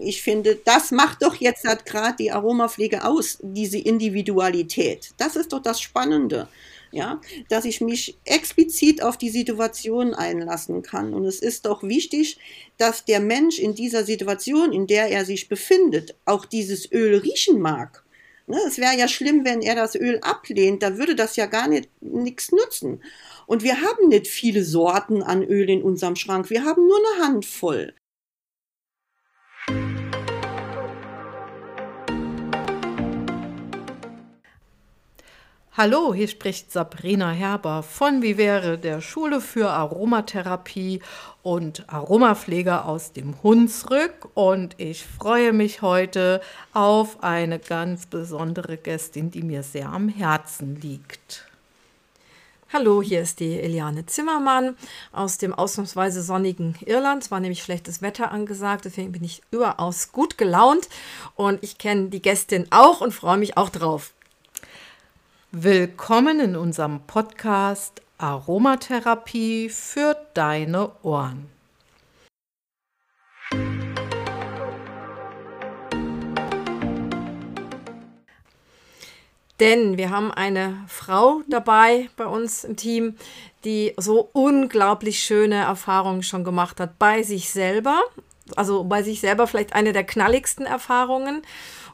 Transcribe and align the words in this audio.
ich 0.00 0.22
finde, 0.22 0.56
das 0.64 0.90
macht 0.90 1.22
doch 1.22 1.34
jetzt 1.36 1.64
halt 1.64 1.84
gerade 1.86 2.16
die 2.18 2.32
Aromapflege 2.32 3.04
aus, 3.04 3.38
diese 3.42 3.78
Individualität. 3.78 5.10
Das 5.16 5.36
ist 5.36 5.52
doch 5.52 5.62
das 5.62 5.80
Spannende 5.80 6.48
ja, 6.96 7.20
dass 7.48 7.64
ich 7.64 7.80
mich 7.80 8.16
explizit 8.24 9.02
auf 9.02 9.16
die 9.16 9.30
Situation 9.30 10.14
einlassen 10.14 10.82
kann. 10.82 11.14
Und 11.14 11.24
es 11.24 11.40
ist 11.40 11.66
doch 11.66 11.82
wichtig, 11.82 12.38
dass 12.78 13.04
der 13.04 13.20
Mensch 13.20 13.58
in 13.58 13.74
dieser 13.74 14.04
Situation, 14.04 14.72
in 14.72 14.86
der 14.86 15.08
er 15.08 15.24
sich 15.24 15.48
befindet, 15.48 16.16
auch 16.24 16.46
dieses 16.46 16.90
Öl 16.90 17.18
riechen 17.18 17.60
mag. 17.60 18.02
Ne, 18.48 18.58
es 18.66 18.78
wäre 18.78 18.96
ja 18.96 19.08
schlimm, 19.08 19.44
wenn 19.44 19.60
er 19.60 19.74
das 19.74 19.96
Öl 19.96 20.20
ablehnt, 20.20 20.82
da 20.82 20.96
würde 20.96 21.16
das 21.16 21.34
ja 21.34 21.46
gar 21.46 21.66
nicht 21.66 21.90
nichts 22.00 22.52
nutzen. 22.52 23.02
Und 23.46 23.64
wir 23.64 23.80
haben 23.80 24.08
nicht 24.08 24.28
viele 24.28 24.64
Sorten 24.64 25.22
an 25.22 25.42
Öl 25.42 25.68
in 25.68 25.82
unserem 25.82 26.14
Schrank, 26.14 26.48
wir 26.48 26.64
haben 26.64 26.86
nur 26.86 26.96
eine 26.96 27.24
Handvoll. 27.24 27.92
Hallo, 35.78 36.14
hier 36.14 36.26
spricht 36.26 36.72
Sabrina 36.72 37.32
Herber 37.32 37.82
von 37.82 38.22
Vivere, 38.22 38.78
der 38.78 39.02
Schule 39.02 39.42
für 39.42 39.68
Aromatherapie 39.68 41.02
und 41.42 41.84
Aromapflege 41.92 42.86
aus 42.86 43.12
dem 43.12 43.42
Hunsrück. 43.42 44.30
Und 44.32 44.74
ich 44.78 45.04
freue 45.04 45.52
mich 45.52 45.82
heute 45.82 46.40
auf 46.72 47.22
eine 47.22 47.58
ganz 47.58 48.06
besondere 48.06 48.78
Gästin, 48.78 49.30
die 49.30 49.42
mir 49.42 49.62
sehr 49.62 49.90
am 49.90 50.08
Herzen 50.08 50.80
liegt. 50.80 51.44
Hallo, 52.72 53.02
hier 53.02 53.20
ist 53.20 53.40
die 53.40 53.60
Eliane 53.60 54.06
Zimmermann 54.06 54.78
aus 55.12 55.36
dem 55.36 55.52
ausnahmsweise 55.52 56.22
sonnigen 56.22 56.74
Irland. 56.86 57.24
Es 57.24 57.30
war 57.30 57.40
nämlich 57.40 57.62
schlechtes 57.62 58.00
Wetter 58.00 58.32
angesagt, 58.32 58.86
deswegen 58.86 59.12
bin 59.12 59.24
ich 59.24 59.42
überaus 59.50 60.10
gut 60.10 60.38
gelaunt 60.38 60.88
und 61.34 61.62
ich 61.62 61.76
kenne 61.76 62.08
die 62.08 62.22
Gästin 62.22 62.66
auch 62.70 63.02
und 63.02 63.12
freue 63.12 63.36
mich 63.36 63.58
auch 63.58 63.68
drauf. 63.68 64.14
Willkommen 65.58 66.38
in 66.38 66.54
unserem 66.54 67.00
Podcast 67.06 68.02
Aromatherapie 68.18 69.70
für 69.70 70.14
deine 70.34 70.90
Ohren. 71.02 71.48
Denn 79.58 79.96
wir 79.96 80.10
haben 80.10 80.30
eine 80.30 80.84
Frau 80.88 81.40
dabei 81.48 82.10
bei 82.18 82.26
uns 82.26 82.64
im 82.64 82.76
Team, 82.76 83.16
die 83.64 83.94
so 83.96 84.28
unglaublich 84.34 85.20
schöne 85.20 85.62
Erfahrungen 85.62 86.22
schon 86.22 86.44
gemacht 86.44 86.80
hat 86.80 86.98
bei 86.98 87.22
sich 87.22 87.48
selber. 87.48 88.02
Also 88.56 88.84
bei 88.84 89.02
sich 89.02 89.22
selber 89.22 89.46
vielleicht 89.46 89.72
eine 89.72 89.94
der 89.94 90.04
knalligsten 90.04 90.66
Erfahrungen 90.66 91.40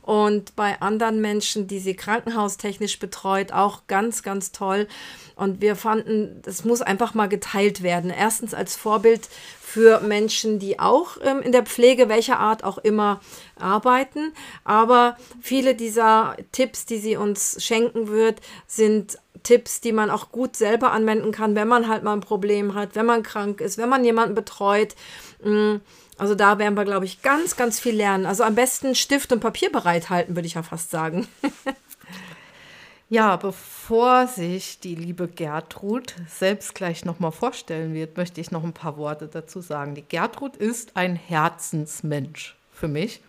und 0.02 0.56
bei 0.56 0.80
anderen 0.80 1.20
Menschen, 1.20 1.68
die 1.68 1.78
sie 1.78 1.94
krankenhaustechnisch 1.94 2.98
betreut, 2.98 3.52
auch 3.52 3.86
ganz, 3.86 4.22
ganz 4.22 4.50
toll. 4.50 4.88
Und 5.36 5.60
wir 5.60 5.76
fanden, 5.76 6.42
das 6.42 6.64
muss 6.64 6.82
einfach 6.82 7.14
mal 7.14 7.28
geteilt 7.28 7.82
werden. 7.82 8.10
Erstens 8.10 8.52
als 8.52 8.76
Vorbild 8.76 9.28
für 9.60 10.00
Menschen, 10.00 10.58
die 10.58 10.78
auch 10.78 11.16
ähm, 11.22 11.40
in 11.40 11.52
der 11.52 11.62
Pflege, 11.62 12.08
welcher 12.08 12.38
Art 12.38 12.64
auch 12.64 12.78
immer, 12.78 13.20
arbeiten. 13.56 14.32
Aber 14.64 15.16
viele 15.40 15.74
dieser 15.74 16.36
Tipps, 16.50 16.84
die 16.84 16.98
sie 16.98 17.16
uns 17.16 17.56
schenken 17.64 18.08
wird, 18.08 18.40
sind 18.66 19.18
Tipps, 19.44 19.80
die 19.80 19.92
man 19.92 20.10
auch 20.10 20.30
gut 20.30 20.56
selber 20.56 20.92
anwenden 20.92 21.32
kann, 21.32 21.54
wenn 21.54 21.68
man 21.68 21.88
halt 21.88 22.02
mal 22.02 22.12
ein 22.12 22.20
Problem 22.20 22.74
hat, 22.74 22.94
wenn 22.94 23.06
man 23.06 23.22
krank 23.22 23.60
ist, 23.60 23.78
wenn 23.78 23.88
man 23.88 24.04
jemanden 24.04 24.34
betreut. 24.34 24.94
Mh, 25.42 25.74
mm, 25.74 25.80
also 26.18 26.34
da 26.34 26.58
werden 26.58 26.76
wir, 26.76 26.84
glaube 26.84 27.04
ich, 27.04 27.22
ganz, 27.22 27.56
ganz 27.56 27.80
viel 27.80 27.94
lernen. 27.94 28.26
Also 28.26 28.44
am 28.44 28.54
besten 28.54 28.94
Stift 28.94 29.32
und 29.32 29.40
Papier 29.40 29.72
bereithalten, 29.72 30.36
würde 30.36 30.46
ich 30.46 30.54
ja 30.54 30.62
fast 30.62 30.90
sagen. 30.90 31.26
ja, 33.08 33.36
bevor 33.36 34.26
sich 34.26 34.78
die 34.80 34.94
liebe 34.94 35.26
Gertrud 35.26 36.14
selbst 36.28 36.74
gleich 36.74 37.04
nochmal 37.04 37.32
vorstellen 37.32 37.94
wird, 37.94 38.16
möchte 38.16 38.40
ich 38.40 38.50
noch 38.50 38.62
ein 38.62 38.74
paar 38.74 38.96
Worte 38.96 39.28
dazu 39.28 39.60
sagen. 39.60 39.94
Die 39.94 40.04
Gertrud 40.06 40.56
ist 40.56 40.96
ein 40.96 41.16
Herzensmensch 41.16 42.56
für 42.72 42.88
mich. 42.88 43.20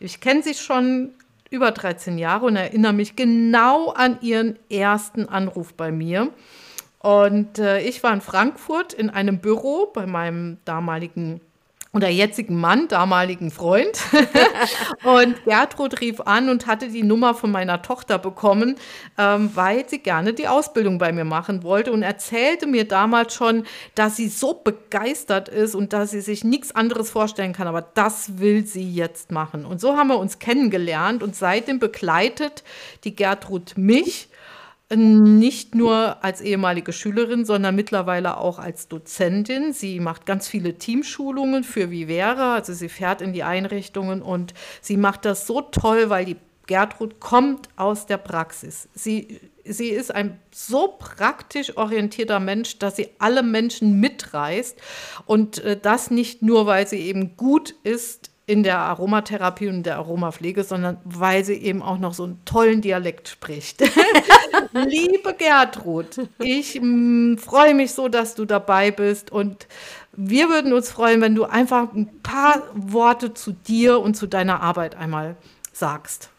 Ich 0.00 0.20
kenne 0.20 0.42
sie 0.42 0.54
schon 0.54 1.14
über 1.50 1.70
13 1.70 2.18
Jahre 2.18 2.46
und 2.46 2.56
erinnere 2.56 2.92
mich 2.92 3.16
genau 3.16 3.90
an 3.90 4.18
ihren 4.20 4.58
ersten 4.70 5.28
Anruf 5.28 5.72
bei 5.74 5.90
mir. 5.90 6.30
Und 6.98 7.58
äh, 7.58 7.80
ich 7.80 8.02
war 8.02 8.12
in 8.12 8.20
Frankfurt 8.20 8.92
in 8.92 9.08
einem 9.08 9.38
Büro 9.38 9.86
bei 9.86 10.06
meinem 10.06 10.58
damaligen 10.64 11.40
oder 11.92 12.08
jetzigen 12.08 12.60
Mann, 12.60 12.86
damaligen 12.88 13.50
Freund. 13.50 13.98
und 15.04 15.42
Gertrud 15.44 16.00
rief 16.00 16.20
an 16.20 16.48
und 16.48 16.66
hatte 16.66 16.88
die 16.88 17.02
Nummer 17.02 17.34
von 17.34 17.50
meiner 17.50 17.80
Tochter 17.82 18.18
bekommen, 18.18 18.76
ähm, 19.16 19.50
weil 19.54 19.88
sie 19.88 19.98
gerne 19.98 20.34
die 20.34 20.48
Ausbildung 20.48 20.98
bei 20.98 21.12
mir 21.12 21.24
machen 21.24 21.62
wollte 21.62 21.92
und 21.92 22.02
erzählte 22.02 22.66
mir 22.66 22.86
damals 22.86 23.34
schon, 23.34 23.64
dass 23.94 24.16
sie 24.16 24.28
so 24.28 24.54
begeistert 24.54 25.48
ist 25.48 25.74
und 25.74 25.92
dass 25.92 26.10
sie 26.10 26.20
sich 26.20 26.44
nichts 26.44 26.74
anderes 26.74 27.10
vorstellen 27.10 27.54
kann, 27.54 27.66
aber 27.66 27.82
das 27.82 28.38
will 28.38 28.66
sie 28.66 28.92
jetzt 28.92 29.32
machen. 29.32 29.64
Und 29.64 29.80
so 29.80 29.96
haben 29.96 30.08
wir 30.08 30.18
uns 30.18 30.38
kennengelernt 30.38 31.22
und 31.22 31.34
seitdem 31.34 31.78
begleitet 31.78 32.64
die 33.04 33.16
Gertrud 33.16 33.72
mich 33.76 34.28
nicht 34.96 35.74
nur 35.74 36.24
als 36.24 36.40
ehemalige 36.40 36.92
Schülerin, 36.92 37.44
sondern 37.44 37.74
mittlerweile 37.74 38.38
auch 38.38 38.58
als 38.58 38.88
Dozentin. 38.88 39.72
Sie 39.72 40.00
macht 40.00 40.24
ganz 40.24 40.48
viele 40.48 40.74
Teamschulungen 40.74 41.62
für 41.62 41.90
Vivera, 41.90 42.54
also 42.54 42.72
sie 42.72 42.88
fährt 42.88 43.20
in 43.20 43.32
die 43.32 43.42
Einrichtungen 43.42 44.22
und 44.22 44.54
sie 44.80 44.96
macht 44.96 45.26
das 45.26 45.46
so 45.46 45.60
toll, 45.60 46.08
weil 46.08 46.24
die 46.24 46.36
Gertrud 46.66 47.18
kommt 47.20 47.68
aus 47.76 48.06
der 48.06 48.18
Praxis. 48.18 48.88
Sie, 48.94 49.40
sie 49.64 49.88
ist 49.88 50.14
ein 50.14 50.38
so 50.50 50.96
praktisch 50.98 51.76
orientierter 51.76 52.40
Mensch, 52.40 52.78
dass 52.78 52.96
sie 52.96 53.08
alle 53.18 53.42
Menschen 53.42 54.00
mitreißt 54.00 54.78
und 55.26 55.58
äh, 55.58 55.78
das 55.80 56.10
nicht 56.10 56.42
nur, 56.42 56.66
weil 56.66 56.86
sie 56.86 57.00
eben 57.00 57.36
gut 57.36 57.74
ist 57.84 58.30
in 58.48 58.62
der 58.62 58.78
Aromatherapie 58.78 59.68
und 59.68 59.82
der 59.82 59.96
Aromapflege, 59.96 60.64
sondern 60.64 60.96
weil 61.04 61.44
sie 61.44 61.52
eben 61.52 61.82
auch 61.82 61.98
noch 61.98 62.14
so 62.14 62.24
einen 62.24 62.40
tollen 62.46 62.80
Dialekt 62.80 63.28
spricht. 63.28 63.82
Liebe 64.72 65.34
Gertrud, 65.34 66.28
ich 66.38 66.80
mm, 66.80 67.36
freue 67.36 67.74
mich 67.74 67.92
so, 67.92 68.08
dass 68.08 68.34
du 68.34 68.46
dabei 68.46 68.90
bist 68.90 69.30
und 69.30 69.66
wir 70.12 70.48
würden 70.48 70.72
uns 70.72 70.90
freuen, 70.90 71.20
wenn 71.20 71.34
du 71.34 71.44
einfach 71.44 71.92
ein 71.92 72.08
paar 72.22 72.62
Worte 72.74 73.34
zu 73.34 73.52
dir 73.52 74.00
und 74.00 74.14
zu 74.14 74.26
deiner 74.26 74.62
Arbeit 74.62 74.96
einmal 74.96 75.36
sagst. 75.74 76.30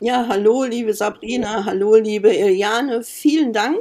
Ja, 0.00 0.26
hallo, 0.28 0.64
liebe 0.64 0.92
Sabrina, 0.92 1.64
hallo, 1.64 1.94
liebe 1.94 2.30
Iliane, 2.30 3.02
vielen 3.02 3.54
Dank, 3.54 3.78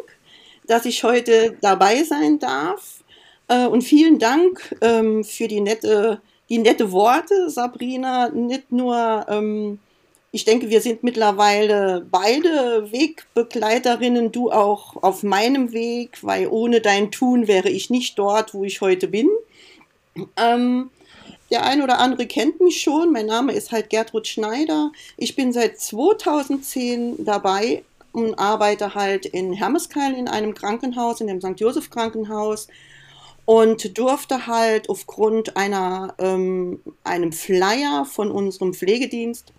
dass 0.68 0.86
ich 0.86 1.04
heute 1.04 1.58
dabei 1.60 2.06
sein 2.06 2.40
darf 2.40 3.04
äh, 3.50 3.66
und 3.66 3.82
vielen 3.82 4.20
Dank 4.20 4.74
ähm, 4.80 5.26
für 5.26 5.50
die 5.50 5.60
nette 5.60 6.22
die 6.50 6.59
nette 6.59 6.91
Worte, 6.91 7.50
Sabrina, 7.50 8.30
nicht 8.30 8.72
nur, 8.72 9.25
ähm, 9.30 9.80
ich 10.31 10.46
denke, 10.46 10.69
wir 10.69 10.81
sind 10.81 11.03
mittlerweile 11.03 12.06
beide 12.09 12.91
Wegbegleiterinnen, 12.91 14.31
du 14.31 14.52
auch 14.52 15.02
auf 15.02 15.24
meinem 15.24 15.72
Weg, 15.72 16.19
weil 16.22 16.47
ohne 16.47 16.81
dein 16.81 17.12
Tun 17.12 17.47
wäre 17.47 17.69
ich 17.69 17.90
nicht 17.90 18.18
dort, 18.19 18.53
wo 18.53 18.63
ich 18.63 18.81
heute 18.81 19.07
bin. 19.07 19.30
Ähm, 20.36 20.90
der 21.50 21.66
ein 21.66 21.81
oder 21.81 22.00
andere 22.00 22.28
kennt 22.28 22.59
mich 22.59 22.81
schon. 22.81 23.12
Mein 23.12 23.28
Name 23.28 23.53
ist 23.53 23.72
halt 23.72 23.90
Gertrud 23.90 24.28
Schneider. 24.28 24.91
Ich 25.16 25.36
bin 25.36 25.53
seit 25.53 25.80
2010 25.80 27.24
dabei 27.24 27.84
und 28.12 28.36
arbeite 28.36 28.96
halt 28.96 29.25
in 29.25 29.53
Hermeskeil 29.53 30.13
in 30.13 30.28
einem 30.28 30.53
Krankenhaus, 30.53 31.22
in 31.22 31.28
dem 31.28 31.40
St. 31.40 31.59
Josef 31.59 31.90
Krankenhaus 31.90 32.68
und 33.47 33.97
durfte 33.97 34.46
halt 34.46 34.90
aufgrund 34.90 35.56
einer, 35.56 36.13
ähm, 36.19 36.81
einem 37.06 37.31
Flyer 37.31 38.03
von 38.03 38.30
unserem 38.30 38.74
Pflegedienst 38.74 39.54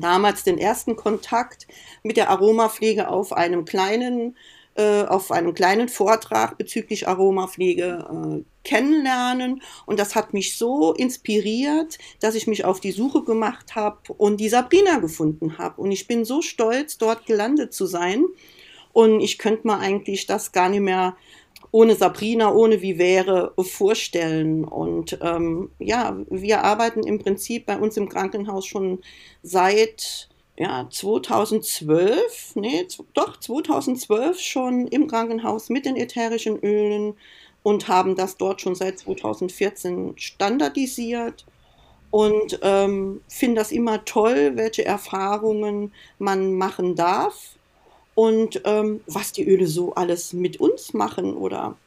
damals 0.00 0.42
den 0.42 0.58
ersten 0.58 0.96
Kontakt 0.96 1.68
mit 2.02 2.16
der 2.16 2.28
Aromapflege 2.28 3.08
auf 3.08 3.32
einem 3.32 3.64
kleinen, 3.64 4.36
äh, 4.74 5.04
auf 5.04 5.30
einem 5.30 5.54
kleinen 5.54 5.88
Vortrag 5.88 6.58
bezüglich 6.58 7.06
Aromapflege 7.06 8.04
äh, 8.10 8.68
kennenlernen. 8.68 9.62
Und 9.86 10.00
das 10.00 10.16
hat 10.16 10.34
mich 10.34 10.58
so 10.58 10.92
inspiriert, 10.92 11.98
dass 12.18 12.34
ich 12.34 12.48
mich 12.48 12.64
auf 12.64 12.80
die 12.80 12.90
Suche 12.90 13.22
gemacht 13.22 13.76
habe 13.76 14.12
und 14.12 14.38
die 14.38 14.48
Sabrina 14.48 14.98
gefunden 14.98 15.56
habe. 15.56 15.80
Und 15.80 15.92
ich 15.92 16.08
bin 16.08 16.24
so 16.24 16.42
stolz, 16.42 16.98
dort 16.98 17.26
gelandet 17.26 17.74
zu 17.74 17.86
sein. 17.86 18.24
Und 18.92 19.20
ich 19.20 19.38
könnte 19.38 19.68
mir 19.68 19.78
eigentlich 19.78 20.26
das 20.26 20.50
gar 20.50 20.68
nicht 20.68 20.80
mehr 20.80 21.16
ohne 21.72 21.94
Sabrina, 21.94 22.52
ohne 22.52 22.82
wie 22.82 22.98
wäre 22.98 23.52
vorstellen. 23.58 24.64
Und 24.64 25.18
ähm, 25.22 25.70
ja, 25.78 26.16
wir 26.28 26.64
arbeiten 26.64 27.02
im 27.04 27.18
Prinzip 27.18 27.66
bei 27.66 27.78
uns 27.78 27.96
im 27.96 28.08
Krankenhaus 28.08 28.66
schon 28.66 29.00
seit 29.42 30.28
ja, 30.56 30.86
2012, 30.90 32.56
nee, 32.56 32.86
doch 33.14 33.38
2012 33.38 34.40
schon 34.40 34.86
im 34.88 35.06
Krankenhaus 35.06 35.70
mit 35.70 35.86
den 35.86 35.96
ätherischen 35.96 36.58
Ölen 36.58 37.14
und 37.62 37.88
haben 37.88 38.14
das 38.16 38.36
dort 38.36 38.60
schon 38.60 38.74
seit 38.74 38.98
2014 38.98 40.14
standardisiert. 40.16 41.46
und 42.10 42.58
ähm, 42.62 43.20
finde 43.28 43.60
das 43.60 43.72
immer 43.72 44.04
toll, 44.04 44.52
welche 44.56 44.84
Erfahrungen 44.84 45.92
man 46.18 46.54
machen 46.54 46.96
darf 46.96 47.56
und 48.20 48.60
ähm, 48.64 49.00
was 49.06 49.32
die 49.32 49.48
Öle 49.48 49.66
so 49.66 49.94
alles 49.94 50.34
mit 50.34 50.60
uns 50.60 50.92
machen 50.92 51.32
oder 51.32 51.78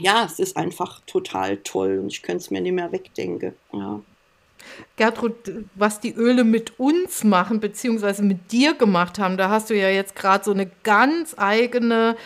ja, 0.00 0.24
es 0.24 0.40
ist 0.40 0.56
einfach 0.56 1.00
total 1.06 1.58
toll 1.58 2.00
und 2.00 2.08
ich 2.08 2.22
könnte 2.22 2.38
es 2.38 2.50
mir 2.50 2.60
nicht 2.60 2.72
mehr 2.72 2.90
wegdenken. 2.90 3.54
Ja. 3.72 4.00
Gertrud, 4.96 5.34
was 5.76 6.00
die 6.00 6.12
Öle 6.12 6.42
mit 6.42 6.80
uns 6.80 7.22
machen, 7.22 7.60
beziehungsweise 7.60 8.24
mit 8.24 8.50
dir 8.50 8.74
gemacht 8.74 9.20
haben, 9.20 9.36
da 9.36 9.48
hast 9.48 9.70
du 9.70 9.76
ja 9.76 9.88
jetzt 9.90 10.16
gerade 10.16 10.42
so 10.42 10.50
eine 10.50 10.68
ganz 10.82 11.36
eigene, 11.38 12.16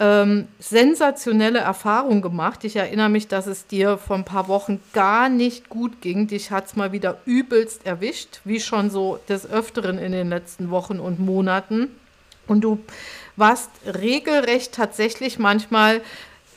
ähm, 0.00 0.48
sensationelle 0.58 1.58
Erfahrung 1.58 2.22
gemacht. 2.22 2.64
Ich 2.64 2.76
erinnere 2.76 3.10
mich, 3.10 3.28
dass 3.28 3.46
es 3.46 3.66
dir 3.66 3.98
vor 3.98 4.16
ein 4.16 4.24
paar 4.24 4.48
Wochen 4.48 4.80
gar 4.94 5.28
nicht 5.28 5.68
gut 5.68 6.00
ging. 6.00 6.26
Dich 6.26 6.50
hat 6.50 6.68
es 6.68 6.76
mal 6.76 6.92
wieder 6.92 7.18
übelst 7.26 7.84
erwischt, 7.84 8.40
wie 8.44 8.60
schon 8.60 8.88
so 8.88 9.18
des 9.28 9.46
Öfteren 9.46 9.98
in 9.98 10.12
den 10.12 10.30
letzten 10.30 10.70
Wochen 10.70 11.00
und 11.00 11.20
Monaten. 11.20 11.90
Und 12.46 12.62
du 12.62 12.78
warst 13.36 13.70
regelrecht 13.86 14.72
tatsächlich 14.72 15.38
manchmal 15.38 16.00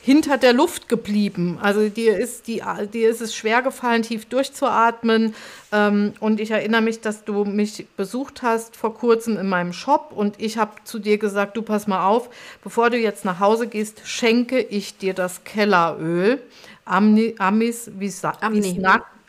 hinter 0.07 0.37
der 0.37 0.53
Luft 0.53 0.87
geblieben. 0.87 1.59
Also 1.61 1.89
dir 1.89 2.17
ist, 2.17 2.47
die, 2.47 2.63
dir 2.93 3.09
ist 3.09 3.19
es 3.19 3.35
schwer 3.35 3.61
gefallen, 3.61 4.03
tief 4.03 4.23
durchzuatmen. 4.23 5.35
Ähm, 5.73 6.13
und 6.21 6.39
ich 6.39 6.51
erinnere 6.51 6.81
mich, 6.81 7.01
dass 7.01 7.25
du 7.25 7.43
mich 7.43 7.85
besucht 7.97 8.41
hast 8.41 8.77
vor 8.77 8.93
kurzem 8.93 9.37
in 9.37 9.49
meinem 9.49 9.73
Shop 9.73 10.13
und 10.15 10.39
ich 10.39 10.57
habe 10.57 10.71
zu 10.85 10.99
dir 10.99 11.17
gesagt, 11.17 11.57
du 11.57 11.61
pass 11.61 11.87
mal 11.87 12.07
auf, 12.07 12.29
bevor 12.63 12.89
du 12.89 12.97
jetzt 12.97 13.25
nach 13.25 13.41
Hause 13.41 13.67
gehst, 13.67 13.99
schenke 14.05 14.61
ich 14.61 14.97
dir 14.97 15.13
das 15.13 15.43
Kelleröl. 15.43 16.41
Amni, 16.85 17.35
Amis, 17.37 17.91
wie 17.99 18.13
Amni. 18.39 18.81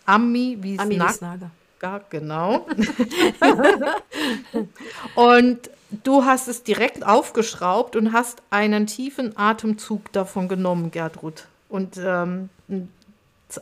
Ami, 0.06 0.58
wie 0.60 0.76
Snaga. 1.10 1.50
Genau. 2.08 2.68
und 5.16 5.70
Du 5.90 6.24
hast 6.24 6.48
es 6.48 6.62
direkt 6.62 7.06
aufgeschraubt 7.06 7.96
und 7.96 8.12
hast 8.12 8.42
einen 8.50 8.86
tiefen 8.86 9.36
Atemzug 9.36 10.12
davon 10.12 10.48
genommen, 10.48 10.90
Gertrud. 10.90 11.46
Und 11.68 11.98
ähm, 12.02 12.50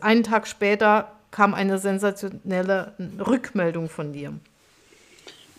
einen 0.01 0.23
Tag 0.25 0.49
später 0.49 1.13
kam 1.31 1.55
eine 1.55 1.79
sensationelle 1.79 2.95
Rückmeldung 3.25 3.89
von 3.89 4.13
dir. 4.13 4.33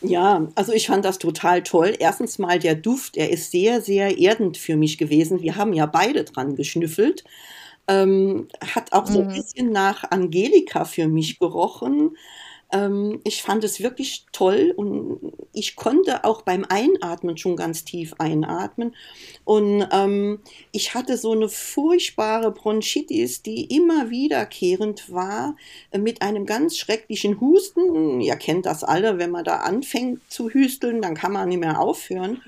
Ja, 0.01 0.47
also 0.55 0.73
ich 0.73 0.87
fand 0.87 1.05
das 1.05 1.17
total 1.17 1.63
toll. 1.63 1.95
Erstens 1.97 2.37
mal 2.37 2.59
der 2.59 2.75
Duft, 2.75 3.17
er 3.17 3.31
ist 3.31 3.51
sehr, 3.51 3.81
sehr 3.81 4.17
erdend 4.17 4.57
für 4.57 4.75
mich 4.75 4.97
gewesen. 4.97 5.41
Wir 5.41 5.55
haben 5.55 5.73
ja 5.73 5.85
beide 5.85 6.23
dran 6.23 6.55
geschnüffelt. 6.55 7.23
Ähm, 7.87 8.47
hat 8.61 8.91
auch 8.91 9.07
so 9.07 9.21
ein 9.21 9.27
mhm. 9.27 9.33
bisschen 9.33 9.71
nach 9.71 10.03
Angelika 10.11 10.85
für 10.85 11.07
mich 11.07 11.39
gerochen. 11.39 12.17
Ähm, 12.71 13.21
ich 13.23 13.43
fand 13.43 13.63
es 13.63 13.81
wirklich 13.81 14.25
toll 14.31 14.73
und 14.75 15.33
ich 15.53 15.75
konnte 15.75 16.25
auch 16.25 16.41
beim 16.41 16.65
Einatmen 16.67 17.37
schon 17.37 17.55
ganz 17.55 17.85
tief 17.85 18.13
einatmen. 18.19 18.95
Und 19.45 19.87
ähm, 19.91 20.39
ich 20.71 20.93
hatte 20.93 21.17
so 21.17 21.31
eine 21.31 21.47
furchtbare 21.47 22.51
Bronchitis, 22.51 23.41
die 23.41 23.65
immer 23.75 24.09
wiederkehrend 24.09 25.11
war, 25.11 25.55
äh, 25.91 25.97
mit 25.97 26.21
einem 26.21 26.45
ganz 26.45 26.77
schrecklichen 26.77 27.39
Husten. 27.39 28.19
Ihr 28.19 28.35
kennt 28.35 28.65
das 28.65 28.83
alle, 28.83 29.17
wenn 29.17 29.31
man 29.31 29.45
da 29.45 29.57
anfängt 29.57 30.21
zu 30.29 30.49
hüsteln, 30.49 31.01
dann 31.01 31.15
kann 31.15 31.31
man 31.31 31.49
nicht 31.49 31.59
mehr 31.59 31.79
aufhören. 31.79 32.41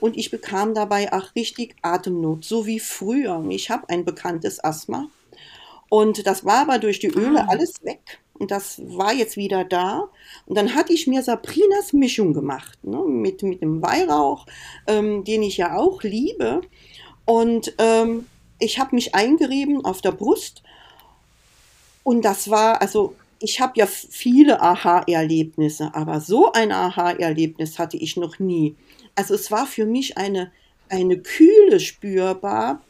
Und 0.00 0.16
ich 0.16 0.30
bekam 0.30 0.74
dabei 0.74 1.12
auch 1.12 1.34
richtig 1.34 1.74
Atemnot, 1.82 2.44
so 2.44 2.66
wie 2.66 2.80
früher. 2.80 3.44
Ich 3.48 3.70
habe 3.70 3.88
ein 3.88 4.04
bekanntes 4.04 4.62
Asthma. 4.62 5.08
Und 5.88 6.26
das 6.26 6.44
war 6.44 6.62
aber 6.62 6.78
durch 6.78 6.98
die 6.98 7.08
Öle 7.08 7.42
ah. 7.42 7.46
alles 7.48 7.82
weg. 7.84 8.18
Und 8.38 8.50
das 8.50 8.80
war 8.84 9.12
jetzt 9.12 9.36
wieder 9.36 9.64
da. 9.64 10.08
Und 10.46 10.56
dann 10.56 10.74
hatte 10.74 10.92
ich 10.92 11.06
mir 11.06 11.22
Sabrinas 11.22 11.92
Mischung 11.92 12.34
gemacht, 12.34 12.78
ne, 12.84 12.98
mit, 12.98 13.42
mit 13.42 13.62
dem 13.62 13.82
Weihrauch, 13.82 14.46
ähm, 14.86 15.24
den 15.24 15.42
ich 15.42 15.56
ja 15.56 15.76
auch 15.76 16.02
liebe. 16.02 16.60
Und 17.24 17.74
ähm, 17.78 18.26
ich 18.58 18.78
habe 18.78 18.94
mich 18.94 19.14
eingerieben 19.14 19.84
auf 19.84 20.00
der 20.00 20.12
Brust. 20.12 20.62
Und 22.02 22.24
das 22.24 22.50
war, 22.50 22.80
also 22.80 23.14
ich 23.38 23.60
habe 23.60 23.72
ja 23.76 23.86
viele 23.86 24.60
Aha-Erlebnisse, 24.60 25.90
aber 25.94 26.20
so 26.20 26.52
ein 26.52 26.72
Aha-Erlebnis 26.72 27.78
hatte 27.78 27.96
ich 27.96 28.16
noch 28.16 28.38
nie. 28.38 28.76
Also 29.14 29.34
es 29.34 29.50
war 29.50 29.66
für 29.66 29.86
mich 29.86 30.16
eine, 30.16 30.52
eine 30.88 31.18
Kühle 31.18 31.80
spürbar, 31.80 32.82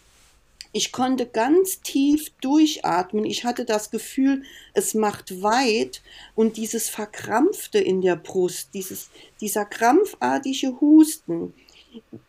ich 0.73 0.93
konnte 0.93 1.27
ganz 1.27 1.81
tief 1.81 2.31
durchatmen. 2.41 3.25
Ich 3.25 3.45
hatte 3.45 3.65
das 3.65 3.91
Gefühl, 3.91 4.43
es 4.75 4.95
macht 4.95 5.43
weit 5.43 6.03
und 6.35 6.57
dieses 6.57 6.89
Verkrampfte 6.89 7.79
in 7.79 8.03
der 8.03 8.17
Brust, 8.17 8.71
dieses, 8.75 9.11
dieser 9.41 9.65
krampfartige 9.65 10.81
Husten, 10.81 11.55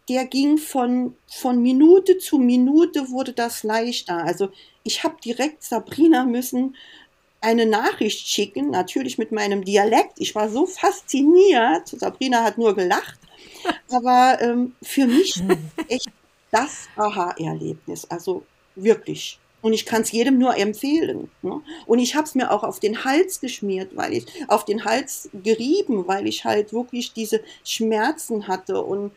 der 0.09 0.25
ging 0.25 0.57
von, 0.57 1.15
von 1.27 1.61
Minute 1.61 2.17
zu 2.17 2.37
Minute 2.37 3.09
wurde 3.09 3.33
das 3.33 3.63
leichter. 3.63 4.23
Also 4.23 4.49
ich 4.83 5.03
habe 5.03 5.17
direkt 5.23 5.63
Sabrina 5.63 6.25
müssen 6.25 6.75
eine 7.41 7.65
Nachricht 7.65 8.27
schicken, 8.27 8.71
natürlich 8.71 9.17
mit 9.17 9.31
meinem 9.31 9.63
Dialekt. 9.63 10.13
Ich 10.17 10.33
war 10.35 10.49
so 10.49 10.65
fasziniert. 10.65 11.87
Sabrina 11.89 12.43
hat 12.43 12.57
nur 12.57 12.75
gelacht. 12.75 13.19
Aber 13.89 14.37
ähm, 14.41 14.75
für 14.81 15.05
mich 15.05 15.41
echt 15.87 16.09
das 16.51 16.87
Aha-Erlebnis. 16.95 18.05
Also 18.05 18.43
wirklich. 18.75 19.39
Und 19.61 19.73
ich 19.73 19.85
kann 19.85 20.03
es 20.03 20.11
jedem 20.11 20.37
nur 20.37 20.55
empfehlen. 20.55 21.29
Ne? 21.41 21.61
Und 21.87 21.99
ich 21.99 22.15
habe 22.15 22.25
es 22.25 22.35
mir 22.35 22.51
auch 22.51 22.63
auf 22.63 22.79
den 22.79 23.03
Hals 23.03 23.41
geschmiert, 23.41 23.95
weil 23.95 24.13
ich 24.13 24.25
auf 24.47 24.65
den 24.65 24.85
Hals 24.85 25.29
gerieben, 25.33 26.07
weil 26.07 26.27
ich 26.27 26.45
halt 26.45 26.73
wirklich 26.73 27.13
diese 27.13 27.41
Schmerzen 27.63 28.47
hatte. 28.47 28.81
Und 28.81 29.11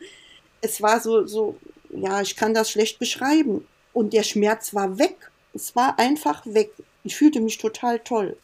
es 0.61 0.81
war 0.81 0.99
so, 0.99 1.25
so, 1.27 1.55
ja, 1.89 2.21
ich 2.21 2.35
kann 2.35 2.53
das 2.53 2.71
schlecht 2.71 2.99
beschreiben. 2.99 3.67
Und 3.93 4.13
der 4.13 4.23
Schmerz 4.23 4.73
war 4.73 4.97
weg. 4.97 5.31
Es 5.53 5.75
war 5.75 5.99
einfach 5.99 6.45
weg. 6.45 6.71
Ich 7.03 7.15
fühlte 7.15 7.39
mich 7.39 7.57
total 7.57 7.99
toll. 7.99 8.35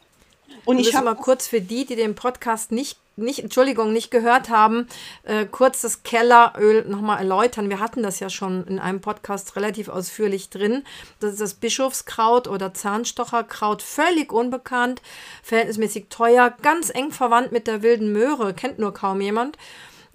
Und 0.65 0.79
ich 0.79 0.95
habe 0.95 1.05
mal 1.05 1.15
kurz 1.15 1.47
für 1.47 1.61
die, 1.61 1.85
die 1.85 1.95
den 1.95 2.15
Podcast 2.15 2.71
nicht 2.71 2.97
nicht, 3.17 3.39
Entschuldigung, 3.39 3.91
nicht 3.91 4.11
gehört 4.11 4.49
haben, 4.49 4.87
äh, 5.23 5.45
kurz 5.45 5.81
das 5.81 6.03
Kelleröl 6.03 6.85
nochmal 6.87 7.17
erläutern. 7.17 7.69
Wir 7.69 7.79
hatten 7.79 8.03
das 8.03 8.19
ja 8.19 8.29
schon 8.29 8.65
in 8.67 8.79
einem 8.79 9.01
Podcast 9.01 9.55
relativ 9.55 9.89
ausführlich 9.89 10.49
drin. 10.49 10.83
Das 11.19 11.33
ist 11.33 11.41
das 11.41 11.55
Bischofskraut 11.55 12.47
oder 12.47 12.73
Zahnstocherkraut, 12.73 13.81
völlig 13.81 14.31
unbekannt, 14.31 15.01
verhältnismäßig 15.43 16.05
teuer, 16.09 16.53
ganz 16.61 16.91
eng 16.93 17.11
verwandt 17.11 17.51
mit 17.51 17.67
der 17.67 17.81
wilden 17.81 18.13
Möhre, 18.13 18.53
kennt 18.53 18.79
nur 18.79 18.93
kaum 18.93 19.19
jemand 19.19 19.57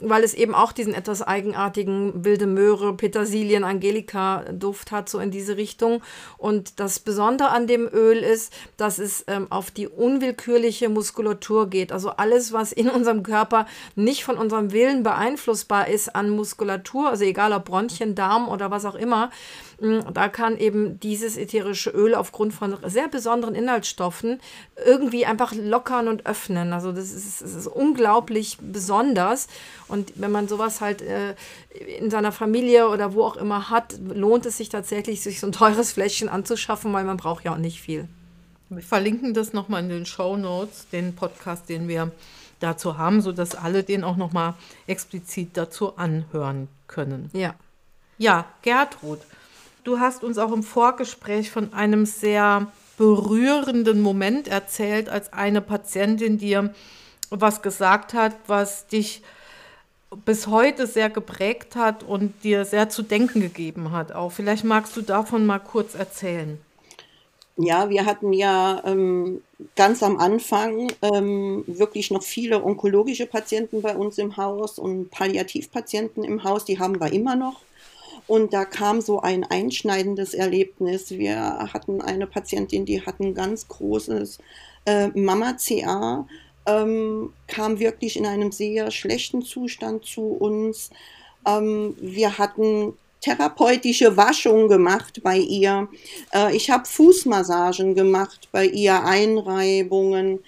weil 0.09 0.25
es 0.25 0.35
eben 0.35 0.55
auch 0.55 0.73
diesen 0.73 0.95
etwas 0.95 1.23
eigenartigen 1.23 2.25
wilde 2.25 2.47
Möhre, 2.47 2.97
Petersilien, 2.97 3.65
Angelika 3.65 4.45
Duft 4.53 4.91
hat, 4.91 5.09
so 5.09 5.19
in 5.19 5.31
diese 5.31 5.57
Richtung. 5.57 6.03
Und 6.39 6.81
das 6.81 6.99
Besondere 6.99 7.51
an 7.51 7.67
dem 7.67 7.89
Öl 7.93 8.19
ist, 8.19 8.53
dass 8.77 8.99
es 8.99 9.25
ähm, 9.29 9.47
auf 9.51 9.71
die 9.71 9.89
unwillkürliche 9.89 10.89
Muskulatur 10.89 11.71
geht. 11.71 11.93
Also 11.93 12.11
alles, 12.11 12.53
was 12.53 12.73
in 12.73 12.89
unserem 12.89 13.23
Körper 13.23 13.67
nicht 13.95 14.25
von 14.25 14.37
unserem 14.37 14.73
Willen 14.73 15.03
beeinflussbar 15.03 15.89
ist 15.89 16.15
an 16.15 16.31
Muskulatur, 16.31 17.09
also 17.09 17.25
egal 17.25 17.53
ob 17.53 17.65
Bronchien, 17.65 18.15
Darm 18.15 18.49
oder 18.49 18.71
was 18.71 18.85
auch 18.85 18.95
immer, 18.95 19.31
da 20.15 20.29
kann 20.29 20.57
eben 20.59 21.01
dieses 21.01 21.37
ätherische 21.37 21.91
Öl 21.91 22.15
aufgrund 22.15 22.55
von 22.55 22.77
sehr 22.87 23.09
besonderen 23.09 23.55
Inhaltsstoffen 23.55 24.41
irgendwie 24.85 25.27
einfach 25.27 25.53
lockern 25.55 26.09
und 26.09 26.25
öffnen. 26.27 26.73
Also 26.73 26.93
das 26.93 27.13
ist, 27.13 27.43
das 27.43 27.55
ist 27.55 27.67
unglaublich 27.67 28.59
besonders. 28.61 29.49
Und 29.89 30.13
wenn 30.17 30.31
man 30.31 30.47
sowas 30.47 30.81
halt 30.81 31.03
äh, 31.03 31.35
in 31.99 32.11
seiner 32.11 32.33
Familie 32.33 32.89
oder 32.89 33.15
wo 33.15 33.25
auch 33.25 33.37
immer 33.37 33.71
hat, 33.71 33.99
lohnt 33.99 34.47
es 34.47 34.59
sich 34.59 34.69
tatsächlich, 34.69 35.21
sich 35.21 35.41
so 35.41 35.49
ein 35.49 35.53
teures 35.53 35.93
Fläschchen 35.93 36.29
anzuschaffen, 36.29 36.93
weil 36.93 37.05
man 37.05 37.17
braucht 37.17 37.45
ja 37.45 37.53
auch 37.53 37.59
nicht 37.59 37.81
viel. 37.81 38.09
Wir 38.69 38.83
verlinken 38.83 39.35
das 39.35 39.53
nochmal 39.53 39.83
in 39.83 39.89
den 39.89 40.07
Show 40.07 40.37
Notes, 40.37 40.87
den 40.93 41.15
Podcast, 41.15 41.69
den 41.69 41.89
wir 41.89 42.13
dazu 42.61 42.97
haben, 42.97 43.21
sodass 43.21 43.55
alle 43.55 43.83
den 43.83 44.05
auch 44.05 44.17
nochmal 44.17 44.55
explizit 44.87 45.57
dazu 45.57 45.97
anhören 45.97 46.69
können. 46.87 47.31
Ja. 47.33 47.55
Ja, 48.19 48.47
Gertrud, 48.63 49.19
Du 49.85 49.99
hast 49.99 50.23
uns 50.23 50.39
auch 50.39 50.53
im 50.53 50.63
Vorgespräch 50.63 51.51
von 51.51 51.73
einem 51.73 52.07
sehr 52.07 52.69
berührenden 52.97 54.01
Moment 54.01 54.47
erzählt, 54.47 55.09
als 55.09 55.33
eine 55.33 55.61
Patientin 55.61 56.39
dir 56.39 56.73
was 57.31 57.63
gesagt 57.63 58.15
hat, 58.15 58.37
was 58.47 58.87
dich 58.87 59.23
bis 60.25 60.47
heute 60.47 60.87
sehr 60.87 61.11
geprägt 61.11 61.75
hat 61.75 62.05
und 62.05 62.45
dir 62.45 62.65
sehr 62.65 62.91
zu 62.91 63.03
denken 63.03 63.41
gegeben 63.41 63.91
hat. 63.91 64.13
Auch 64.13 64.31
vielleicht 64.31 64.65
magst 64.65 64.97
du 64.97 65.03
davon 65.03 65.47
mal 65.47 65.59
kurz 65.59 65.95
erzählen. 65.95 66.59
Ja, 67.57 67.91
wir 67.91 68.07
hatten 68.07 68.33
ja 68.33 68.83
ähm, 68.85 69.43
ganz 69.77 70.03
am 70.03 70.19
Anfang 70.19 70.93
ähm, 71.03 71.65
wirklich 71.67 72.11
noch 72.11 72.23
viele 72.23 72.63
onkologische 72.63 73.27
Patienten 73.27 73.83
bei 73.83 73.97
uns 73.97 74.19
im 74.19 74.37
Haus 74.37 74.79
und 74.79 75.11
Palliativpatienten 75.11 76.25
im 76.25 76.45
Haus, 76.45 76.65
die 76.65 76.79
haben 76.79 77.01
wir 77.01 77.13
immer 77.13 77.37
noch. 77.37 77.61
Und 78.27 78.53
da 78.53 78.65
kam 78.65 79.01
so 79.01 79.21
ein 79.21 79.45
einschneidendes 79.45 80.35
Erlebnis. 80.35 81.11
Wir 81.11 81.69
hatten 81.73 82.01
eine 82.01 82.27
Patientin, 82.27 82.85
die 82.85 83.05
hat 83.05 83.21
ein 83.21 83.35
ganz 83.35 83.69
großes 83.69 84.39
Äh, 84.85 85.09
Mama 85.15 85.53
CA 85.53 86.27
ähm, 86.67 87.33
kam 87.47 87.79
wirklich 87.79 88.17
in 88.17 88.27
einem 88.27 88.53
sehr 88.53 88.91
schlechten 88.91 89.43
Zustand 89.43 90.05
zu 90.05 90.23
uns. 90.23 90.91
Ähm, 91.47 91.97
wir 92.01 92.39
hatten 92.39 92.95
therapeutische 93.21 94.17
Waschung 94.17 94.69
gemacht 94.69 95.21
bei 95.23 95.39
ihr. 95.39 95.89
Äh, 96.33 96.57
ich 96.57 96.71
habe 96.71 96.85
Fußmassagen 96.87 97.95
gemacht 97.95 98.49
bei 98.53 98.67
ihr, 98.67 99.05
Einreibungen. 99.05 100.41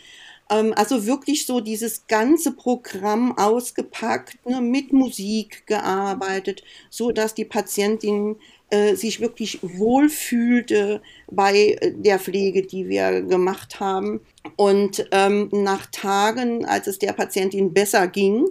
Ähm, 0.55 0.73
also 0.77 1.07
wirklich 1.07 1.47
so 1.47 1.61
dieses 1.61 2.07
ganze 2.07 2.53
Programm 2.53 3.37
ausgepackt, 3.37 4.47
ne, 4.47 4.61
mit 4.61 4.93
Musik 4.93 5.67
gearbeitet, 5.67 6.63
so 6.91 7.13
dass 7.13 7.35
die 7.35 7.45
Patientin 7.45 8.37
äh, 8.71 8.95
sich 8.95 9.21
wirklich 9.21 9.59
wohlfühlte 9.63 11.03
bei 11.31 11.77
äh, 11.81 11.93
der 11.97 12.19
Pflege, 12.19 12.63
die 12.63 12.89
wir 12.89 13.23
gemacht 13.23 13.81
haben. 13.81 14.21
Und 14.57 15.07
ähm, 15.13 15.49
nach 15.53 15.87
Tagen, 15.87 16.65
als 16.65 16.87
es 16.87 16.99
der 16.99 17.13
Patientin 17.13 17.73
besser 17.73 18.07
ging, 18.07 18.47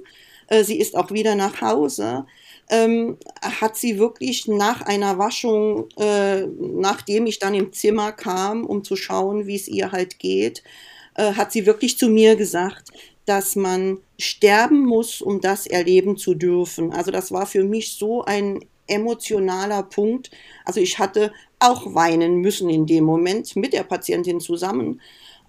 äh, 0.47 0.63
sie 0.63 0.79
ist 0.79 0.95
auch 0.95 1.11
wieder 1.11 1.35
nach 1.35 1.61
Hause, 1.61 2.25
ähm, 2.69 3.17
hat 3.41 3.77
sie 3.77 3.99
wirklich 3.99 4.47
nach 4.47 4.81
einer 4.81 5.17
Waschung, 5.17 5.89
äh, 5.97 6.45
nachdem 6.57 7.27
ich 7.27 7.39
dann 7.39 7.53
im 7.53 7.73
Zimmer 7.73 8.11
kam, 8.11 8.65
um 8.65 8.83
zu 8.83 8.95
schauen, 8.95 9.47
wie 9.47 9.55
es 9.55 9.67
ihr 9.67 9.91
halt 9.91 10.19
geht, 10.19 10.63
äh, 11.15 11.33
hat 11.33 11.51
sie 11.51 11.65
wirklich 11.65 11.97
zu 11.97 12.09
mir 12.09 12.35
gesagt, 12.35 12.89
dass 13.25 13.55
man 13.55 13.99
sterben 14.19 14.85
muss, 14.85 15.21
um 15.21 15.39
das 15.39 15.65
erleben 15.67 16.17
zu 16.17 16.33
dürfen. 16.33 16.91
Also 16.91 17.11
das 17.11 17.31
war 17.31 17.45
für 17.45 17.63
mich 17.63 17.93
so 17.93 18.23
ein 18.23 18.59
emotionaler 18.87 19.83
Punkt. 19.83 20.29
Also 20.65 20.81
ich 20.81 20.99
hatte 20.99 21.31
auch 21.59 21.93
weinen 21.95 22.41
müssen 22.41 22.69
in 22.69 22.85
dem 22.85 23.05
Moment 23.05 23.55
mit 23.55 23.73
der 23.73 23.83
Patientin 23.83 24.41
zusammen. 24.41 24.99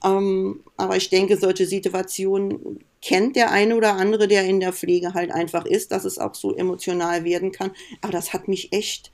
Ähm, 0.04 0.62
aber 0.76 0.96
ich 0.96 1.08
denke, 1.10 1.36
solche 1.36 1.66
Situationen 1.66 2.84
kennt 3.02 3.36
der 3.36 3.50
eine 3.50 3.76
oder 3.76 3.94
andere, 3.94 4.28
der 4.28 4.44
in 4.44 4.60
der 4.60 4.72
Pflege 4.72 5.14
halt 5.14 5.32
einfach 5.32 5.64
ist, 5.66 5.92
dass 5.92 6.04
es 6.04 6.18
auch 6.18 6.34
so 6.34 6.54
emotional 6.54 7.24
werden 7.24 7.52
kann. 7.52 7.72
Aber 8.02 8.12
das 8.12 8.32
hat 8.32 8.46
mich 8.46 8.72
echt, 8.72 9.10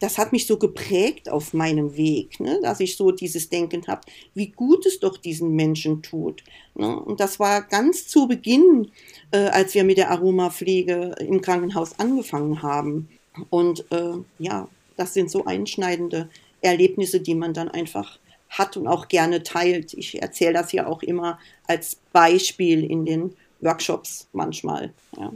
das 0.00 0.18
hat 0.18 0.32
mich 0.32 0.46
so 0.46 0.58
geprägt 0.58 1.30
auf 1.30 1.54
meinem 1.54 1.96
Weg, 1.96 2.38
ne? 2.38 2.60
dass 2.62 2.80
ich 2.80 2.96
so 2.96 3.12
dieses 3.12 3.48
Denken 3.48 3.86
habe, 3.86 4.02
wie 4.34 4.48
gut 4.48 4.84
es 4.84 5.00
doch 5.00 5.16
diesen 5.16 5.54
Menschen 5.54 6.02
tut. 6.02 6.44
Ne? 6.74 6.98
Und 7.00 7.20
das 7.20 7.40
war 7.40 7.62
ganz 7.62 8.06
zu 8.06 8.28
Beginn, 8.28 8.90
äh, 9.30 9.46
als 9.48 9.74
wir 9.74 9.84
mit 9.84 9.96
der 9.96 10.10
Aromapflege 10.10 11.14
im 11.20 11.40
Krankenhaus 11.40 11.98
angefangen 11.98 12.62
haben. 12.62 13.08
Und 13.48 13.90
äh, 13.90 14.18
ja, 14.38 14.68
das 14.96 15.14
sind 15.14 15.30
so 15.30 15.46
einschneidende 15.46 16.28
Erlebnisse, 16.60 17.20
die 17.20 17.34
man 17.34 17.54
dann 17.54 17.68
einfach 17.68 18.18
hat 18.50 18.76
und 18.76 18.86
auch 18.86 19.08
gerne 19.08 19.42
teilt. 19.42 19.94
Ich 19.94 20.20
erzähle 20.20 20.54
das 20.54 20.72
ja 20.72 20.86
auch 20.86 21.02
immer 21.02 21.38
als 21.66 21.96
Beispiel 22.12 22.84
in 22.84 23.06
den 23.06 23.34
Workshops 23.60 24.28
manchmal. 24.32 24.92
Ja. 25.16 25.32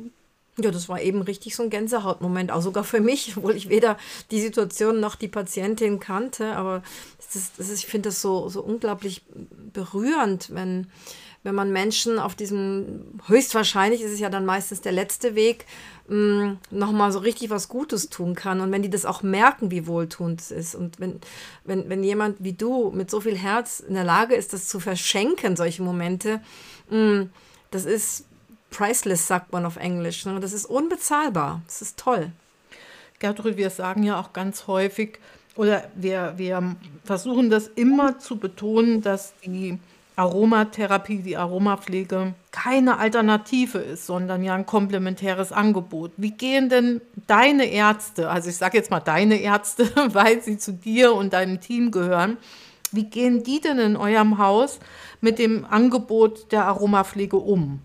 Ja, 0.58 0.70
das 0.70 0.90
war 0.90 1.00
eben 1.00 1.22
richtig 1.22 1.56
so 1.56 1.62
ein 1.62 1.70
Gänsehautmoment, 1.70 2.52
auch 2.52 2.60
sogar 2.60 2.84
für 2.84 3.00
mich, 3.00 3.32
obwohl 3.36 3.56
ich 3.56 3.68
weder 3.68 3.96
die 4.30 4.40
Situation 4.40 5.00
noch 5.00 5.14
die 5.14 5.28
Patientin 5.28 5.98
kannte. 5.98 6.56
Aber 6.56 6.82
ist, 7.18 7.58
ist, 7.58 7.72
ich 7.72 7.86
finde 7.86 8.10
das 8.10 8.20
so, 8.20 8.48
so 8.50 8.62
unglaublich 8.62 9.22
berührend, 9.72 10.54
wenn, 10.54 10.88
wenn 11.42 11.54
man 11.54 11.72
Menschen 11.72 12.18
auf 12.18 12.34
diesem, 12.34 13.18
höchstwahrscheinlich 13.26 14.02
ist 14.02 14.12
es 14.12 14.20
ja 14.20 14.28
dann 14.28 14.44
meistens 14.44 14.82
der 14.82 14.92
letzte 14.92 15.34
Weg, 15.34 15.64
mm, 16.08 16.52
nochmal 16.70 17.12
so 17.12 17.20
richtig 17.20 17.48
was 17.48 17.68
Gutes 17.68 18.10
tun 18.10 18.34
kann. 18.34 18.60
Und 18.60 18.70
wenn 18.72 18.82
die 18.82 18.90
das 18.90 19.06
auch 19.06 19.22
merken, 19.22 19.70
wie 19.70 19.86
wohltuend 19.86 20.42
es 20.42 20.50
ist. 20.50 20.74
Und 20.74 21.00
wenn, 21.00 21.20
wenn, 21.64 21.88
wenn 21.88 22.04
jemand 22.04 22.44
wie 22.44 22.52
du 22.52 22.90
mit 22.90 23.10
so 23.10 23.22
viel 23.22 23.38
Herz 23.38 23.80
in 23.80 23.94
der 23.94 24.04
Lage 24.04 24.34
ist, 24.34 24.52
das 24.52 24.68
zu 24.68 24.80
verschenken, 24.80 25.56
solche 25.56 25.82
Momente, 25.82 26.42
mm, 26.90 27.22
das 27.70 27.86
ist 27.86 28.26
priceless, 28.72 29.28
sagt 29.28 29.52
man 29.52 29.64
auf 29.64 29.76
Englisch. 29.76 30.26
Ne? 30.26 30.40
Das 30.40 30.52
ist 30.52 30.66
unbezahlbar. 30.66 31.62
Das 31.66 31.80
ist 31.80 31.98
toll. 31.98 32.32
Gertrud, 33.20 33.56
wir 33.56 33.70
sagen 33.70 34.02
ja 34.02 34.18
auch 34.18 34.32
ganz 34.32 34.66
häufig, 34.66 35.20
oder 35.54 35.84
wir, 35.94 36.34
wir 36.36 36.74
versuchen 37.04 37.50
das 37.50 37.68
immer 37.68 38.18
zu 38.18 38.38
betonen, 38.38 39.02
dass 39.02 39.34
die 39.44 39.78
Aromatherapie, 40.16 41.18
die 41.18 41.36
Aromapflege 41.36 42.34
keine 42.50 42.98
Alternative 42.98 43.78
ist, 43.78 44.06
sondern 44.06 44.42
ja 44.42 44.54
ein 44.54 44.66
komplementäres 44.66 45.52
Angebot. 45.52 46.12
Wie 46.16 46.32
gehen 46.32 46.68
denn 46.68 47.00
deine 47.26 47.66
Ärzte, 47.66 48.28
also 48.28 48.50
ich 48.50 48.56
sage 48.56 48.76
jetzt 48.76 48.90
mal 48.90 49.00
deine 49.00 49.36
Ärzte, 49.36 49.90
weil 50.12 50.42
sie 50.42 50.58
zu 50.58 50.72
dir 50.72 51.14
und 51.14 51.32
deinem 51.32 51.60
Team 51.60 51.90
gehören, 51.90 52.38
wie 52.90 53.04
gehen 53.04 53.42
die 53.42 53.60
denn 53.60 53.78
in 53.78 53.96
eurem 53.96 54.36
Haus 54.36 54.78
mit 55.20 55.38
dem 55.38 55.64
Angebot 55.64 56.52
der 56.52 56.66
Aromapflege 56.66 57.36
um? 57.36 57.80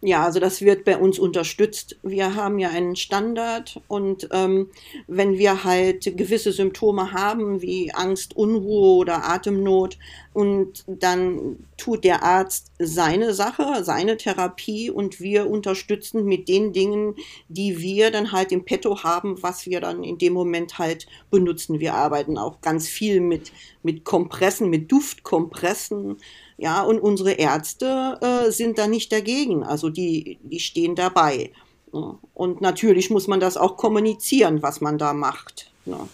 Ja, 0.00 0.24
also 0.24 0.38
das 0.38 0.60
wird 0.62 0.84
bei 0.84 0.96
uns 0.96 1.18
unterstützt. 1.18 1.98
Wir 2.04 2.36
haben 2.36 2.60
ja 2.60 2.70
einen 2.70 2.94
Standard 2.94 3.80
und 3.88 4.28
ähm, 4.30 4.70
wenn 5.08 5.38
wir 5.38 5.64
halt 5.64 6.16
gewisse 6.16 6.52
Symptome 6.52 7.10
haben 7.10 7.62
wie 7.62 7.92
Angst, 7.92 8.36
Unruhe 8.36 8.98
oder 8.98 9.28
Atemnot 9.28 9.98
und 10.34 10.84
dann 10.86 11.56
tut 11.76 12.04
der 12.04 12.22
Arzt 12.22 12.70
seine 12.78 13.34
Sache, 13.34 13.82
seine 13.82 14.16
Therapie 14.16 14.88
und 14.88 15.18
wir 15.18 15.50
unterstützen 15.50 16.26
mit 16.26 16.48
den 16.48 16.72
Dingen, 16.72 17.16
die 17.48 17.80
wir 17.80 18.12
dann 18.12 18.30
halt 18.30 18.52
im 18.52 18.64
Petto 18.64 19.02
haben, 19.02 19.42
was 19.42 19.66
wir 19.66 19.80
dann 19.80 20.04
in 20.04 20.16
dem 20.16 20.32
Moment 20.32 20.78
halt 20.78 21.08
benutzen. 21.32 21.80
Wir 21.80 21.94
arbeiten 21.94 22.38
auch 22.38 22.60
ganz 22.60 22.86
viel 22.86 23.20
mit, 23.20 23.50
mit 23.82 24.04
Kompressen, 24.04 24.70
mit 24.70 24.92
Duftkompressen 24.92 26.18
ja, 26.58 26.82
und 26.82 26.98
unsere 26.98 27.32
Ärzte 27.32 28.18
äh, 28.20 28.50
sind 28.50 28.78
da 28.78 28.88
nicht 28.88 29.12
dagegen, 29.12 29.62
also 29.62 29.88
die, 29.90 30.38
die 30.42 30.58
stehen 30.58 30.96
dabei. 30.96 31.52
Ja. 31.92 32.18
Und 32.34 32.60
natürlich 32.60 33.10
muss 33.10 33.28
man 33.28 33.40
das 33.40 33.56
auch 33.56 33.76
kommunizieren, 33.76 34.60
was 34.60 34.80
man 34.80 34.98
da 34.98 35.12
macht. 35.14 35.70
Ja. 35.86 36.08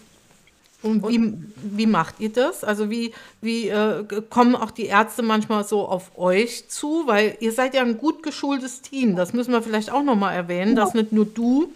Und 0.83 1.09
wie, 1.09 1.33
wie 1.57 1.87
macht 1.87 2.21
ihr 2.21 2.29
das? 2.29 2.63
Also 2.63 2.91
wie, 2.91 3.15
wie 3.41 3.69
äh, 3.69 4.05
kommen 4.29 4.55
auch 4.55 4.71
die 4.71 4.85
Ärzte 4.85 5.23
manchmal 5.23 5.65
so 5.65 5.89
auf 5.89 6.19
euch 6.19 6.69
zu? 6.69 7.05
Weil 7.07 7.39
ihr 7.41 7.53
seid 7.53 7.75
ja 7.75 7.81
ein 7.81 7.97
gut 7.97 8.23
geschultes 8.23 8.83
Team. 8.83 9.17
Das 9.17 9.33
müssen 9.33 9.51
wir 9.51 9.63
vielleicht 9.63 9.91
auch 9.91 10.03
nochmal 10.03 10.35
erwähnen, 10.35 10.77
dass 10.77 10.93
nicht 10.93 11.11
nur 11.11 11.25
du 11.25 11.73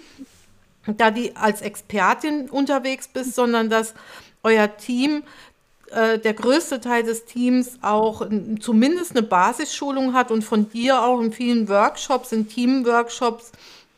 da 0.87 1.11
die 1.11 1.35
als 1.37 1.63
Expertin 1.63 2.51
unterwegs 2.51 3.09
bist, 3.09 3.35
sondern 3.35 3.71
dass 3.71 3.95
euer 4.43 4.77
Team 4.77 5.23
äh, 5.91 6.19
der 6.19 6.35
größte 6.35 6.81
Teil 6.81 7.03
des 7.03 7.25
Teams 7.25 7.79
auch 7.83 8.27
zumindest 8.61 9.13
eine 9.13 9.23
Basisschulung 9.23 10.15
hat 10.15 10.31
und 10.31 10.43
von 10.43 10.71
dir 10.71 11.03
auch 11.03 11.21
in 11.21 11.33
vielen 11.33 11.69
Workshops, 11.69 12.33
in 12.33 12.49
Teamworkshops 12.49 13.53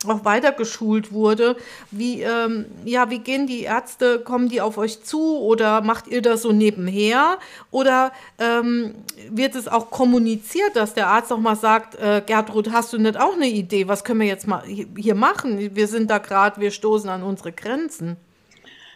auch 0.07 0.25
weiter 0.25 0.53
geschult 0.53 1.13
wurde. 1.13 1.57
Wie, 1.91 2.23
ähm, 2.23 2.67
ja, 2.85 3.11
wie 3.11 3.19
gehen 3.19 3.47
die 3.47 3.63
Ärzte, 3.63 4.21
kommen 4.21 4.49
die 4.49 4.61
auf 4.61 4.79
euch 4.79 5.03
zu 5.03 5.39
oder 5.39 5.83
macht 5.83 6.09
ihr 6.09 6.23
das 6.23 6.43
so 6.43 6.53
nebenher? 6.53 7.39
Oder 7.71 8.13
ähm, 8.39 8.95
wird 9.31 9.55
es 9.55 9.69
auch 9.69 9.91
kommuniziert, 9.91 10.75
dass 10.75 10.95
der 10.95 11.09
Arzt 11.09 11.33
auch 11.33 11.39
mal 11.39 11.57
sagt, 11.57 11.97
äh, 11.97 12.23
Gertrud, 12.25 12.73
hast 12.73 12.93
du 12.93 12.99
nicht 12.99 13.19
auch 13.19 13.35
eine 13.35 13.49
Idee, 13.49 13.89
was 13.89 14.05
können 14.05 14.21
wir 14.21 14.27
jetzt 14.27 14.47
mal 14.47 14.63
hier 14.65 15.15
machen? 15.15 15.75
Wir 15.75 15.87
sind 15.87 16.11
da 16.11 16.19
gerade, 16.19 16.61
wir 16.61 16.71
stoßen 16.71 17.11
an 17.11 17.23
unsere 17.23 17.53
Grenzen. 17.53 18.17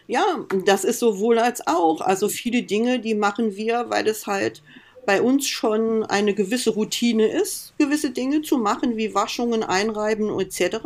Ja, 0.07 0.45
das 0.65 0.83
ist 0.83 0.99
sowohl 0.99 1.39
als 1.39 1.65
auch. 1.65 2.01
Also 2.01 2.29
viele 2.29 2.63
Dinge, 2.63 2.99
die 2.99 3.15
machen 3.15 3.55
wir, 3.55 3.89
weil 3.89 4.07
es 4.07 4.27
halt 4.27 4.61
bei 5.05 5.21
uns 5.21 5.47
schon 5.47 6.03
eine 6.03 6.33
gewisse 6.33 6.71
Routine 6.71 7.27
ist, 7.27 7.73
gewisse 7.77 8.11
Dinge 8.11 8.41
zu 8.41 8.57
machen, 8.57 8.97
wie 8.97 9.13
Waschungen, 9.13 9.63
Einreiben 9.63 10.39
etc. 10.39 10.77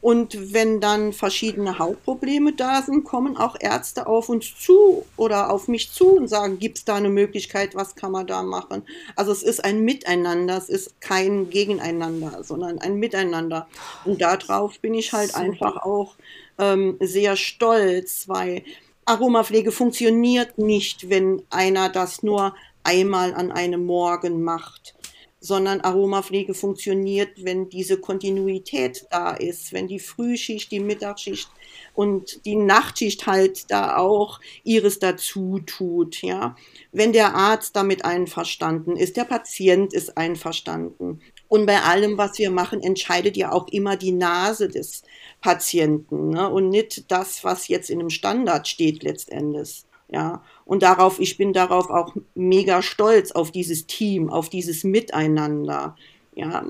Und 0.00 0.52
wenn 0.52 0.80
dann 0.80 1.12
verschiedene 1.12 1.78
Hautprobleme 1.78 2.52
da 2.52 2.82
sind, 2.82 3.04
kommen 3.04 3.36
auch 3.36 3.56
Ärzte 3.60 4.06
auf 4.06 4.28
uns 4.28 4.52
zu 4.58 5.04
oder 5.16 5.50
auf 5.50 5.68
mich 5.68 5.92
zu 5.92 6.16
und 6.16 6.28
sagen, 6.28 6.58
gibt 6.58 6.78
es 6.78 6.84
da 6.84 6.96
eine 6.96 7.08
Möglichkeit, 7.08 7.76
was 7.76 7.94
kann 7.94 8.10
man 8.10 8.26
da 8.26 8.42
machen? 8.42 8.82
Also 9.14 9.30
es 9.30 9.44
ist 9.44 9.64
ein 9.64 9.84
Miteinander, 9.84 10.56
es 10.56 10.68
ist 10.68 11.00
kein 11.00 11.50
Gegeneinander, 11.50 12.42
sondern 12.42 12.80
ein 12.80 12.96
Miteinander. 12.96 13.68
Und 14.04 14.20
darauf 14.20 14.80
bin 14.80 14.94
ich 14.94 15.12
halt 15.12 15.36
einfach 15.36 15.76
auch 15.76 16.16
ähm, 16.58 16.96
sehr 17.00 17.36
stolz, 17.36 18.28
weil 18.28 18.62
Aromapflege 19.04 19.72
funktioniert 19.72 20.58
nicht, 20.58 21.10
wenn 21.10 21.42
einer 21.50 21.88
das 21.88 22.22
nur 22.22 22.54
einmal 22.84 23.34
an 23.34 23.52
einem 23.52 23.84
Morgen 23.84 24.42
macht, 24.42 24.94
sondern 25.40 25.80
Aromapflege 25.80 26.54
funktioniert, 26.54 27.44
wenn 27.44 27.68
diese 27.68 27.98
Kontinuität 27.98 29.06
da 29.10 29.32
ist, 29.32 29.72
wenn 29.72 29.88
die 29.88 29.98
Frühschicht, 29.98 30.70
die 30.70 30.78
Mittagsschicht 30.78 31.48
und 31.94 32.44
die 32.46 32.54
Nachtschicht 32.54 33.26
halt 33.26 33.70
da 33.70 33.96
auch 33.96 34.40
ihres 34.62 35.00
dazu 35.00 35.58
tut, 35.66 36.22
ja. 36.22 36.54
Wenn 36.92 37.12
der 37.12 37.34
Arzt 37.34 37.74
damit 37.74 38.04
einverstanden 38.04 38.96
ist, 38.96 39.16
der 39.16 39.24
Patient 39.24 39.92
ist 39.92 40.16
einverstanden. 40.16 41.20
Und 41.52 41.66
bei 41.66 41.82
allem, 41.82 42.16
was 42.16 42.38
wir 42.38 42.50
machen, 42.50 42.80
entscheidet 42.80 43.36
ja 43.36 43.52
auch 43.52 43.68
immer 43.68 43.98
die 43.98 44.12
Nase 44.12 44.70
des 44.70 45.02
Patienten 45.42 46.30
ne? 46.30 46.48
und 46.48 46.70
nicht 46.70 47.10
das, 47.10 47.44
was 47.44 47.68
jetzt 47.68 47.90
in 47.90 48.00
einem 48.00 48.08
Standard 48.08 48.66
steht 48.66 49.02
letztendlich. 49.02 49.84
Ja, 50.08 50.42
Und 50.64 50.82
darauf, 50.82 51.20
ich 51.20 51.36
bin 51.36 51.52
darauf 51.52 51.90
auch 51.90 52.16
mega 52.34 52.80
stolz 52.80 53.32
auf 53.32 53.50
dieses 53.50 53.86
Team, 53.86 54.30
auf 54.30 54.48
dieses 54.48 54.82
Miteinander. 54.82 55.94
Ja, 56.34 56.64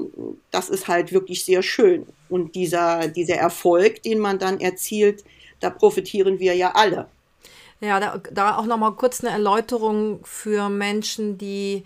das 0.50 0.68
ist 0.68 0.88
halt 0.88 1.12
wirklich 1.12 1.44
sehr 1.44 1.62
schön. 1.62 2.04
Und 2.28 2.56
dieser, 2.56 3.06
dieser 3.06 3.36
Erfolg, 3.36 4.02
den 4.02 4.18
man 4.18 4.40
dann 4.40 4.58
erzielt, 4.58 5.22
da 5.60 5.70
profitieren 5.70 6.40
wir 6.40 6.56
ja 6.56 6.72
alle. 6.74 7.06
Ja, 7.80 8.00
da, 8.00 8.20
da 8.32 8.56
auch 8.56 8.66
nochmal 8.66 8.96
kurz 8.96 9.22
eine 9.22 9.32
Erläuterung 9.32 10.24
für 10.24 10.68
Menschen, 10.68 11.38
die 11.38 11.84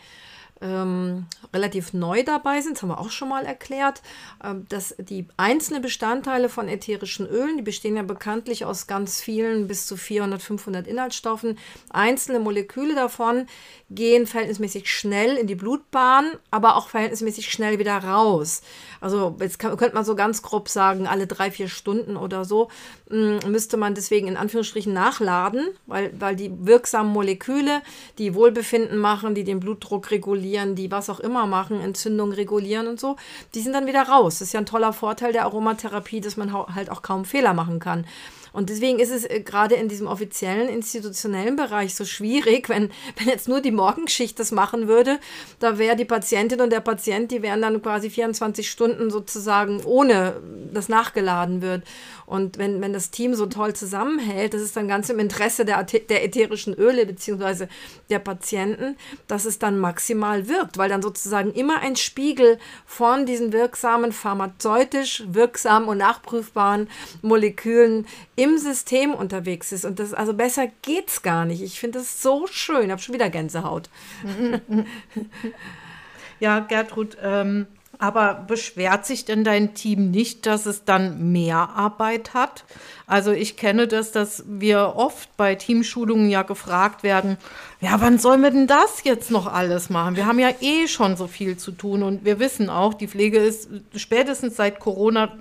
ähm, 0.60 1.26
relativ 1.52 1.92
neu 1.92 2.22
dabei 2.22 2.60
sind, 2.60 2.76
das 2.76 2.82
haben 2.82 2.90
wir 2.90 3.00
auch 3.00 3.10
schon 3.10 3.28
mal 3.28 3.44
erklärt, 3.44 4.02
ähm, 4.42 4.66
dass 4.68 4.94
die 4.98 5.26
einzelnen 5.36 5.82
Bestandteile 5.82 6.48
von 6.48 6.68
ätherischen 6.68 7.26
Ölen, 7.26 7.56
die 7.56 7.62
bestehen 7.62 7.96
ja 7.96 8.02
bekanntlich 8.02 8.64
aus 8.64 8.86
ganz 8.86 9.20
vielen, 9.20 9.68
bis 9.68 9.86
zu 9.86 9.96
400, 9.96 10.42
500 10.42 10.86
Inhaltsstoffen. 10.86 11.58
Einzelne 11.90 12.40
Moleküle 12.40 12.94
davon 12.94 13.46
gehen 13.90 14.26
verhältnismäßig 14.26 14.90
schnell 14.90 15.36
in 15.36 15.46
die 15.46 15.54
Blutbahn, 15.54 16.32
aber 16.50 16.76
auch 16.76 16.88
verhältnismäßig 16.88 17.50
schnell 17.50 17.78
wieder 17.78 17.96
raus. 17.98 18.62
Also 19.00 19.36
jetzt 19.40 19.58
kann, 19.58 19.76
könnte 19.76 19.94
man 19.94 20.04
so 20.04 20.16
ganz 20.16 20.42
grob 20.42 20.68
sagen, 20.68 21.06
alle 21.06 21.26
drei, 21.26 21.50
vier 21.50 21.68
Stunden 21.68 22.16
oder 22.16 22.44
so 22.44 22.68
mh, 23.10 23.40
mm, 23.44 23.50
müsste 23.50 23.76
man 23.76 23.94
deswegen 23.94 24.28
in 24.28 24.36
Anführungsstrichen 24.36 24.92
nachladen, 24.92 25.68
weil, 25.86 26.12
weil 26.18 26.36
die 26.36 26.50
wirksamen 26.66 27.12
Moleküle, 27.12 27.82
die 28.18 28.34
Wohlbefinden 28.34 28.98
machen, 28.98 29.34
die 29.34 29.44
den 29.44 29.60
Blutdruck 29.60 30.10
regulieren, 30.10 30.46
die 30.64 30.90
was 30.90 31.10
auch 31.10 31.20
immer 31.20 31.46
machen, 31.46 31.80
Entzündung 31.80 32.32
regulieren 32.32 32.86
und 32.86 32.98
so, 32.98 33.16
die 33.54 33.60
sind 33.60 33.72
dann 33.72 33.86
wieder 33.86 34.02
raus. 34.02 34.38
Das 34.38 34.48
ist 34.48 34.52
ja 34.54 34.60
ein 34.60 34.66
toller 34.66 34.92
Vorteil 34.92 35.32
der 35.32 35.44
Aromatherapie, 35.44 36.20
dass 36.20 36.36
man 36.36 36.52
halt 36.52 36.90
auch 36.90 37.02
kaum 37.02 37.24
Fehler 37.24 37.52
machen 37.52 37.78
kann. 37.78 38.06
Und 38.56 38.70
deswegen 38.70 38.98
ist 38.98 39.10
es 39.10 39.26
äh, 39.26 39.40
gerade 39.40 39.74
in 39.74 39.86
diesem 39.86 40.06
offiziellen, 40.06 40.70
institutionellen 40.70 41.56
Bereich 41.56 41.94
so 41.94 42.06
schwierig, 42.06 42.68
wenn, 42.70 42.90
wenn 43.18 43.28
jetzt 43.28 43.48
nur 43.48 43.60
die 43.60 43.70
Morgenschicht 43.70 44.40
das 44.40 44.50
machen 44.50 44.88
würde, 44.88 45.18
da 45.58 45.76
wäre 45.76 45.94
die 45.94 46.06
Patientin 46.06 46.62
und 46.62 46.70
der 46.70 46.80
Patient, 46.80 47.30
die 47.30 47.42
wären 47.42 47.60
dann 47.60 47.82
quasi 47.82 48.08
24 48.08 48.70
Stunden 48.70 49.10
sozusagen 49.10 49.84
ohne, 49.84 50.40
dass 50.72 50.88
nachgeladen 50.88 51.60
wird. 51.60 51.82
Und 52.24 52.56
wenn, 52.56 52.80
wenn 52.80 52.94
das 52.94 53.10
Team 53.10 53.34
so 53.34 53.44
toll 53.44 53.74
zusammenhält, 53.74 54.54
das 54.54 54.62
ist 54.62 54.74
dann 54.74 54.88
ganz 54.88 55.10
im 55.10 55.18
Interesse 55.18 55.64
der, 55.66 55.84
der 55.84 56.24
ätherischen 56.24 56.72
Öle 56.74 57.04
beziehungsweise 57.04 57.68
der 58.08 58.18
Patienten, 58.20 58.96
dass 59.28 59.44
es 59.44 59.58
dann 59.58 59.78
maximal 59.78 60.48
wirkt, 60.48 60.78
weil 60.78 60.88
dann 60.88 61.02
sozusagen 61.02 61.52
immer 61.52 61.80
ein 61.80 61.94
Spiegel 61.94 62.58
von 62.86 63.26
diesen 63.26 63.52
wirksamen, 63.52 64.12
pharmazeutisch 64.12 65.24
wirksamen 65.28 65.88
und 65.88 65.98
nachprüfbaren 65.98 66.88
Molekülen 67.22 68.06
im 68.34 68.45
System 68.58 69.14
unterwegs 69.14 69.72
ist. 69.72 69.84
Und 69.84 69.98
das, 69.98 70.14
also 70.14 70.34
besser 70.34 70.68
geht's 70.82 71.22
gar 71.22 71.44
nicht. 71.44 71.62
Ich 71.62 71.80
finde 71.80 71.98
das 71.98 72.22
so 72.22 72.46
schön. 72.46 72.86
Ich 72.86 72.90
habe 72.90 73.02
schon 73.02 73.14
wieder 73.14 73.30
Gänsehaut. 73.30 73.90
Ja, 76.38 76.60
Gertrud, 76.60 77.16
ähm, 77.22 77.66
aber 77.98 78.34
beschwert 78.34 79.06
sich 79.06 79.24
denn 79.24 79.44
dein 79.44 79.74
Team 79.74 80.10
nicht, 80.10 80.46
dass 80.46 80.66
es 80.66 80.84
dann 80.84 81.32
mehr 81.32 81.70
Arbeit 81.74 82.34
hat? 82.34 82.64
Also 83.06 83.30
ich 83.30 83.56
kenne 83.56 83.86
das, 83.86 84.10
dass 84.10 84.42
wir 84.46 84.94
oft 84.96 85.36
bei 85.36 85.54
Teamschulungen 85.54 86.28
ja 86.28 86.42
gefragt 86.42 87.02
werden, 87.02 87.36
ja, 87.80 88.00
wann 88.00 88.18
sollen 88.18 88.42
wir 88.42 88.50
denn 88.50 88.66
das 88.66 89.04
jetzt 89.04 89.30
noch 89.30 89.46
alles 89.46 89.90
machen? 89.90 90.16
Wir 90.16 90.26
haben 90.26 90.38
ja 90.38 90.50
eh 90.60 90.88
schon 90.88 91.16
so 91.16 91.26
viel 91.26 91.56
zu 91.56 91.72
tun 91.72 92.02
und 92.02 92.24
wir 92.24 92.40
wissen 92.40 92.70
auch, 92.70 92.94
die 92.94 93.06
Pflege 93.06 93.38
ist 93.38 93.68
spätestens 93.94 94.56
seit 94.56 94.80
Corona 94.80 95.32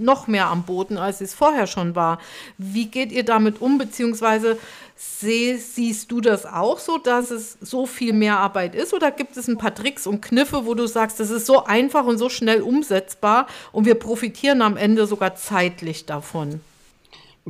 noch 0.00 0.26
mehr 0.26 0.48
am 0.48 0.64
Boden, 0.64 0.98
als 0.98 1.20
es 1.20 1.34
vorher 1.34 1.66
schon 1.66 1.94
war. 1.94 2.18
Wie 2.58 2.86
geht 2.86 3.12
ihr 3.12 3.24
damit 3.24 3.62
um, 3.62 3.78
beziehungsweise 3.78 4.58
siehst 5.00 6.10
du 6.10 6.20
das 6.20 6.44
auch 6.44 6.80
so, 6.80 6.98
dass 6.98 7.30
es 7.30 7.56
so 7.60 7.86
viel 7.86 8.12
mehr 8.12 8.38
Arbeit 8.38 8.74
ist? 8.74 8.92
Oder 8.92 9.12
gibt 9.12 9.36
es 9.36 9.46
ein 9.46 9.56
paar 9.56 9.74
Tricks 9.74 10.08
und 10.08 10.20
Kniffe, 10.20 10.66
wo 10.66 10.74
du 10.74 10.86
sagst, 10.88 11.20
das 11.20 11.30
ist 11.30 11.46
so 11.46 11.64
einfach 11.64 12.04
und 12.04 12.18
so 12.18 12.28
schnell 12.28 12.62
umsetzbar 12.62 13.46
und 13.70 13.84
wir 13.84 13.94
profitieren 13.94 14.60
am 14.60 14.76
Ende 14.76 15.06
sogar 15.06 15.36
zeitlich 15.36 16.04
davon? 16.06 16.60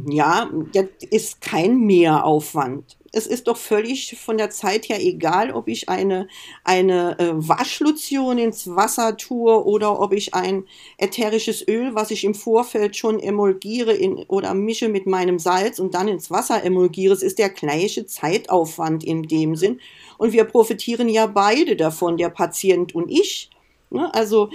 Ja, 0.07 0.49
das 0.75 0.87
ist 1.11 1.41
kein 1.41 1.79
Mehraufwand 1.79 2.97
es 3.13 3.27
ist 3.27 3.49
doch 3.49 3.57
völlig 3.57 4.17
von 4.19 4.37
der 4.37 4.51
Zeit 4.51 4.89
her 4.89 5.01
egal, 5.01 5.51
ob 5.51 5.69
ich 5.69 5.89
eine, 5.89 6.29
eine 6.65 7.19
äh, 7.19 7.31
Waschlotion 7.35 8.39
ins 8.39 8.69
Wasser 8.69 9.17
tue 9.17 9.65
oder 9.65 10.01
ob 10.01 10.13
ich 10.13 10.35
ein 10.35 10.65
ätherisches 10.99 11.67
Öl, 11.67 11.95
was 11.95 12.11
ich 12.11 12.25
im 12.25 12.35
Vorfeld 12.35 12.97
schon 12.97 13.19
emulgiere 13.19 13.93
in, 13.93 14.17
oder 14.29 14.55
mische 14.55 14.89
mit 14.89 15.07
meinem 15.07 15.39
Salz 15.39 15.79
und 15.79 15.95
dann 15.95 16.09
ins 16.09 16.31
Wasser 16.31 16.63
emulgiere. 16.63 17.15
Es 17.15 17.23
ist 17.23 17.39
der 17.39 17.51
gleiche 17.51 18.07
Zeitaufwand 18.07 19.05
in 19.05 19.23
dem 19.23 19.57
Sinn. 19.57 19.81
Und 20.19 20.33
wir 20.33 20.45
profitieren 20.45 21.09
ja 21.09 21.27
beide 21.27 21.77
davon, 21.77 22.17
der 22.17 22.29
Patient 22.29 22.95
und 22.95 23.11
ich. 23.11 23.51
Ne? 23.91 24.13
Also 24.15 24.51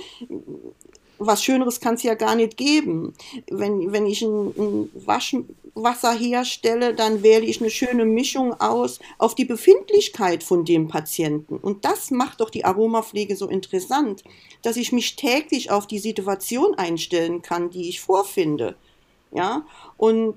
was 1.19 1.43
Schöneres 1.43 1.79
kann 1.79 1.95
es 1.95 2.03
ja 2.03 2.15
gar 2.15 2.35
nicht 2.35 2.57
geben. 2.57 3.13
Wenn, 3.49 3.91
wenn 3.91 4.05
ich 4.05 4.21
ein, 4.21 4.47
ein 4.57 4.89
Waschwasser 4.93 6.13
herstelle, 6.13 6.93
dann 6.93 7.23
wähle 7.23 7.45
ich 7.45 7.61
eine 7.61 7.69
schöne 7.69 8.05
Mischung 8.05 8.59
aus 8.59 8.99
auf 9.17 9.35
die 9.35 9.45
Befindlichkeit 9.45 10.43
von 10.43 10.65
dem 10.65 10.87
Patienten. 10.87 11.57
Und 11.57 11.85
das 11.85 12.11
macht 12.11 12.41
doch 12.41 12.49
die 12.49 12.65
Aromapflege 12.65 13.35
so 13.35 13.47
interessant, 13.47 14.23
dass 14.61 14.77
ich 14.77 14.91
mich 14.91 15.15
täglich 15.15 15.71
auf 15.71 15.87
die 15.87 15.99
Situation 15.99 16.75
einstellen 16.75 17.41
kann, 17.41 17.69
die 17.69 17.89
ich 17.89 18.01
vorfinde. 18.01 18.75
Ja, 19.31 19.65
und 19.97 20.35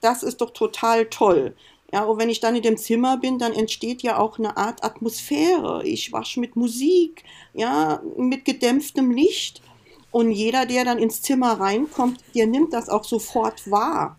das 0.00 0.22
ist 0.22 0.40
doch 0.40 0.50
total 0.50 1.06
toll. 1.06 1.54
Ja, 1.92 2.04
und 2.04 2.18
wenn 2.18 2.28
ich 2.28 2.40
dann 2.40 2.54
in 2.54 2.62
dem 2.62 2.76
Zimmer 2.76 3.16
bin, 3.16 3.38
dann 3.38 3.54
entsteht 3.54 4.02
ja 4.02 4.18
auch 4.18 4.38
eine 4.38 4.58
Art 4.58 4.84
Atmosphäre. 4.84 5.82
Ich 5.86 6.12
wasche 6.12 6.38
mit 6.38 6.54
Musik, 6.54 7.24
ja, 7.54 8.02
mit 8.16 8.44
gedämpftem 8.44 9.10
Licht. 9.10 9.62
Und 10.10 10.30
jeder, 10.30 10.66
der 10.66 10.84
dann 10.84 10.98
ins 10.98 11.22
Zimmer 11.22 11.60
reinkommt, 11.60 12.20
der 12.34 12.46
nimmt 12.46 12.72
das 12.72 12.88
auch 12.88 13.04
sofort 13.04 13.70
wahr. 13.70 14.18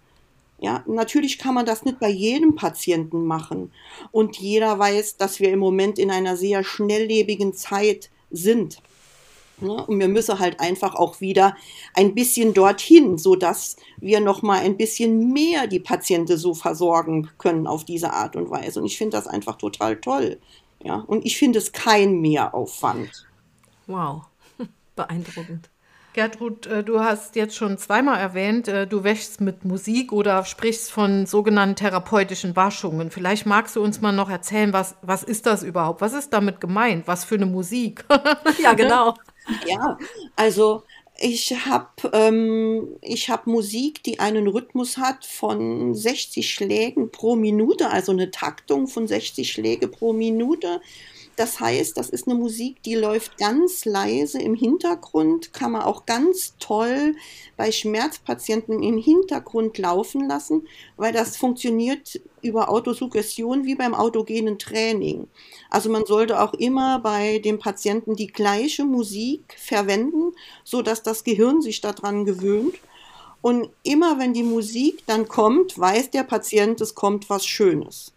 Ja, 0.61 0.83
natürlich 0.87 1.39
kann 1.39 1.53
man 1.53 1.65
das 1.65 1.85
nicht 1.85 1.99
bei 1.99 2.09
jedem 2.09 2.55
Patienten 2.55 3.25
machen. 3.25 3.71
Und 4.11 4.37
jeder 4.37 4.77
weiß, 4.77 5.17
dass 5.17 5.39
wir 5.39 5.51
im 5.51 5.59
Moment 5.59 5.97
in 5.97 6.11
einer 6.11 6.35
sehr 6.35 6.63
schnelllebigen 6.63 7.53
Zeit 7.53 8.09
sind. 8.29 8.81
Ja, 9.61 9.71
und 9.71 9.99
wir 9.99 10.07
müssen 10.07 10.39
halt 10.39 10.59
einfach 10.59 10.95
auch 10.95 11.19
wieder 11.19 11.55
ein 11.93 12.13
bisschen 12.13 12.53
dorthin, 12.53 13.17
sodass 13.17 13.75
wir 13.97 14.19
noch 14.19 14.41
mal 14.41 14.59
ein 14.59 14.77
bisschen 14.77 15.33
mehr 15.33 15.67
die 15.67 15.79
Patienten 15.79 16.37
so 16.37 16.53
versorgen 16.53 17.29
können 17.37 17.67
auf 17.67 17.83
diese 17.83 18.13
Art 18.13 18.35
und 18.35 18.49
Weise. 18.49 18.79
Und 18.79 18.85
ich 18.85 18.97
finde 18.97 19.17
das 19.17 19.27
einfach 19.27 19.57
total 19.57 19.97
toll. 19.97 20.39
Ja, 20.81 21.03
und 21.07 21.25
ich 21.25 21.37
finde 21.37 21.59
es 21.59 21.71
kein 21.73 22.21
Mehraufwand. 22.21 23.27
Wow, 23.87 24.23
beeindruckend. 24.95 25.69
Gertrud, 26.13 26.65
äh, 26.65 26.83
du 26.83 26.99
hast 26.99 27.35
jetzt 27.35 27.55
schon 27.55 27.77
zweimal 27.77 28.19
erwähnt, 28.19 28.67
äh, 28.67 28.87
du 28.87 29.03
wäschst 29.03 29.41
mit 29.41 29.65
Musik 29.65 30.11
oder 30.11 30.43
sprichst 30.43 30.91
von 30.91 31.25
sogenannten 31.25 31.75
therapeutischen 31.75 32.55
Waschungen. 32.55 33.11
Vielleicht 33.11 33.45
magst 33.45 33.75
du 33.75 33.83
uns 33.83 34.01
mal 34.01 34.11
noch 34.11 34.29
erzählen, 34.29 34.73
was, 34.73 34.95
was 35.01 35.23
ist 35.23 35.45
das 35.45 35.63
überhaupt? 35.63 36.01
Was 36.01 36.13
ist 36.13 36.31
damit 36.31 36.59
gemeint? 36.61 37.07
Was 37.07 37.23
für 37.23 37.35
eine 37.35 37.45
Musik? 37.45 38.05
ja, 38.61 38.73
genau. 38.73 39.15
Ja, 39.65 39.97
also 40.35 40.83
ich 41.21 41.51
habe 41.65 41.87
ähm, 42.13 42.95
hab 43.03 43.45
Musik, 43.45 44.03
die 44.03 44.19
einen 44.19 44.47
Rhythmus 44.47 44.97
hat 44.97 45.25
von 45.25 45.93
60 45.93 46.49
Schlägen 46.49 47.11
pro 47.11 47.35
Minute, 47.35 47.89
also 47.89 48.11
eine 48.13 48.31
Taktung 48.31 48.87
von 48.87 49.07
60 49.07 49.51
Schläge 49.51 49.87
pro 49.87 50.13
Minute. 50.13 50.81
Das 51.39 51.61
heißt, 51.61 51.95
das 51.95 52.09
ist 52.09 52.27
eine 52.27 52.35
Musik, 52.35 52.83
die 52.83 52.95
läuft 52.95 53.37
ganz 53.37 53.85
leise 53.85 54.41
im 54.41 54.55
Hintergrund, 54.55 55.53
kann 55.53 55.71
man 55.71 55.83
auch 55.83 56.05
ganz 56.05 56.55
toll 56.59 57.15
bei 57.55 57.71
Schmerzpatienten 57.71 58.83
im 58.83 58.97
Hintergrund 58.97 59.77
laufen 59.77 60.27
lassen, 60.27 60.67
weil 60.97 61.13
das 61.13 61.37
funktioniert 61.37 62.19
über 62.41 62.67
Autosuggestion 62.67 63.63
wie 63.63 63.75
beim 63.75 63.95
autogenen 63.95 64.59
Training. 64.59 65.29
Also 65.69 65.89
man 65.89 66.05
sollte 66.05 66.41
auch 66.41 66.53
immer 66.55 66.99
bei 66.99 67.39
dem 67.39 67.57
Patienten 67.57 68.17
die 68.17 68.27
gleiche 68.27 68.83
Musik 68.83 69.55
verwenden, 69.57 70.33
so 70.65 70.81
dass 70.81 71.03
das 71.03 71.23
Gehirn 71.23 71.61
sich 71.61 71.79
daran 71.79 72.25
gewöhnt. 72.25 72.75
Und 73.41 73.69
immer 73.83 74.19
wenn 74.19 74.33
die 74.33 74.43
Musik 74.43 75.03
dann 75.05 75.29
kommt, 75.29 75.79
weiß 75.79 76.11
der 76.11 76.23
Patient, 76.23 76.81
es 76.81 76.95
kommt 76.95 77.29
was 77.29 77.45
Schönes. 77.45 78.11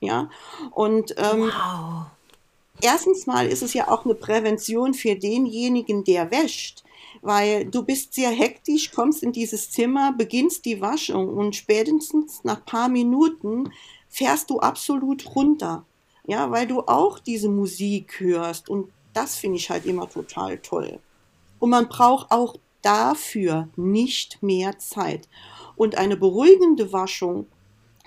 Ja, 0.00 0.28
und 0.72 1.14
ähm, 1.16 1.50
wow 1.50 2.08
erstens 2.80 3.26
mal 3.26 3.46
ist 3.46 3.62
es 3.62 3.74
ja 3.74 3.88
auch 3.88 4.04
eine 4.04 4.14
Prävention 4.14 4.94
für 4.94 5.14
denjenigen, 5.16 6.04
der 6.04 6.30
wäscht. 6.30 6.84
Weil 7.20 7.64
du 7.64 7.82
bist 7.82 8.14
sehr 8.14 8.30
hektisch, 8.30 8.92
kommst 8.92 9.22
in 9.22 9.32
dieses 9.32 9.70
Zimmer, 9.70 10.12
beginnst 10.12 10.64
die 10.64 10.80
Waschung 10.80 11.28
und 11.36 11.56
spätestens 11.56 12.44
nach 12.44 12.64
paar 12.64 12.88
Minuten 12.88 13.72
fährst 14.08 14.50
du 14.50 14.60
absolut 14.60 15.34
runter. 15.34 15.84
Ja, 16.26 16.50
weil 16.50 16.66
du 16.66 16.80
auch 16.80 17.18
diese 17.18 17.48
Musik 17.48 18.20
hörst 18.20 18.68
und 18.68 18.92
das 19.14 19.36
finde 19.36 19.56
ich 19.56 19.70
halt 19.70 19.86
immer 19.86 20.08
total 20.08 20.58
toll. 20.58 21.00
Und 21.58 21.70
man 21.70 21.88
braucht 21.88 22.30
auch 22.30 22.56
dafür 22.82 23.68
nicht 23.76 24.42
mehr 24.42 24.78
Zeit. 24.78 25.28
Und 25.76 25.96
eine 25.96 26.16
beruhigende 26.16 26.92
Waschung, 26.92 27.46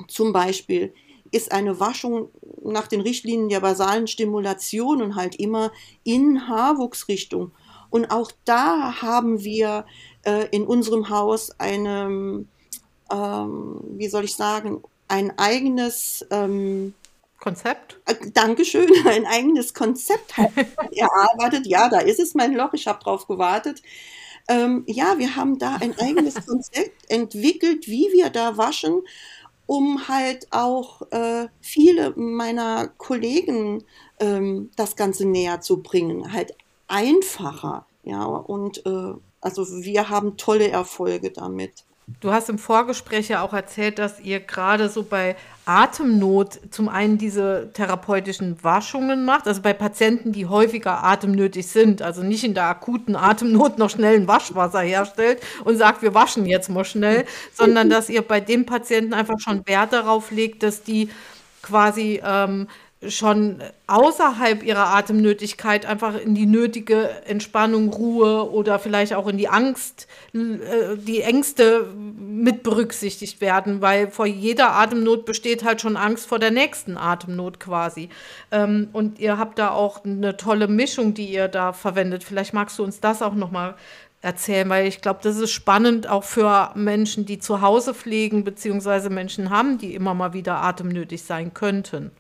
zum 0.07 0.33
Beispiel, 0.33 0.93
ist 1.31 1.51
eine 1.51 1.79
Waschung 1.79 2.29
nach 2.63 2.87
den 2.87 3.01
Richtlinien 3.01 3.49
der 3.49 3.61
basalen 3.61 4.07
Stimulation 4.07 5.01
und 5.01 5.15
halt 5.15 5.35
immer 5.35 5.71
in 6.03 6.47
Haarwuchsrichtung. 6.47 7.51
Und 7.89 8.11
auch 8.11 8.31
da 8.45 9.01
haben 9.01 9.43
wir 9.43 9.85
äh, 10.23 10.47
in 10.51 10.65
unserem 10.65 11.09
Haus 11.09 11.51
eine, 11.59 12.45
ähm, 13.11 13.81
wie 13.97 14.07
soll 14.07 14.25
ich 14.25 14.35
sagen, 14.35 14.81
ein 15.07 15.37
eigenes 15.37 16.25
ähm, 16.31 16.93
Konzept? 17.37 17.99
Äh, 18.05 18.15
Dankeschön, 18.33 18.89
ein 19.05 19.25
eigenes 19.25 19.73
Konzept 19.73 20.33
erarbeitet. 20.95 21.67
Ja, 21.67 21.89
da 21.89 21.99
ist 21.99 22.19
es 22.19 22.33
mein 22.33 22.53
Loch, 22.53 22.73
ich 22.73 22.87
habe 22.87 23.03
drauf 23.03 23.27
gewartet. 23.27 23.81
Ähm, 24.47 24.83
ja, 24.87 25.19
wir 25.19 25.35
haben 25.35 25.59
da 25.59 25.75
ein 25.75 25.97
eigenes 25.99 26.45
Konzept 26.45 27.11
entwickelt, 27.11 27.87
wie 27.87 28.07
wir 28.11 28.29
da 28.29 28.57
waschen, 28.57 29.01
um 29.65 30.07
halt 30.07 30.47
auch 30.51 31.01
äh, 31.11 31.47
viele 31.61 32.13
meiner 32.15 32.87
Kollegen 32.87 33.83
ähm, 34.19 34.71
das 34.75 34.95
Ganze 34.95 35.25
näher 35.25 35.61
zu 35.61 35.81
bringen. 35.81 36.33
Halt 36.33 36.55
einfacher. 36.87 37.85
Ja, 38.03 38.23
und 38.25 38.85
äh, 38.85 39.13
also 39.39 39.65
wir 39.83 40.09
haben 40.09 40.37
tolle 40.37 40.69
Erfolge 40.69 41.31
damit. 41.31 41.85
Du 42.19 42.31
hast 42.31 42.49
im 42.49 42.57
Vorgespräch 42.57 43.29
ja 43.29 43.41
auch 43.41 43.53
erzählt, 43.53 43.99
dass 43.99 44.19
ihr 44.19 44.39
gerade 44.39 44.89
so 44.89 45.03
bei 45.03 45.35
Atemnot 45.65 46.59
zum 46.71 46.89
einen 46.89 47.17
diese 47.17 47.71
therapeutischen 47.73 48.63
Waschungen 48.63 49.25
macht, 49.25 49.47
also 49.47 49.61
bei 49.61 49.73
Patienten, 49.73 50.31
die 50.31 50.47
häufiger 50.47 51.03
atemnötig 51.03 51.67
sind, 51.67 52.01
also 52.01 52.23
nicht 52.23 52.43
in 52.43 52.53
der 52.53 52.65
akuten 52.65 53.15
Atemnot 53.15 53.77
noch 53.77 53.89
schnell 53.89 54.15
ein 54.15 54.27
Waschwasser 54.27 54.81
herstellt 54.81 55.41
und 55.63 55.77
sagt, 55.77 56.01
wir 56.01 56.13
waschen 56.13 56.45
jetzt 56.45 56.69
mal 56.69 56.85
schnell, 56.85 57.25
sondern 57.53 57.89
dass 57.89 58.09
ihr 58.09 58.21
bei 58.21 58.39
den 58.39 58.65
Patienten 58.65 59.13
einfach 59.13 59.39
schon 59.39 59.65
Wert 59.67 59.93
darauf 59.93 60.31
legt, 60.31 60.63
dass 60.63 60.83
die 60.83 61.09
quasi 61.61 62.21
ähm, 62.25 62.67
schon 63.07 63.63
außerhalb 63.87 64.63
ihrer 64.63 64.93
Atemnötigkeit 64.93 65.87
einfach 65.87 66.19
in 66.19 66.35
die 66.35 66.45
nötige 66.45 67.09
Entspannung, 67.25 67.89
Ruhe 67.89 68.51
oder 68.51 68.77
vielleicht 68.77 69.15
auch 69.15 69.27
in 69.27 69.37
die 69.37 69.49
Angst, 69.49 70.07
äh, 70.33 70.95
die 70.97 71.21
Ängste 71.21 71.87
mit 71.95 72.61
berücksichtigt 72.61 73.41
werden, 73.41 73.81
weil 73.81 74.11
vor 74.11 74.27
jeder 74.27 74.73
Atemnot 74.73 75.25
besteht 75.25 75.63
halt 75.63 75.81
schon 75.81 75.97
Angst 75.97 76.27
vor 76.27 76.37
der 76.37 76.51
nächsten 76.51 76.95
Atemnot 76.95 77.59
quasi. 77.59 78.09
Ähm, 78.51 78.89
und 78.93 79.17
ihr 79.17 79.39
habt 79.39 79.57
da 79.57 79.71
auch 79.71 80.05
eine 80.05 80.37
tolle 80.37 80.67
Mischung, 80.67 81.15
die 81.15 81.25
ihr 81.25 81.47
da 81.47 81.73
verwendet. 81.73 82.23
Vielleicht 82.23 82.53
magst 82.53 82.77
du 82.77 82.83
uns 82.83 82.99
das 82.99 83.23
auch 83.23 83.33
nochmal 83.33 83.75
erzählen, 84.21 84.69
weil 84.69 84.85
ich 84.85 85.01
glaube, 85.01 85.21
das 85.23 85.37
ist 85.37 85.51
spannend 85.51 86.07
auch 86.07 86.23
für 86.23 86.71
Menschen, 86.75 87.25
die 87.25 87.39
zu 87.39 87.61
Hause 87.61 87.95
pflegen, 87.95 88.43
beziehungsweise 88.43 89.09
Menschen 89.09 89.49
haben, 89.49 89.79
die 89.79 89.95
immer 89.95 90.13
mal 90.13 90.33
wieder 90.33 90.61
atemnötig 90.61 91.23
sein 91.23 91.55
könnten. 91.55 92.11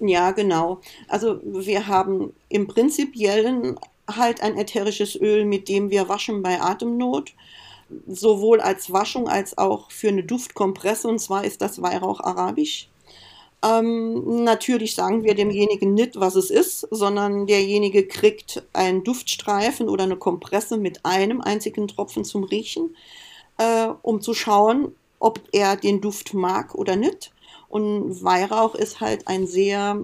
Ja, 0.00 0.32
genau. 0.32 0.80
Also 1.08 1.40
wir 1.42 1.86
haben 1.86 2.34
im 2.48 2.66
Prinzipiellen 2.66 3.78
halt 4.08 4.42
ein 4.42 4.56
ätherisches 4.56 5.16
Öl, 5.16 5.44
mit 5.44 5.68
dem 5.68 5.90
wir 5.90 6.08
waschen 6.08 6.42
bei 6.42 6.60
Atemnot, 6.60 7.32
sowohl 8.06 8.60
als 8.60 8.92
Waschung 8.92 9.28
als 9.28 9.56
auch 9.58 9.90
für 9.90 10.08
eine 10.08 10.24
Duftkompresse, 10.24 11.08
und 11.08 11.18
zwar 11.18 11.44
ist 11.44 11.60
das 11.60 11.80
Weihrauch 11.80 12.20
arabisch. 12.20 12.88
Ähm, 13.64 14.44
natürlich 14.44 14.94
sagen 14.94 15.24
wir 15.24 15.34
demjenigen 15.34 15.94
nicht, 15.94 16.20
was 16.20 16.36
es 16.36 16.50
ist, 16.50 16.86
sondern 16.90 17.46
derjenige 17.46 18.06
kriegt 18.06 18.62
einen 18.72 19.02
Duftstreifen 19.02 19.88
oder 19.88 20.04
eine 20.04 20.16
Kompresse 20.16 20.76
mit 20.76 21.04
einem 21.04 21.40
einzigen 21.40 21.88
Tropfen 21.88 22.24
zum 22.24 22.44
Riechen, 22.44 22.94
äh, 23.58 23.88
um 24.02 24.20
zu 24.20 24.34
schauen, 24.34 24.94
ob 25.18 25.40
er 25.52 25.76
den 25.76 26.00
Duft 26.00 26.34
mag 26.34 26.74
oder 26.74 26.96
nicht. 26.96 27.32
Und 27.76 28.24
Weihrauch 28.24 28.74
ist 28.74 29.02
halt 29.02 29.28
ein 29.28 29.46
sehr 29.46 30.02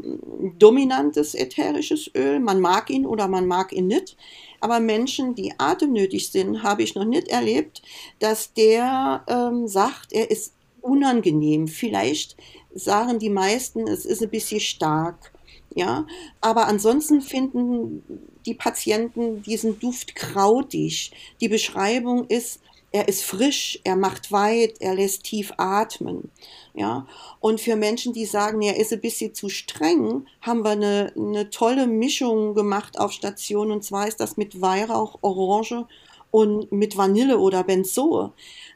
dominantes 0.59 1.35
ätherisches 1.35 2.11
Öl. 2.15 2.39
Man 2.39 2.61
mag 2.61 2.91
ihn 2.91 3.07
oder 3.07 3.29
man 3.29 3.47
mag 3.47 3.73
ihn 3.73 3.87
nicht. 3.87 4.19
Aber 4.61 4.79
Menschen, 4.79 5.35
die 5.35 5.55
atemnötig 5.57 6.31
sind, 6.31 6.63
habe 6.63 6.83
ich 6.83 6.95
noch 6.95 7.07
nicht 7.07 7.29
erlebt, 7.29 7.81
dass 8.19 8.53
der 8.53 9.25
ähm, 9.27 9.69
sagt, 9.69 10.13
er 10.13 10.31
ist 10.31 10.53
unangenehm. 10.83 11.67
Vielleicht 11.67 12.37
sagen 12.75 13.19
die 13.19 13.31
meisten, 13.31 13.89
es 13.89 14.05
ist 14.05 14.23
ein 14.23 14.29
bisschen 14.29 14.61
stark. 14.61 15.33
Ja, 15.75 16.07
aber 16.43 16.67
ansonsten 16.67 17.23
finden 17.23 18.03
die 18.45 18.53
Patienten 18.53 19.43
diesen 19.43 19.79
Duft 19.81 20.15
krautig. 20.15 21.13
Die 21.41 21.49
Beschreibung 21.49 22.27
ist, 22.27 22.61
er 22.93 23.09
ist 23.09 23.25
frisch, 23.25 23.81
er 23.85 23.97
macht 23.97 24.31
weit, 24.31 24.81
er 24.81 24.95
lässt 24.95 25.25
tief 25.25 25.53
atmen. 25.57 26.31
Ja, 26.75 27.07
und 27.41 27.61
für 27.61 27.77
Menschen, 27.77 28.13
die 28.13 28.25
sagen, 28.25 28.63
er 28.63 28.77
ist 28.77 28.93
ein 28.93 29.01
bisschen 29.01 29.35
zu 29.35 29.49
streng, 29.49 30.27
haben 30.41 30.63
wir 30.63 30.71
eine, 30.71 31.13
eine 31.17 31.51
tolle 31.51 31.87
Mischung 31.87 32.55
gemacht 32.55 32.99
auf 32.99 33.13
Station. 33.13 33.71
Und 33.71 33.85
zwar 33.85 34.09
ist 34.09 34.21
das 34.21 34.37
mit 34.37 34.61
Weihrauch, 34.61 35.19
Orange 35.23 35.87
und 36.31 36.73
mit 36.73 36.97
Vanille 36.97 37.39
oder 37.39 37.65
Benzoe. 37.65 38.33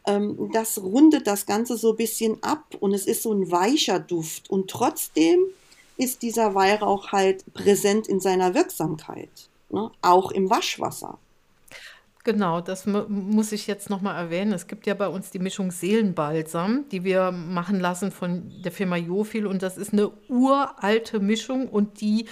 Ähm, 0.06 0.50
das 0.52 0.82
rundet 0.82 1.26
das 1.26 1.46
Ganze 1.46 1.76
so 1.76 1.90
ein 1.90 1.96
bisschen 1.96 2.42
ab 2.42 2.64
und 2.80 2.92
es 2.92 3.06
ist 3.06 3.22
so 3.22 3.32
ein 3.32 3.50
weicher 3.50 3.98
Duft. 3.98 4.50
Und 4.50 4.70
trotzdem 4.70 5.40
ist 5.96 6.22
dieser 6.22 6.54
Weihrauch 6.54 7.12
halt 7.12 7.44
präsent 7.54 8.06
in 8.06 8.20
seiner 8.20 8.54
Wirksamkeit, 8.54 9.30
ne? 9.70 9.90
auch 10.02 10.30
im 10.30 10.50
Waschwasser. 10.50 11.18
Genau, 12.26 12.60
das 12.60 12.86
muss 12.86 13.52
ich 13.52 13.68
jetzt 13.68 13.88
noch 13.88 14.00
mal 14.00 14.18
erwähnen. 14.18 14.52
Es 14.52 14.66
gibt 14.66 14.84
ja 14.88 14.94
bei 14.94 15.06
uns 15.06 15.30
die 15.30 15.38
Mischung 15.38 15.70
Seelenbalsam, 15.70 16.84
die 16.90 17.04
wir 17.04 17.30
machen 17.30 17.78
lassen 17.78 18.10
von 18.10 18.50
der 18.64 18.72
Firma 18.72 18.96
Jofil 18.96 19.46
und 19.46 19.62
das 19.62 19.78
ist 19.78 19.92
eine 19.92 20.10
uralte 20.28 21.20
Mischung 21.20 21.68
und 21.68 22.00
die 22.00 22.26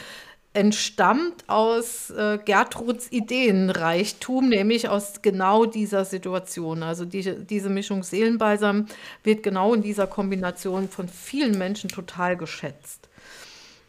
entstammt 0.52 1.44
aus 1.46 2.10
äh, 2.10 2.40
Gertruds 2.44 3.12
Ideenreichtum, 3.12 4.48
nämlich 4.48 4.88
aus 4.88 5.22
genau 5.22 5.64
dieser 5.64 6.04
Situation. 6.04 6.82
Also 6.82 7.04
die, 7.04 7.46
diese 7.46 7.70
Mischung 7.70 8.02
Seelenbalsam 8.02 8.86
wird 9.22 9.44
genau 9.44 9.74
in 9.74 9.82
dieser 9.82 10.08
Kombination 10.08 10.88
von 10.88 11.06
vielen 11.06 11.56
Menschen 11.56 11.88
total 11.88 12.36
geschätzt. 12.36 13.08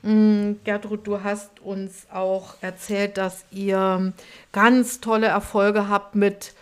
Mm, 0.06 0.58
Gertrud, 0.64 1.08
du 1.08 1.24
hast 1.24 1.62
uns 1.62 2.06
auch 2.14 2.54
erzählt, 2.62 3.18
dass 3.18 3.44
ihr 3.52 4.14
ganz 4.52 5.02
tolle 5.02 5.26
Erfolge 5.26 5.90
habt 5.90 6.14
mit, 6.14 6.54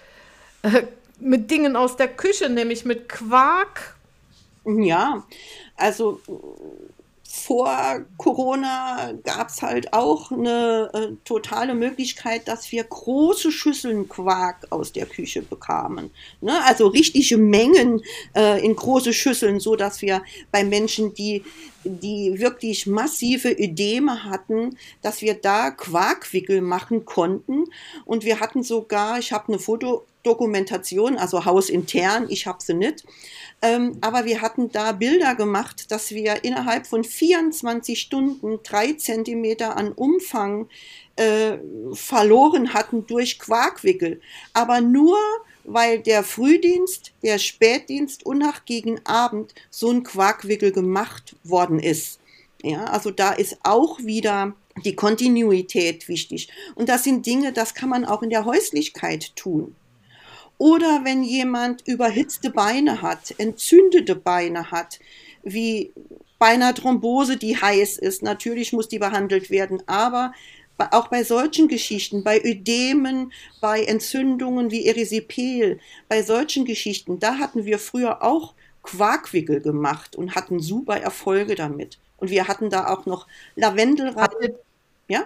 äh, 0.62 0.84
mit 1.20 1.52
Dingen 1.52 1.76
aus 1.76 1.98
der 1.98 2.08
Küche, 2.08 2.50
nämlich 2.50 2.86
mit 2.86 3.10
Quark. 3.10 3.98
Ja, 4.66 5.24
also 5.76 6.22
vor 7.46 8.06
Corona 8.18 9.14
gab 9.24 9.50
es 9.50 9.62
halt 9.62 9.92
auch 9.92 10.32
eine 10.32 10.90
äh, 10.94 11.08
totale 11.26 11.76
Möglichkeit, 11.76 12.48
dass 12.48 12.72
wir 12.72 12.84
große 12.84 13.52
Schüsseln 13.52 14.08
Quark 14.08 14.68
aus 14.70 14.94
der 14.94 15.06
Küche 15.06 15.42
bekamen. 15.42 16.10
Ne? 16.40 16.54
Also 16.64 16.88
richtige 16.88 17.38
Mengen 17.38 18.02
äh, 18.34 18.64
in 18.64 18.76
große 18.76 19.14
Schüsseln, 19.14 19.60
so 19.60 19.76
dass 19.76 20.02
wir 20.02 20.24
bei 20.52 20.64
Menschen, 20.64 21.14
die, 21.14 21.44
die 21.84 22.40
wirklich 22.40 22.88
massive 22.88 23.52
Ödeme 23.52 24.24
hatten, 24.24 24.78
dass 25.02 25.22
wir 25.22 25.34
da 25.34 25.72
Quarkwickel 25.72 26.62
machen 26.62 27.04
konnten. 27.04 27.66
Und 28.06 28.24
wir 28.24 28.40
hatten 28.40 28.64
sogar, 28.64 29.20
ich 29.20 29.34
habe 29.34 29.50
eine 29.50 29.60
Fotodokumentation, 29.60 31.18
also 31.18 31.44
hausintern, 31.44 32.28
ich 32.30 32.48
habe 32.48 32.64
sie 32.64 32.74
nicht, 32.74 33.04
ähm, 33.64 33.98
aber 34.02 34.26
wir 34.26 34.42
hatten 34.42 34.72
da 34.74 34.92
Bilder 34.92 35.36
gemacht, 35.36 35.90
dass 35.90 36.12
wir 36.12 36.44
innerhalb 36.44 36.86
von 36.86 37.06
24 37.06 37.98
Stunden 37.98 38.60
drei 38.62 38.92
Zentimeter 38.92 39.78
an 39.78 39.94
Umfang 39.94 40.68
äh, 41.16 41.54
verloren 41.94 42.74
hatten 42.74 43.08
durch 43.08 43.40
Quarkwickel. 43.40 44.20
Aber 44.54 44.82
nur 44.82 45.18
weil 45.64 46.00
der 46.00 46.24
Frühdienst, 46.24 47.14
der 47.24 47.40
Spätdienst 47.40 48.26
und 48.26 48.40
nach 48.40 48.66
gegen 48.66 49.00
Abend 49.06 49.56
so 49.70 49.92
ein 49.92 50.04
Quarkwickel 50.04 50.74
gemacht 50.74 51.38
worden 51.46 51.80
ist. 51.80 52.20
Ja, 52.62 52.84
also 52.84 53.12
da 53.12 53.32
ist 53.32 53.58
auch 53.64 54.00
wieder 54.00 54.56
die 54.84 54.96
Kontinuität 54.96 56.10
wichtig. 56.10 56.50
Und 56.76 56.90
das 56.90 57.06
sind 57.06 57.26
Dinge, 57.26 57.54
das 57.54 57.76
kann 57.76 57.88
man 57.88 58.04
auch 58.04 58.24
in 58.24 58.30
der 58.30 58.44
Häuslichkeit 58.44 59.34
tun. 59.38 59.74
Oder 60.58 61.02
wenn 61.04 61.24
jemand 61.24 61.88
überhitzte 61.88 62.50
Beine 62.50 63.02
hat, 63.02 63.34
entzündete 63.38 64.16
Beine 64.16 64.72
hat, 64.72 65.00
wie 65.44 65.92
bei 66.40 66.48
einer 66.48 66.74
Thrombose, 66.74 67.38
die 67.38 67.56
heiß 67.56 67.98
ist. 67.98 68.22
Natürlich 68.24 68.74
muss 68.74 68.88
die 68.90 69.00
behandelt 69.00 69.50
werden, 69.50 69.82
aber 69.88 70.34
auch 70.92 71.08
bei 71.08 71.24
solchen 71.24 71.68
Geschichten, 71.68 72.24
bei 72.24 72.42
Ödemen, 72.44 73.32
bei 73.62 73.84
Entzündungen 73.84 74.70
wie 74.70 74.86
Erisipel, 74.86 75.80
bei 76.10 76.24
solchen 76.24 76.66
Geschichten, 76.66 77.20
da 77.20 77.38
hatten 77.38 77.64
wir 77.64 77.80
früher 77.80 78.22
auch 78.22 78.54
Quarkwickel 78.82 79.62
gemacht 79.62 80.16
und 80.16 80.36
hatten 80.36 80.60
super 80.60 80.98
Erfolge 81.00 81.56
damit. 81.56 82.00
Und 82.18 82.30
wir 82.30 82.48
hatten 82.48 82.70
da 82.70 82.88
auch 82.88 83.06
noch 83.06 83.28
Lavendel. 83.56 84.16
Habt 84.16 84.44
ihr, 84.44 84.60
ja? 85.08 85.26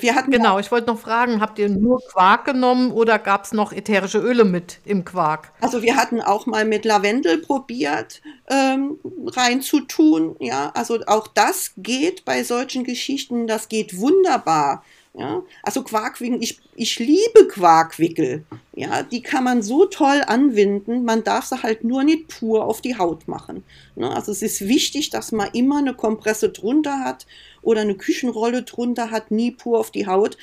Wir 0.00 0.14
hatten 0.14 0.30
genau, 0.30 0.58
ich 0.58 0.70
wollte 0.70 0.86
noch 0.86 0.98
fragen, 0.98 1.40
habt 1.40 1.58
ihr 1.58 1.68
nur 1.68 2.00
Quark 2.10 2.46
genommen 2.46 2.92
oder 2.92 3.18
gab 3.18 3.44
es 3.44 3.52
noch 3.52 3.72
ätherische 3.72 4.18
Öle 4.18 4.44
mit 4.44 4.78
im 4.84 5.04
Quark? 5.04 5.52
Also 5.60 5.82
wir 5.82 5.96
hatten 5.96 6.20
auch 6.20 6.46
mal 6.46 6.64
mit 6.64 6.84
Lavendel 6.84 7.38
probiert 7.38 8.22
ähm, 8.48 8.98
reinzutun. 9.26 10.36
Ja, 10.38 10.70
also 10.74 11.00
auch 11.06 11.28
das 11.28 11.72
geht 11.76 12.24
bei 12.24 12.42
solchen 12.44 12.84
Geschichten, 12.84 13.46
das 13.46 13.68
geht 13.68 13.98
wunderbar. 13.98 14.82
Ja, 15.14 15.42
also 15.62 15.82
Quarkwickel, 15.82 16.42
ich, 16.42 16.58
ich 16.74 16.98
liebe 16.98 17.46
Quarkwickel. 17.46 18.46
Ja, 18.74 19.02
die 19.02 19.20
kann 19.20 19.44
man 19.44 19.62
so 19.62 19.84
toll 19.84 20.22
anwenden. 20.26 21.04
Man 21.04 21.22
darf 21.22 21.44
sie 21.44 21.62
halt 21.62 21.84
nur 21.84 22.02
nicht 22.02 22.28
pur 22.28 22.64
auf 22.64 22.80
die 22.80 22.96
Haut 22.96 23.28
machen. 23.28 23.62
Ne? 23.94 24.10
Also 24.10 24.32
es 24.32 24.40
ist 24.40 24.66
wichtig, 24.66 25.10
dass 25.10 25.30
man 25.30 25.50
immer 25.52 25.78
eine 25.78 25.92
Kompresse 25.92 26.48
drunter 26.48 27.00
hat 27.00 27.26
oder 27.60 27.82
eine 27.82 27.94
Küchenrolle 27.94 28.62
drunter 28.62 29.10
hat, 29.10 29.30
nie 29.30 29.50
pur 29.50 29.78
auf 29.78 29.90
die 29.90 30.06
Haut. 30.06 30.38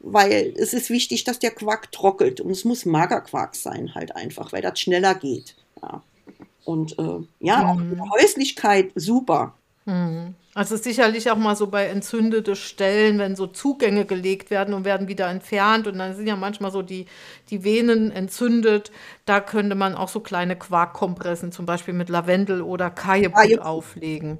Weil 0.00 0.54
es 0.56 0.72
ist 0.72 0.88
wichtig, 0.88 1.24
dass 1.24 1.38
der 1.38 1.50
Quark 1.50 1.92
trockelt. 1.92 2.40
Und 2.40 2.50
es 2.50 2.64
muss 2.64 2.86
Magerquark 2.86 3.54
sein, 3.54 3.94
halt 3.94 4.16
einfach, 4.16 4.52
weil 4.52 4.62
das 4.62 4.80
schneller 4.80 5.14
geht. 5.14 5.54
Ja. 5.82 6.02
Und 6.64 6.98
äh, 6.98 7.20
ja, 7.40 7.74
mhm. 7.74 8.10
Häuslichkeit 8.10 8.90
super. 8.94 9.54
Mhm. 9.86 10.34
Also 10.54 10.76
sicherlich 10.76 11.30
auch 11.30 11.36
mal 11.36 11.56
so 11.56 11.66
bei 11.66 11.86
entzündete 11.86 12.54
Stellen, 12.54 13.18
wenn 13.18 13.34
so 13.34 13.48
Zugänge 13.48 14.04
gelegt 14.04 14.50
werden 14.50 14.72
und 14.72 14.84
werden 14.84 15.08
wieder 15.08 15.28
entfernt 15.28 15.88
und 15.88 15.98
dann 15.98 16.14
sind 16.14 16.28
ja 16.28 16.36
manchmal 16.36 16.70
so 16.70 16.80
die, 16.80 17.06
die 17.50 17.64
Venen 17.64 18.12
entzündet. 18.12 18.92
Da 19.26 19.40
könnte 19.40 19.74
man 19.74 19.96
auch 19.96 20.08
so 20.08 20.20
kleine 20.20 20.56
Quarkkompressen 20.56 21.50
zum 21.50 21.66
Beispiel 21.66 21.92
mit 21.92 22.08
Lavendel 22.08 22.62
oder 22.62 22.88
Kajeput 22.90 23.58
auflegen. 23.58 24.38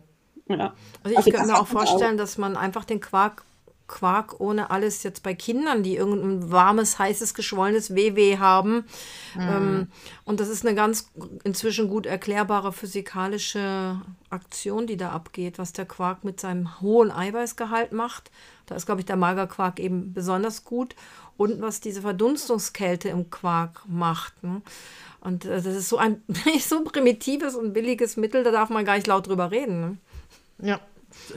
Ja. 0.48 0.74
Also 1.02 1.10
ich 1.10 1.16
also 1.18 1.30
könnte 1.30 1.46
mir 1.48 1.58
auch 1.58 1.66
vorstellen, 1.66 2.14
auch. 2.14 2.18
dass 2.18 2.38
man 2.38 2.56
einfach 2.56 2.84
den 2.84 3.00
Quark 3.00 3.44
Quark 3.86 4.40
ohne 4.40 4.70
alles 4.70 5.02
jetzt 5.02 5.22
bei 5.22 5.34
Kindern, 5.34 5.82
die 5.82 5.96
irgendein 5.96 6.50
warmes, 6.50 6.98
heißes, 6.98 7.34
geschwollenes 7.34 7.94
WW 7.94 8.38
haben. 8.38 8.86
Mhm. 9.34 9.40
Ähm, 9.40 9.88
und 10.24 10.40
das 10.40 10.48
ist 10.48 10.66
eine 10.66 10.74
ganz 10.74 11.10
inzwischen 11.44 11.88
gut 11.88 12.06
erklärbare 12.06 12.72
physikalische 12.72 14.00
Aktion, 14.30 14.86
die 14.86 14.96
da 14.96 15.10
abgeht, 15.10 15.58
was 15.58 15.72
der 15.72 15.84
Quark 15.84 16.24
mit 16.24 16.40
seinem 16.40 16.80
hohen 16.80 17.10
Eiweißgehalt 17.10 17.92
macht. 17.92 18.30
Da 18.66 18.74
ist, 18.74 18.86
glaube 18.86 19.02
ich, 19.02 19.06
der 19.06 19.16
Magerquark 19.16 19.78
eben 19.78 20.14
besonders 20.14 20.64
gut. 20.64 20.94
Und 21.36 21.60
was 21.60 21.80
diese 21.80 22.02
Verdunstungskälte 22.02 23.08
im 23.08 23.28
Quark 23.28 23.82
macht. 23.86 24.42
Ne? 24.42 24.62
Und 25.20 25.44
äh, 25.44 25.60
das 25.60 25.66
ist 25.66 25.88
so 25.88 25.98
ein 25.98 26.22
so 26.60 26.84
primitives 26.84 27.54
und 27.54 27.72
billiges 27.72 28.16
Mittel, 28.16 28.44
da 28.44 28.50
darf 28.50 28.70
man 28.70 28.84
gar 28.84 28.94
nicht 28.94 29.08
laut 29.08 29.26
drüber 29.26 29.50
reden. 29.50 29.80
Ne? 29.80 29.96
Ja, 30.58 30.80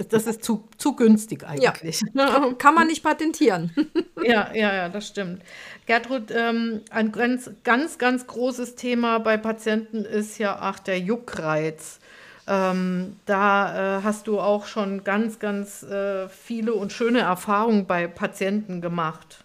das 0.10 0.28
ist 0.28 0.44
zu, 0.44 0.68
zu 0.78 0.96
günstig 0.96 1.46
eigentlich. 1.46 2.02
Ja. 2.14 2.54
Kann 2.58 2.76
man 2.76 2.88
nicht 2.88 3.04
patentieren. 3.04 3.72
ja, 4.24 4.52
ja, 4.54 4.74
ja, 4.74 4.90
das 4.90 5.08
stimmt. 5.08 5.42
Gertrud, 5.86 6.32
ähm, 6.32 6.82
ein 6.90 7.12
ganz, 7.12 7.52
ganz, 7.64 7.98
ganz 7.98 8.28
großes 8.28 8.76
Thema 8.76 9.20
bei 9.20 9.38
Patienten 9.38 10.06
ist 10.06 10.38
ja 10.38 10.70
auch 10.70 10.80
der 10.80 11.00
Juckreiz. 11.00 12.00
Ähm, 12.48 13.18
da 13.26 13.98
äh, 13.98 14.04
hast 14.04 14.28
du 14.28 14.40
auch 14.40 14.66
schon 14.68 15.04
ganz, 15.04 15.40
ganz 15.40 15.84
äh, 15.84 16.30
viele 16.30 16.74
und 16.74 16.94
schöne 16.94 17.20
Erfahrungen 17.20 17.88
bei 17.88 18.08
Patienten 18.08 18.82
gemacht. 18.82 19.44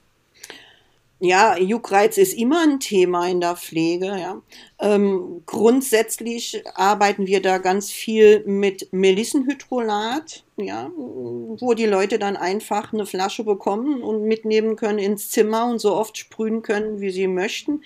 Ja, 1.25 1.57
Juckreiz 1.57 2.19
ist 2.19 2.33
immer 2.33 2.65
ein 2.65 2.81
Thema 2.81 3.29
in 3.29 3.41
der 3.41 3.55
Pflege. 3.55 4.07
Ja. 4.07 4.43
Ähm, 4.81 5.43
grundsätzlich 5.47 6.65
arbeiten 6.75 7.29
wir 7.29 7.41
da 7.41 7.59
ganz 7.59 7.93
viel 7.93 8.43
mit 8.45 8.93
Melissenhydrolat, 8.93 10.43
ja, 10.57 10.91
wo 10.97 11.75
die 11.75 11.87
Leute 11.87 12.19
dann 12.19 12.37
einfach 12.37 12.93
eine 12.93 13.07
Flasche 13.07 13.45
bekommen 13.45 14.03
und 14.03 14.25
mitnehmen 14.25 14.75
können 14.75 14.99
ins 14.99 15.31
Zimmer 15.31 15.67
und 15.67 15.79
so 15.79 15.95
oft 15.95 16.19
sprühen 16.19 16.63
können, 16.63 17.01
wie 17.01 17.13
sie 17.13 17.29
möchten. 17.29 17.83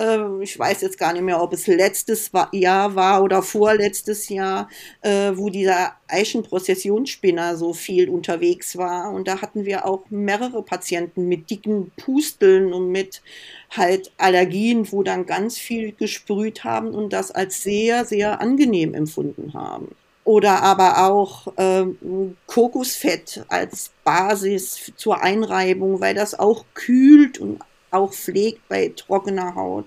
Äh, 0.00 0.42
ich 0.42 0.58
weiß 0.58 0.80
jetzt 0.80 0.98
gar 0.98 1.12
nicht 1.12 1.22
mehr, 1.22 1.40
ob 1.42 1.52
es 1.52 1.66
letztes 1.66 2.30
Jahr 2.52 2.94
war 2.94 3.22
oder 3.22 3.42
vorletztes 3.42 4.28
Jahr, 4.28 4.68
äh, 5.02 5.32
wo 5.34 5.50
dieser 5.50 5.94
Eichenprozessionsspinner 6.08 7.56
so 7.56 7.74
viel 7.74 8.08
unterwegs 8.08 8.76
war. 8.76 9.12
Und 9.12 9.28
da 9.28 9.42
hatten 9.42 9.64
wir 9.64 9.84
auch 9.84 10.04
mehrere 10.10 10.62
Patienten 10.62 11.28
mit 11.28 11.50
dicken 11.50 11.92
Pusteln 11.96 12.72
und 12.72 12.90
mit 12.90 13.22
halt 13.70 14.10
Allergien, 14.16 14.90
wo 14.90 15.02
dann 15.02 15.26
ganz 15.26 15.58
viel 15.58 15.92
gesprüht 15.92 16.64
haben 16.64 16.88
und 16.94 17.12
das 17.12 17.30
als 17.30 17.62
sehr, 17.62 18.04
sehr 18.04 18.40
angenehm 18.40 18.94
empfunden 18.94 19.52
haben 19.54 19.94
oder 20.24 20.62
aber 20.62 21.06
auch 21.08 21.48
äh, 21.56 21.86
Kokosfett 22.46 23.44
als 23.48 23.90
Basis 24.04 24.92
zur 24.96 25.22
Einreibung, 25.22 26.00
weil 26.00 26.14
das 26.14 26.38
auch 26.38 26.64
kühlt 26.74 27.38
und 27.38 27.60
auch 27.90 28.12
pflegt 28.12 28.68
bei 28.68 28.92
trockener 28.94 29.54
Haut. 29.54 29.86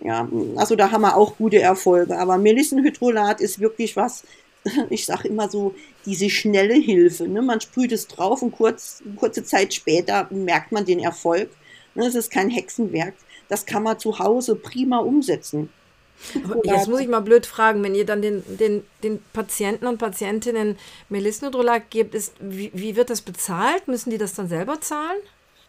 Ja, 0.00 0.28
also 0.56 0.76
da 0.76 0.90
haben 0.92 1.02
wir 1.02 1.16
auch 1.16 1.36
gute 1.36 1.60
Erfolge. 1.60 2.18
Aber 2.18 2.38
Melissenhydrolat 2.38 3.40
ist 3.40 3.58
wirklich 3.58 3.96
was, 3.96 4.24
ich 4.90 5.06
sage 5.06 5.28
immer 5.28 5.48
so, 5.48 5.74
diese 6.06 6.30
schnelle 6.30 6.74
Hilfe. 6.74 7.26
Ne? 7.26 7.42
Man 7.42 7.60
sprüht 7.60 7.92
es 7.92 8.06
drauf 8.06 8.42
und 8.42 8.52
kurz, 8.52 9.02
kurze 9.16 9.44
Zeit 9.44 9.74
später 9.74 10.28
merkt 10.30 10.72
man 10.72 10.84
den 10.84 11.00
Erfolg. 11.00 11.50
Ne? 11.94 12.06
Es 12.06 12.14
ist 12.14 12.30
kein 12.30 12.50
Hexenwerk. 12.50 13.14
Das 13.48 13.66
kann 13.66 13.82
man 13.82 13.98
zu 13.98 14.18
Hause 14.18 14.54
prima 14.54 14.98
umsetzen. 14.98 15.70
Aber 16.44 16.64
jetzt 16.64 16.88
muss 16.88 17.00
ich 17.00 17.08
mal 17.08 17.20
blöd 17.20 17.46
fragen, 17.46 17.82
wenn 17.82 17.94
ihr 17.94 18.04
dann 18.04 18.22
den, 18.22 18.42
den, 18.58 18.82
den 19.02 19.22
Patienten 19.32 19.86
und 19.86 19.98
Patientinnen 19.98 20.76
Melissenhydrolat 21.08 21.90
gebt, 21.90 22.14
ist, 22.14 22.34
wie, 22.40 22.70
wie 22.74 22.96
wird 22.96 23.10
das 23.10 23.22
bezahlt? 23.22 23.86
Müssen 23.86 24.10
die 24.10 24.18
das 24.18 24.34
dann 24.34 24.48
selber 24.48 24.80
zahlen? 24.80 25.18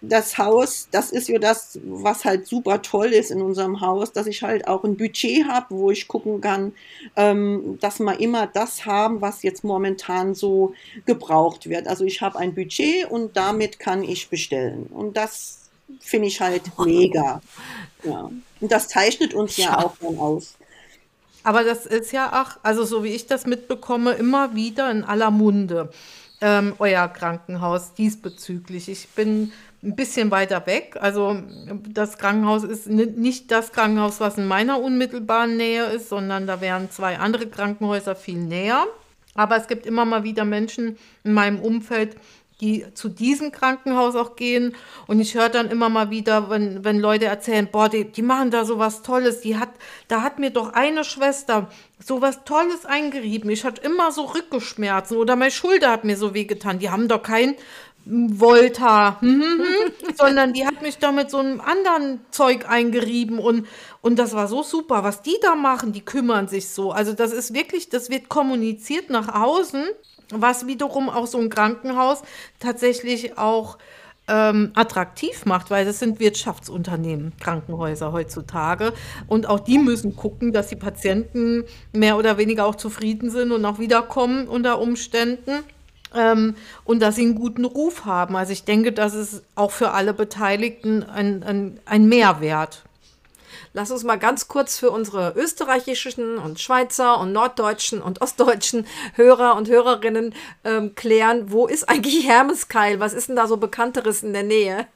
Das 0.01 0.37
Haus, 0.37 0.87
das 0.91 1.11
ist 1.11 1.27
ja 1.27 1.39
das, 1.39 1.79
was 1.83 2.23
halt 2.23 2.47
super 2.47 2.81
toll 2.81 3.07
ist 3.07 3.31
in 3.31 3.41
unserem 3.41 3.81
Haus, 3.81 4.13
dass 4.13 4.27
ich 4.27 4.43
halt 4.43 4.67
auch 4.67 4.83
ein 4.83 4.95
Budget 4.95 5.45
habe, 5.47 5.67
wo 5.71 5.91
ich 5.91 6.07
gucken 6.07 6.39
kann, 6.39 6.73
ähm, 7.15 7.77
dass 7.81 7.99
wir 7.99 8.19
immer 8.19 8.47
das 8.47 8.85
haben, 8.85 9.21
was 9.21 9.43
jetzt 9.43 9.63
momentan 9.63 10.35
so 10.35 10.73
gebraucht 11.05 11.67
wird. 11.67 11.87
Also 11.87 12.05
ich 12.05 12.21
habe 12.21 12.39
ein 12.39 12.55
Budget 12.55 13.09
und 13.09 13.35
damit 13.35 13.79
kann 13.79 14.03
ich 14.03 14.29
bestellen. 14.29 14.87
Und 14.87 15.17
das 15.17 15.69
finde 15.99 16.27
ich 16.27 16.39
halt 16.39 16.63
mega. 16.79 17.41
Ja. 18.03 18.29
Und 18.61 18.71
das 18.71 18.87
zeichnet 18.87 19.33
uns 19.33 19.57
ja, 19.57 19.65
ja 19.65 19.77
auch 19.85 19.95
dann 20.01 20.17
aus. 20.17 20.55
Aber 21.43 21.63
das 21.63 21.85
ist 21.85 22.11
ja 22.11 22.41
auch, 22.41 22.57
also 22.63 22.83
so 22.85 23.03
wie 23.03 23.09
ich 23.09 23.27
das 23.27 23.45
mitbekomme, 23.45 24.11
immer 24.13 24.55
wieder 24.55 24.91
in 24.91 25.03
aller 25.03 25.31
Munde. 25.31 25.91
Ähm, 26.41 26.73
euer 26.79 27.07
Krankenhaus 27.09 27.93
diesbezüglich. 27.93 28.87
Ich 28.87 29.09
bin 29.09 29.51
ein 29.81 29.95
bisschen 29.95 30.29
weiter 30.31 30.65
weg. 30.65 30.97
Also 30.99 31.41
das 31.87 32.17
Krankenhaus 32.17 32.63
ist 32.63 32.87
nicht 32.87 33.51
das 33.51 33.71
Krankenhaus, 33.71 34.19
was 34.19 34.37
in 34.37 34.47
meiner 34.47 34.79
unmittelbaren 34.81 35.57
Nähe 35.57 35.85
ist, 35.85 36.09
sondern 36.09 36.47
da 36.47 36.61
wären 36.61 36.91
zwei 36.91 37.17
andere 37.17 37.47
Krankenhäuser 37.47 38.15
viel 38.15 38.37
näher. 38.37 38.87
Aber 39.35 39.55
es 39.55 39.67
gibt 39.67 39.85
immer 39.85 40.05
mal 40.05 40.23
wieder 40.23 40.43
Menschen 40.43 40.97
in 41.23 41.33
meinem 41.33 41.59
Umfeld, 41.59 42.17
die 42.61 42.85
zu 42.93 43.07
diesem 43.07 43.51
Krankenhaus 43.51 44.15
auch 44.15 44.35
gehen. 44.35 44.75
Und 45.07 45.21
ich 45.21 45.35
höre 45.35 45.49
dann 45.49 45.69
immer 45.69 45.87
mal 45.87 46.09
wieder, 46.09 46.49
wenn, 46.49 46.83
wenn 46.83 46.99
Leute 46.99 47.25
erzählen, 47.25 47.69
boah, 47.71 47.87
die, 47.87 48.05
die 48.05 48.21
machen 48.21 48.51
da 48.51 48.65
so 48.65 48.79
was 48.79 49.01
Tolles. 49.01 49.41
Die 49.41 49.57
hat, 49.57 49.69
da 50.09 50.21
hat 50.23 50.39
mir 50.39 50.49
doch 50.49 50.73
eine 50.73 51.05
Schwester 51.05 51.69
so 52.03 52.21
was 52.21 52.43
Tolles 52.43 52.85
eingerieben. 52.85 53.49
Ich 53.49 53.63
hatte 53.63 53.81
immer 53.81 54.11
so 54.11 54.23
Rückenschmerzen 54.23 55.17
oder 55.17 55.35
meine 55.35 55.51
Schulter 55.51 55.91
hat 55.91 56.03
mir 56.03 56.17
so 56.17 56.33
wehgetan. 56.33 56.79
Die 56.79 56.89
haben 56.89 57.07
doch 57.07 57.23
kein 57.23 57.55
Volta, 58.09 59.21
hm, 59.21 59.41
hm, 59.41 59.59
hm. 59.59 60.15
sondern 60.15 60.53
die 60.53 60.65
hat 60.65 60.81
mich 60.81 60.97
da 60.97 61.11
mit 61.11 61.29
so 61.29 61.37
einem 61.37 61.61
anderen 61.61 62.19
Zeug 62.31 62.67
eingerieben 62.67 63.37
und, 63.37 63.67
und 64.01 64.17
das 64.17 64.33
war 64.33 64.47
so 64.47 64.63
super, 64.63 65.03
was 65.03 65.21
die 65.21 65.37
da 65.41 65.55
machen, 65.55 65.93
die 65.93 66.01
kümmern 66.01 66.47
sich 66.47 66.69
so. 66.69 66.91
Also 66.91 67.13
das 67.13 67.31
ist 67.31 67.53
wirklich, 67.53 67.89
das 67.89 68.09
wird 68.09 68.27
kommuniziert 68.27 69.11
nach 69.11 69.33
außen, 69.33 69.83
was 70.31 70.65
wiederum 70.65 71.09
auch 71.09 71.27
so 71.27 71.37
ein 71.37 71.49
Krankenhaus 71.49 72.23
tatsächlich 72.59 73.37
auch 73.37 73.77
ähm, 74.27 74.71
attraktiv 74.73 75.45
macht, 75.45 75.69
weil 75.69 75.85
das 75.85 75.99
sind 75.99 76.19
Wirtschaftsunternehmen, 76.19 77.33
Krankenhäuser 77.39 78.11
heutzutage. 78.11 78.93
Und 79.27 79.47
auch 79.47 79.59
die 79.59 79.77
müssen 79.77 80.15
gucken, 80.15 80.51
dass 80.51 80.67
die 80.67 80.75
Patienten 80.75 81.65
mehr 81.93 82.17
oder 82.17 82.37
weniger 82.37 82.65
auch 82.65 82.75
zufrieden 82.75 83.29
sind 83.29 83.51
und 83.51 83.65
auch 83.65 83.79
wiederkommen 83.79 84.47
unter 84.47 84.79
Umständen 84.79 85.63
ähm, 86.13 86.55
und 86.83 86.99
dass 87.01 87.15
sie 87.15 87.23
einen 87.23 87.35
guten 87.35 87.65
Ruf 87.65 88.05
haben. 88.05 88.35
Also 88.35 88.53
ich 88.53 88.63
denke, 88.63 88.91
das 88.91 89.13
ist 89.13 89.43
auch 89.55 89.71
für 89.71 89.91
alle 89.91 90.13
Beteiligten 90.13 91.03
ein, 91.03 91.43
ein, 91.43 91.79
ein 91.85 92.07
Mehrwert. 92.07 92.83
Lass 93.73 93.91
uns 93.91 94.03
mal 94.03 94.17
ganz 94.17 94.47
kurz 94.47 94.79
für 94.79 94.89
unsere 94.89 95.33
österreichischen 95.35 96.39
und 96.39 96.59
Schweizer 96.59 97.19
und 97.19 97.31
norddeutschen 97.31 98.01
und 98.01 98.21
ostdeutschen 98.21 98.87
Hörer 99.13 99.55
und 99.55 99.69
Hörerinnen 99.69 100.33
ähm, 100.63 100.95
klären, 100.95 101.51
wo 101.51 101.67
ist 101.67 101.87
eigentlich 101.87 102.27
Hermeskeil? 102.27 102.99
Was 102.99 103.13
ist 103.13 103.29
denn 103.29 103.35
da 103.35 103.47
so 103.47 103.57
bekannteres 103.57 104.23
in 104.23 104.33
der 104.33 104.43
Nähe? 104.43 104.87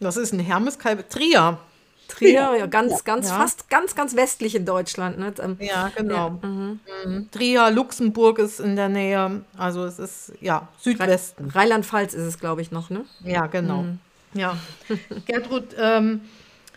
Das 0.00 0.16
ist 0.16 0.32
ein 0.32 0.40
Hermeskeil 0.40 1.02
Trier. 1.08 1.58
Trier, 2.08 2.56
ja, 2.58 2.66
ganz, 2.66 2.92
ja. 2.92 2.98
ganz, 3.04 3.28
ja. 3.28 3.36
fast 3.36 3.68
ganz, 3.68 3.94
ganz 3.94 4.16
westlich 4.16 4.54
in 4.54 4.64
Deutschland. 4.64 5.18
Ne? 5.18 5.32
Ähm, 5.40 5.56
ja, 5.60 5.90
genau. 5.94 6.30
Mhm. 6.42 6.80
Mhm. 7.04 7.30
Trier, 7.30 7.70
Luxemburg 7.70 8.38
ist 8.38 8.60
in 8.60 8.76
der 8.76 8.88
Nähe. 8.88 9.42
Also 9.56 9.84
es 9.84 9.98
ist, 9.98 10.32
ja, 10.40 10.68
Südwesten. 10.78 11.50
Rheinland-Pfalz 11.50 12.14
ist 12.14 12.24
es, 12.24 12.40
glaube 12.40 12.62
ich, 12.62 12.70
noch, 12.70 12.90
ne? 12.90 13.04
Ja, 13.22 13.46
genau. 13.46 13.82
Mhm. 13.82 13.98
Ja. 14.34 14.56
Gertrud, 15.26 15.76
ähm, 15.78 16.22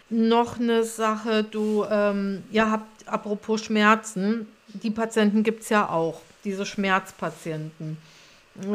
noch 0.09 0.59
eine 0.59 0.83
Sache, 0.83 1.43
du, 1.43 1.85
ähm, 1.89 2.43
ihr 2.51 2.69
habt, 2.69 3.07
apropos 3.07 3.63
Schmerzen, 3.63 4.47
die 4.67 4.91
Patienten 4.91 5.43
gibt 5.43 5.63
es 5.63 5.69
ja 5.69 5.89
auch, 5.89 6.21
diese 6.43 6.65
Schmerzpatienten. 6.65 7.97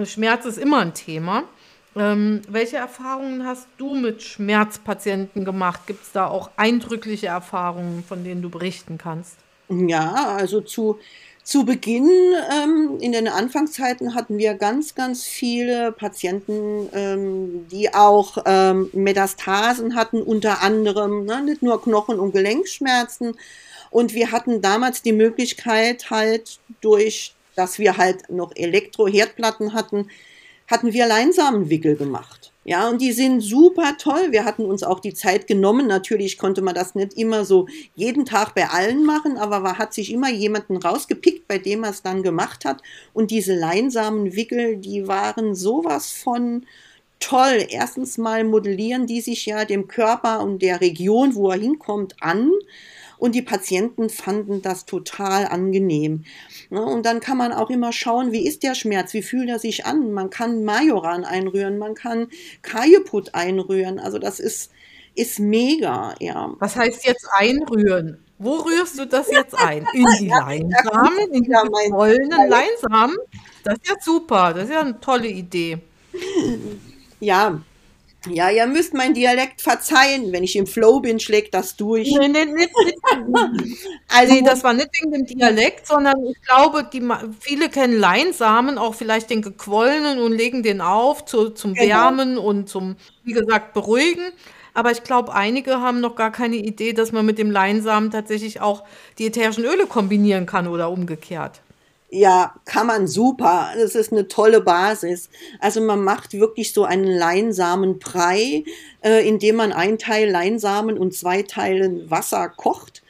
Schmerz 0.04 0.46
ist 0.46 0.58
immer 0.58 0.78
ein 0.78 0.94
Thema. 0.94 1.44
Ähm, 1.96 2.42
welche 2.48 2.76
Erfahrungen 2.76 3.46
hast 3.46 3.66
du 3.78 3.94
mit 3.94 4.22
Schmerzpatienten 4.22 5.44
gemacht? 5.46 5.80
Gibt 5.86 6.02
es 6.02 6.12
da 6.12 6.26
auch 6.26 6.50
eindrückliche 6.56 7.28
Erfahrungen, 7.28 8.04
von 8.06 8.22
denen 8.22 8.42
du 8.42 8.50
berichten 8.50 8.98
kannst? 8.98 9.36
Ja, 9.70 10.36
also 10.36 10.60
zu, 10.60 10.98
zu 11.42 11.64
Beginn 11.64 12.10
ähm, 12.52 12.98
in 13.00 13.12
den 13.12 13.28
Anfangszeiten 13.28 14.14
hatten 14.14 14.36
wir 14.36 14.54
ganz, 14.54 14.94
ganz 14.94 15.24
viele 15.24 15.90
Patienten, 15.90 16.88
ähm, 16.92 17.66
die 17.70 17.94
auch 17.94 18.38
ähm, 18.44 18.90
Metastasen 18.92 19.94
hatten, 19.94 20.20
unter 20.20 20.62
anderem 20.62 21.24
ne, 21.24 21.42
nicht 21.42 21.62
nur 21.62 21.82
Knochen- 21.82 22.20
und 22.20 22.32
Gelenkschmerzen. 22.32 23.36
Und 23.90 24.12
wir 24.12 24.32
hatten 24.32 24.60
damals 24.60 25.00
die 25.00 25.12
Möglichkeit, 25.12 26.10
halt 26.10 26.58
durch, 26.82 27.34
dass 27.54 27.78
wir 27.78 27.96
halt 27.96 28.28
noch 28.28 28.54
Elektroherdplatten 28.54 29.72
hatten, 29.72 30.10
hatten 30.68 30.92
wir 30.92 31.06
Leinsamenwickel 31.06 31.96
gemacht. 31.96 32.52
Ja, 32.64 32.88
und 32.88 33.00
die 33.00 33.12
sind 33.12 33.42
super 33.42 33.96
toll. 33.96 34.32
Wir 34.32 34.44
hatten 34.44 34.64
uns 34.64 34.82
auch 34.82 34.98
die 34.98 35.14
Zeit 35.14 35.46
genommen. 35.46 35.86
Natürlich 35.86 36.36
konnte 36.36 36.62
man 36.62 36.74
das 36.74 36.96
nicht 36.96 37.14
immer 37.14 37.44
so 37.44 37.68
jeden 37.94 38.24
Tag 38.24 38.56
bei 38.56 38.68
allen 38.68 39.04
machen, 39.04 39.38
aber 39.38 39.60
man 39.60 39.78
hat 39.78 39.94
sich 39.94 40.12
immer 40.12 40.30
jemanden 40.30 40.76
rausgepickt, 40.76 41.46
bei 41.46 41.58
dem 41.58 41.80
man 41.80 41.90
es 41.90 42.02
dann 42.02 42.24
gemacht 42.24 42.64
hat. 42.64 42.82
Und 43.12 43.30
diese 43.30 43.54
Leinsamenwickel, 43.54 44.78
die 44.78 45.06
waren 45.06 45.54
sowas 45.54 46.10
von 46.10 46.66
toll. 47.20 47.66
Erstens 47.68 48.18
mal 48.18 48.42
modellieren 48.42 49.06
die 49.06 49.20
sich 49.20 49.46
ja 49.46 49.64
dem 49.64 49.86
Körper 49.86 50.40
und 50.40 50.60
der 50.60 50.80
Region, 50.80 51.36
wo 51.36 51.50
er 51.50 51.60
hinkommt, 51.60 52.16
an 52.20 52.50
und 53.18 53.34
die 53.34 53.42
Patienten 53.42 54.10
fanden 54.10 54.62
das 54.62 54.84
total 54.84 55.46
angenehm. 55.46 56.24
Ne, 56.70 56.82
und 56.82 57.06
dann 57.06 57.20
kann 57.20 57.36
man 57.36 57.52
auch 57.52 57.70
immer 57.70 57.92
schauen, 57.92 58.32
wie 58.32 58.46
ist 58.46 58.62
der 58.62 58.74
Schmerz, 58.74 59.14
wie 59.14 59.22
fühlt 59.22 59.48
er 59.48 59.58
sich 59.58 59.86
an. 59.86 60.12
Man 60.12 60.30
kann 60.30 60.64
Majoran 60.64 61.24
einrühren, 61.24 61.78
man 61.78 61.94
kann 61.94 62.28
Kajeput 62.62 63.34
einrühren. 63.34 64.00
Also 64.00 64.18
das 64.18 64.40
ist, 64.40 64.72
ist 65.14 65.38
mega, 65.38 66.14
ja. 66.20 66.52
Was 66.58 66.76
heißt 66.76 67.06
jetzt 67.06 67.26
einrühren? 67.32 68.18
Wo 68.38 68.56
rührst 68.56 68.98
du 68.98 69.06
das 69.06 69.30
jetzt 69.30 69.54
ein? 69.58 69.86
In 69.94 70.06
die 70.18 70.28
Leinsamen, 70.28 71.32
in 71.32 71.42
die 71.42 71.90
goldenen 71.90 72.50
Leinsamen? 72.50 73.16
Das 73.64 73.74
ist 73.74 73.88
ja 73.88 73.94
super, 74.00 74.52
das 74.52 74.64
ist 74.64 74.70
ja 74.74 74.80
eine 74.80 75.00
tolle 75.00 75.28
Idee. 75.28 75.78
Ja, 77.18 77.60
ja, 78.30 78.50
ihr 78.50 78.66
müsst 78.66 78.94
mein 78.94 79.14
Dialekt 79.14 79.60
verzeihen. 79.60 80.32
Wenn 80.32 80.44
ich 80.44 80.56
im 80.56 80.66
Flow 80.66 81.00
bin, 81.00 81.20
schlägt 81.20 81.54
das 81.54 81.76
durch. 81.76 82.08
Nee, 82.18 82.28
nee, 82.28 82.44
nee, 82.44 82.68
also, 84.08 84.34
nee, 84.34 84.42
das 84.42 84.64
war 84.64 84.72
nicht 84.72 84.90
wegen 85.00 85.12
dem 85.12 85.26
Dialekt, 85.26 85.86
sondern 85.86 86.24
ich 86.26 86.40
glaube, 86.42 86.88
die, 86.92 87.02
viele 87.40 87.68
kennen 87.68 87.98
Leinsamen, 87.98 88.78
auch 88.78 88.94
vielleicht 88.94 89.30
den 89.30 89.42
gequollenen 89.42 90.18
und 90.18 90.32
legen 90.32 90.62
den 90.62 90.80
auf 90.80 91.24
zu, 91.24 91.50
zum 91.50 91.74
genau. 91.74 91.88
Wärmen 91.88 92.38
und 92.38 92.68
zum, 92.68 92.96
wie 93.24 93.32
gesagt, 93.32 93.74
Beruhigen. 93.74 94.32
Aber 94.74 94.90
ich 94.90 95.02
glaube, 95.02 95.32
einige 95.32 95.80
haben 95.80 96.00
noch 96.00 96.16
gar 96.16 96.30
keine 96.30 96.56
Idee, 96.56 96.92
dass 96.92 97.10
man 97.10 97.24
mit 97.24 97.38
dem 97.38 97.50
Leinsamen 97.50 98.10
tatsächlich 98.10 98.60
auch 98.60 98.84
die 99.18 99.26
ätherischen 99.26 99.64
Öle 99.64 99.86
kombinieren 99.86 100.44
kann 100.44 100.66
oder 100.66 100.90
umgekehrt. 100.90 101.62
Ja, 102.08 102.54
kann 102.64 102.86
man 102.86 103.08
super. 103.08 103.72
Das 103.76 103.94
ist 103.96 104.12
eine 104.12 104.28
tolle 104.28 104.60
Basis. 104.60 105.28
Also 105.58 105.80
man 105.80 106.04
macht 106.04 106.34
wirklich 106.34 106.72
so 106.72 106.84
einen 106.84 107.06
Leinsamenbrei, 107.06 108.64
äh, 109.02 109.28
indem 109.28 109.56
man 109.56 109.72
ein 109.72 109.98
Teil 109.98 110.30
Leinsamen 110.30 110.98
und 110.98 111.14
zwei 111.14 111.42
Teilen 111.42 112.08
Wasser 112.10 112.48
kocht. 112.48 113.02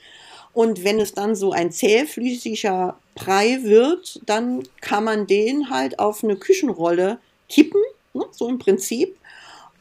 Und 0.54 0.84
wenn 0.84 0.98
es 0.98 1.12
dann 1.12 1.34
so 1.34 1.52
ein 1.52 1.70
zähflüssiger 1.70 2.98
Brei 3.14 3.58
wird, 3.62 4.20
dann 4.24 4.62
kann 4.80 5.04
man 5.04 5.26
den 5.26 5.68
halt 5.68 5.98
auf 5.98 6.24
eine 6.24 6.36
Küchenrolle 6.36 7.18
kippen, 7.50 7.82
ne, 8.14 8.24
so 8.30 8.48
im 8.48 8.58
Prinzip. 8.58 9.18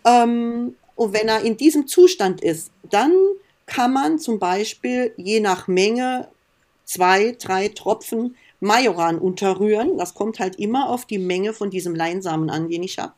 Ähm, 0.06 0.76
und 0.96 1.14
wenn 1.14 1.30
er 1.30 1.42
in 1.42 1.56
diesem 1.56 1.88
Zustand 1.88 2.42
ist, 2.42 2.72
dann 2.90 3.14
kann 3.66 3.94
man 3.94 4.20
zum 4.20 4.40
Beispiel 4.40 5.14
je 5.16 5.40
nach 5.40 5.70
Menge 5.70 6.28
zwei, 6.84 7.36
drei 7.40 7.70
Tropfen 7.70 8.36
Majoran 8.66 9.20
unterrühren. 9.20 9.98
Das 9.98 10.14
kommt 10.14 10.40
halt 10.40 10.58
immer 10.58 10.90
auf 10.90 11.06
die 11.06 11.20
Menge 11.20 11.54
von 11.54 11.70
diesem 11.70 11.96
Leinsamen 11.96 12.50
an, 12.50 12.70
den 12.70 12.84
ich 12.84 13.00
habe. 13.00 13.14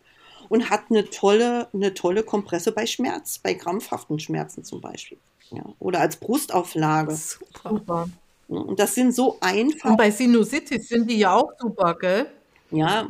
Und 0.49 0.69
hat 0.69 0.83
eine 0.89 1.09
tolle, 1.09 1.67
eine 1.73 1.93
tolle 1.93 2.23
Kompresse 2.23 2.71
bei 2.71 2.85
Schmerz, 2.85 3.39
bei 3.39 3.53
krampfhaften 3.53 4.19
Schmerzen 4.19 4.63
zum 4.63 4.79
Beispiel. 4.81 5.17
Ja. 5.51 5.63
Oder 5.79 6.01
als 6.01 6.17
Brustauflage. 6.17 7.15
Super. 7.15 8.09
Und 8.47 8.79
das 8.79 8.95
sind 8.95 9.13
so 9.13 9.37
einfach. 9.41 9.89
Und 9.89 9.97
bei 9.97 10.11
Sinusitis 10.11 10.87
sind 10.87 11.09
die 11.09 11.17
ja 11.17 11.33
auch 11.33 11.51
super, 11.59 11.95
gell? 11.99 12.27
Ja, 12.71 13.09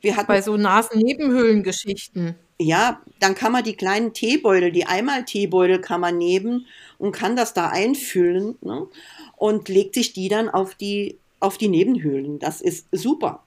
wir 0.00 0.16
hatten. 0.16 0.28
Bei 0.28 0.42
so 0.42 0.56
Nasennebenhöhlengeschichten. 0.56 2.36
Ja, 2.60 3.00
dann 3.20 3.34
kann 3.34 3.52
man 3.52 3.64
die 3.64 3.76
kleinen 3.76 4.12
Teebeutel, 4.12 4.72
die 4.72 4.86
Einmal-Teebeutel 4.86 5.80
kann 5.80 6.00
man 6.00 6.18
nehmen 6.18 6.66
und 6.98 7.12
kann 7.12 7.36
das 7.36 7.54
da 7.54 7.68
einfüllen 7.68 8.56
ne? 8.62 8.88
und 9.36 9.68
legt 9.68 9.94
sich 9.94 10.12
die 10.12 10.28
dann 10.28 10.48
auf 10.48 10.74
die 10.74 11.18
auf 11.40 11.58
die 11.58 11.68
Nebenhöhlen. 11.68 12.38
Das 12.38 12.60
ist 12.60 12.86
super. 12.92 13.44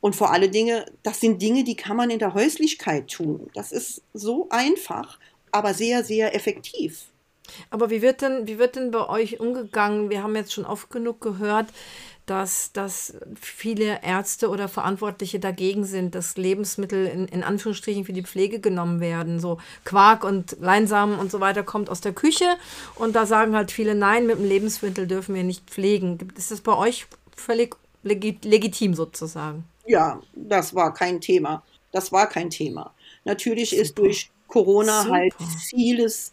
Und 0.00 0.16
vor 0.16 0.32
alle 0.32 0.48
Dinge, 0.48 0.86
das 1.02 1.20
sind 1.20 1.40
Dinge, 1.42 1.64
die 1.64 1.76
kann 1.76 1.96
man 1.96 2.10
in 2.10 2.18
der 2.18 2.34
Häuslichkeit 2.34 3.08
tun. 3.08 3.50
Das 3.54 3.72
ist 3.72 4.02
so 4.14 4.48
einfach, 4.50 5.18
aber 5.50 5.74
sehr, 5.74 6.02
sehr 6.02 6.34
effektiv. 6.34 7.06
Aber 7.68 7.90
wie 7.90 8.00
wird 8.00 8.22
denn, 8.22 8.48
wie 8.48 8.58
wird 8.58 8.76
denn 8.76 8.90
bei 8.90 9.06
euch 9.06 9.40
umgegangen? 9.40 10.08
Wir 10.08 10.22
haben 10.22 10.34
jetzt 10.34 10.54
schon 10.54 10.64
oft 10.64 10.88
genug 10.88 11.20
gehört, 11.20 11.66
dass, 12.26 12.72
dass 12.72 13.14
viele 13.38 14.02
Ärzte 14.02 14.48
oder 14.48 14.68
Verantwortliche 14.68 15.38
dagegen 15.38 15.84
sind, 15.84 16.14
dass 16.14 16.36
Lebensmittel 16.36 17.06
in, 17.06 17.26
in 17.26 17.42
Anführungsstrichen 17.44 18.04
für 18.04 18.12
die 18.12 18.22
Pflege 18.22 18.60
genommen 18.60 19.00
werden. 19.00 19.40
So 19.40 19.58
Quark 19.84 20.24
und 20.24 20.56
Leinsamen 20.60 21.18
und 21.18 21.30
so 21.30 21.40
weiter 21.40 21.62
kommt 21.62 21.90
aus 21.90 22.00
der 22.00 22.12
Küche 22.12 22.56
und 22.94 23.14
da 23.14 23.26
sagen 23.26 23.54
halt 23.54 23.70
viele, 23.70 23.94
nein, 23.94 24.26
mit 24.26 24.38
dem 24.38 24.46
Lebensmittel 24.46 25.06
dürfen 25.06 25.34
wir 25.34 25.44
nicht 25.44 25.68
pflegen. 25.68 26.18
Ist 26.36 26.50
das 26.50 26.60
bei 26.60 26.76
euch 26.76 27.06
völlig 27.36 27.76
legit 28.02 28.44
legitim 28.44 28.94
sozusagen? 28.94 29.64
Ja, 29.86 30.20
das 30.34 30.74
war 30.74 30.94
kein 30.94 31.20
Thema. 31.20 31.62
Das 31.92 32.10
war 32.10 32.28
kein 32.28 32.50
Thema. 32.50 32.94
Natürlich 33.24 33.70
Super. 33.70 33.82
ist 33.82 33.98
durch 33.98 34.30
Corona 34.48 35.04
halt 35.10 35.32
Super. 35.32 35.44
halt 35.44 35.60
vieles 35.68 36.32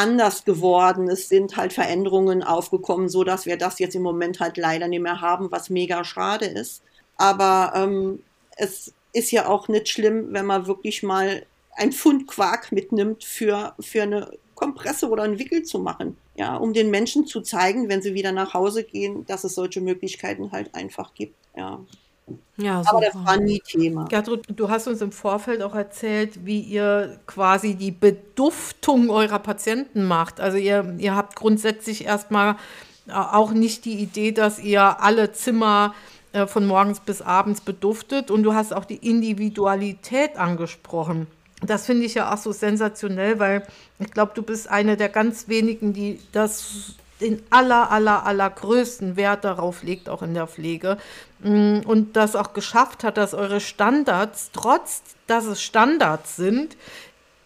anders 0.00 0.44
geworden. 0.44 1.08
Es 1.08 1.28
sind 1.28 1.56
halt 1.58 1.74
Veränderungen 1.74 2.42
aufgekommen, 2.42 3.10
so 3.10 3.22
dass 3.22 3.44
wir 3.44 3.58
das 3.58 3.78
jetzt 3.78 3.94
im 3.94 4.02
Moment 4.02 4.40
halt 4.40 4.56
leider 4.56 4.88
nicht 4.88 5.02
mehr 5.02 5.20
haben, 5.20 5.52
was 5.52 5.68
mega 5.68 6.04
schade 6.04 6.46
ist. 6.46 6.82
Aber 7.18 7.72
ähm, 7.76 8.22
es 8.56 8.94
ist 9.12 9.30
ja 9.30 9.46
auch 9.46 9.68
nicht 9.68 9.90
schlimm, 9.90 10.28
wenn 10.30 10.46
man 10.46 10.66
wirklich 10.66 11.02
mal 11.02 11.44
ein 11.76 11.92
Pfund 11.92 12.26
Quark 12.26 12.72
mitnimmt 12.72 13.24
für, 13.24 13.74
für 13.78 14.02
eine 14.02 14.30
Kompresse 14.54 15.08
oder 15.08 15.24
einen 15.24 15.38
Wickel 15.38 15.64
zu 15.64 15.78
machen. 15.78 16.16
Ja, 16.34 16.56
um 16.56 16.72
den 16.72 16.90
Menschen 16.90 17.26
zu 17.26 17.42
zeigen, 17.42 17.90
wenn 17.90 18.00
sie 18.00 18.14
wieder 18.14 18.32
nach 18.32 18.54
Hause 18.54 18.84
gehen, 18.84 19.26
dass 19.26 19.44
es 19.44 19.54
solche 19.54 19.82
Möglichkeiten 19.82 20.50
halt 20.52 20.74
einfach 20.74 21.12
gibt. 21.12 21.34
Ja. 21.54 21.80
Ja, 22.56 22.82
Aber 22.86 23.00
das 23.00 23.14
war 23.14 23.36
nie 23.38 23.60
Thema. 23.60 24.04
Gertrud, 24.04 24.46
du 24.54 24.68
hast 24.68 24.86
uns 24.86 25.00
im 25.00 25.12
Vorfeld 25.12 25.62
auch 25.62 25.74
erzählt, 25.74 26.44
wie 26.44 26.60
ihr 26.60 27.18
quasi 27.26 27.74
die 27.74 27.90
Beduftung 27.90 29.10
eurer 29.10 29.38
Patienten 29.38 30.04
macht. 30.04 30.40
Also 30.40 30.58
ihr, 30.58 30.94
ihr 30.98 31.16
habt 31.16 31.36
grundsätzlich 31.36 32.04
erstmal 32.04 32.56
äh, 33.08 33.12
auch 33.12 33.52
nicht 33.52 33.84
die 33.84 33.94
Idee, 33.94 34.32
dass 34.32 34.58
ihr 34.58 35.02
alle 35.02 35.32
Zimmer 35.32 35.94
äh, 36.32 36.46
von 36.46 36.66
morgens 36.66 37.00
bis 37.00 37.22
abends 37.22 37.60
beduftet 37.60 38.30
und 38.30 38.42
du 38.42 38.54
hast 38.54 38.72
auch 38.72 38.84
die 38.84 39.08
Individualität 39.08 40.36
angesprochen. 40.36 41.26
Das 41.62 41.86
finde 41.86 42.06
ich 42.06 42.14
ja 42.14 42.32
auch 42.32 42.38
so 42.38 42.52
sensationell, 42.52 43.38
weil 43.38 43.66
ich 43.98 44.10
glaube, 44.10 44.32
du 44.34 44.42
bist 44.42 44.68
eine 44.68 44.96
der 44.96 45.08
ganz 45.08 45.48
wenigen, 45.48 45.92
die 45.92 46.20
das 46.32 46.94
den 47.20 47.42
aller, 47.50 47.90
aller, 47.90 48.26
allergrößten 48.26 49.16
Wert 49.16 49.44
darauf 49.44 49.82
legt, 49.82 50.08
auch 50.08 50.22
in 50.22 50.34
der 50.34 50.46
Pflege. 50.46 50.96
Mm, 51.40 51.80
und 51.86 52.16
das 52.16 52.36
auch 52.36 52.52
geschafft 52.52 53.04
hat, 53.04 53.16
dass 53.16 53.34
eure 53.34 53.60
Standards, 53.60 54.50
trotz 54.52 55.02
dass 55.26 55.46
es 55.46 55.62
Standards 55.62 56.36
sind, 56.36 56.76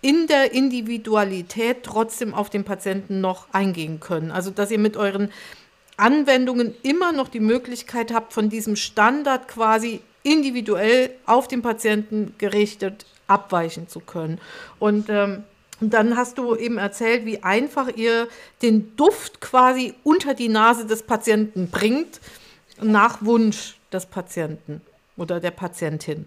in 0.01 0.27
der 0.27 0.53
Individualität 0.53 1.83
trotzdem 1.83 2.35
auf 2.35 2.51
den 2.51 2.65
Patienten 2.65 3.21
noch 3.21 3.47
eingehen 3.53 4.01
können. 4.01 4.31
Also 4.31 4.51
dass 4.51 4.71
ihr 4.71 4.79
mit 4.79 4.97
euren 4.97 5.33
Anwendungen 5.97 6.75
immer 6.83 7.13
noch 7.13 7.29
die 7.29 7.41
Möglichkeit 7.41 8.13
habt, 8.13 8.33
von 8.33 8.51
diesem 8.51 8.77
Standard 8.77 9.49
quasi 9.49 10.01
individuell 10.23 11.11
auf 11.27 11.49
den 11.49 11.63
Patienten 11.63 12.35
gerichtet 12.39 13.07
abweichen 13.29 13.89
zu 13.89 14.01
können. 14.01 14.41
Und 14.79 15.09
ähm, 15.09 15.45
Und 15.81 15.93
dann 15.93 16.17
hast 16.17 16.39
du 16.39 16.55
eben 16.55 16.79
erzählt, 16.79 17.25
wie 17.27 17.43
einfach 17.43 17.89
ihr 17.97 18.29
den 18.63 18.95
Duft 18.97 19.41
quasi 19.41 19.95
unter 20.05 20.35
die 20.35 20.49
Nase 20.49 20.87
des 20.87 21.03
Patienten 21.03 21.69
bringt, 21.71 22.21
nach 22.81 23.25
Wunsch 23.25 23.77
des 23.93 24.07
Patienten 24.07 24.81
oder 25.17 25.41
der 25.41 25.51
Patientin. 25.51 26.27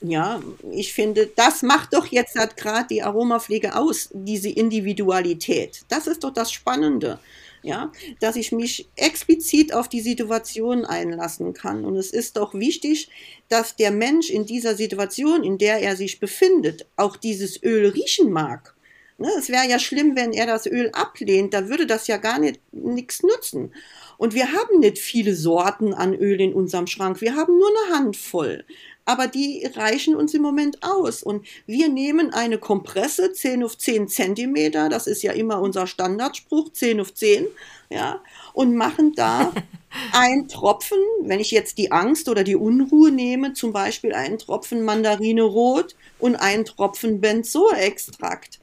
Ja, 0.00 0.42
ich 0.72 0.92
finde, 0.92 1.30
das 1.34 1.62
macht 1.62 1.94
doch 1.94 2.06
jetzt 2.06 2.36
halt 2.36 2.56
gerade 2.56 2.86
die 2.90 3.02
Aromapflege 3.02 3.74
aus, 3.74 4.10
diese 4.12 4.50
Individualität. 4.50 5.84
Das 5.88 6.06
ist 6.06 6.22
doch 6.22 6.32
das 6.32 6.52
Spannende, 6.52 7.18
ja, 7.62 7.90
dass 8.20 8.36
ich 8.36 8.52
mich 8.52 8.88
explizit 8.96 9.72
auf 9.72 9.88
die 9.88 10.02
Situation 10.02 10.84
einlassen 10.84 11.54
kann. 11.54 11.84
Und 11.84 11.96
es 11.96 12.10
ist 12.10 12.36
doch 12.36 12.52
wichtig, 12.52 13.08
dass 13.48 13.74
der 13.74 13.90
Mensch 13.90 14.28
in 14.28 14.44
dieser 14.44 14.76
Situation, 14.76 15.42
in 15.42 15.56
der 15.56 15.80
er 15.80 15.96
sich 15.96 16.20
befindet, 16.20 16.86
auch 16.96 17.16
dieses 17.16 17.62
Öl 17.62 17.88
riechen 17.88 18.30
mag. 18.30 18.75
Ne, 19.18 19.28
es 19.38 19.48
wäre 19.48 19.66
ja 19.66 19.78
schlimm, 19.78 20.14
wenn 20.14 20.34
er 20.34 20.46
das 20.46 20.66
Öl 20.66 20.90
ablehnt, 20.92 21.54
da 21.54 21.68
würde 21.68 21.86
das 21.86 22.06
ja 22.06 22.18
gar 22.18 22.38
nicht 22.38 22.60
nichts 22.72 23.22
nutzen. 23.22 23.72
Und 24.18 24.34
wir 24.34 24.52
haben 24.52 24.80
nicht 24.80 24.98
viele 24.98 25.34
Sorten 25.34 25.94
an 25.94 26.14
Öl 26.14 26.40
in 26.40 26.52
unserem 26.52 26.86
Schrank. 26.86 27.20
Wir 27.22 27.34
haben 27.34 27.56
nur 27.58 27.68
eine 27.68 27.96
Handvoll. 27.96 28.64
Aber 29.06 29.28
die 29.28 29.64
reichen 29.74 30.16
uns 30.16 30.34
im 30.34 30.42
Moment 30.42 30.82
aus. 30.82 31.22
Und 31.22 31.46
wir 31.66 31.88
nehmen 31.88 32.32
eine 32.32 32.58
Kompresse 32.58 33.32
10 33.32 33.62
auf 33.62 33.78
10 33.78 34.08
Zentimeter. 34.08 34.88
Das 34.88 35.06
ist 35.06 35.22
ja 35.22 35.32
immer 35.32 35.60
unser 35.60 35.86
Standardspruch, 35.86 36.72
10 36.72 37.00
auf 37.00 37.14
10. 37.14 37.46
Ja, 37.88 38.20
und 38.52 38.74
machen 38.74 39.14
da 39.14 39.52
einen 40.12 40.48
Tropfen, 40.48 40.98
wenn 41.22 41.40
ich 41.40 41.52
jetzt 41.52 41.78
die 41.78 41.92
Angst 41.92 42.28
oder 42.28 42.42
die 42.42 42.56
Unruhe 42.56 43.12
nehme, 43.12 43.52
zum 43.52 43.72
Beispiel 43.72 44.12
einen 44.12 44.38
Tropfen 44.38 44.82
Mandarine 44.82 45.42
Rot 45.42 45.94
und 46.18 46.34
einen 46.34 46.64
Tropfen 46.64 47.20
Benzoextrakt. 47.20 48.58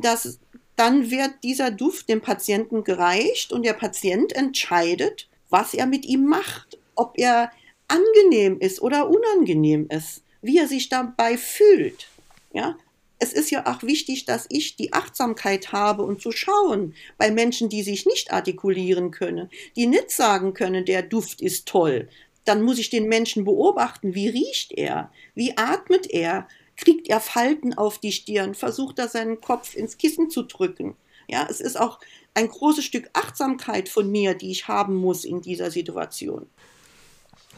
Das 0.00 0.38
dann 0.76 1.10
wird 1.10 1.32
dieser 1.42 1.70
Duft 1.70 2.08
dem 2.08 2.20
Patienten 2.20 2.82
gereicht 2.82 3.52
und 3.52 3.64
der 3.64 3.74
Patient 3.74 4.32
entscheidet, 4.34 5.28
was 5.50 5.74
er 5.74 5.86
mit 5.86 6.06
ihm 6.06 6.24
macht, 6.24 6.78
ob 6.94 7.18
er 7.18 7.52
angenehm 7.88 8.58
ist 8.58 8.80
oder 8.80 9.08
unangenehm 9.08 9.86
ist, 9.90 10.22
wie 10.40 10.58
er 10.58 10.66
sich 10.66 10.88
dabei 10.88 11.36
fühlt. 11.36 12.08
Ja, 12.52 12.76
es 13.18 13.32
ist 13.32 13.50
ja 13.50 13.66
auch 13.66 13.82
wichtig, 13.82 14.24
dass 14.24 14.46
ich 14.48 14.76
die 14.76 14.92
Achtsamkeit 14.92 15.72
habe 15.72 16.02
und 16.02 16.20
zu 16.20 16.32
schauen 16.32 16.94
bei 17.18 17.30
Menschen, 17.30 17.68
die 17.68 17.82
sich 17.82 18.06
nicht 18.06 18.32
artikulieren 18.32 19.10
können, 19.10 19.50
die 19.76 19.86
nicht 19.86 20.10
sagen 20.10 20.54
können, 20.54 20.84
der 20.84 21.02
Duft 21.02 21.40
ist 21.40 21.68
toll. 21.68 22.08
Dann 22.44 22.62
muss 22.62 22.78
ich 22.78 22.90
den 22.90 23.08
Menschen 23.08 23.44
beobachten, 23.44 24.14
wie 24.14 24.28
riecht 24.28 24.72
er, 24.72 25.12
wie 25.34 25.56
atmet 25.56 26.10
er, 26.10 26.48
kriegt 26.76 27.08
er 27.08 27.20
Falten 27.20 27.74
auf 27.74 27.98
die 27.98 28.12
Stirn, 28.12 28.54
versucht 28.54 28.98
er 28.98 29.08
seinen 29.08 29.40
Kopf 29.40 29.74
ins 29.74 29.98
Kissen 29.98 30.30
zu 30.30 30.42
drücken. 30.42 30.96
Ja, 31.28 31.46
es 31.48 31.60
ist 31.60 31.78
auch 31.78 32.00
ein 32.34 32.48
großes 32.48 32.84
Stück 32.84 33.08
Achtsamkeit 33.12 33.88
von 33.88 34.10
mir, 34.10 34.34
die 34.34 34.50
ich 34.50 34.68
haben 34.68 34.94
muss 34.94 35.24
in 35.24 35.40
dieser 35.40 35.70
Situation. 35.70 36.46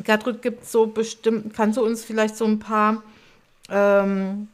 Gertrud, 0.03 0.43
gibt 0.43 0.67
so 0.67 0.87
bestimmt, 0.87 1.55
kannst 1.55 1.77
du 1.77 1.85
uns 1.85 2.05
vielleicht 2.05 2.37
so 2.37 2.45
ein 2.45 2.59
paar, 2.59 3.03
ähm, 3.71 4.49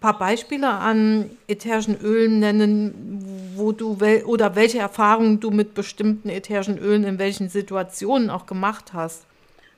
paar 0.00 0.18
Beispiele 0.18 0.68
an 0.68 1.30
ätherischen 1.46 2.00
Ölen 2.00 2.40
nennen, 2.40 3.52
wo 3.54 3.72
du 3.72 4.00
wel 4.00 4.24
oder 4.24 4.54
welche 4.54 4.78
Erfahrungen 4.78 5.40
du 5.40 5.50
mit 5.50 5.74
bestimmten 5.74 6.30
ätherischen 6.30 6.78
Ölen 6.78 7.04
in 7.04 7.18
welchen 7.18 7.48
Situationen 7.48 8.30
auch 8.30 8.46
gemacht 8.46 8.92
hast? 8.94 9.24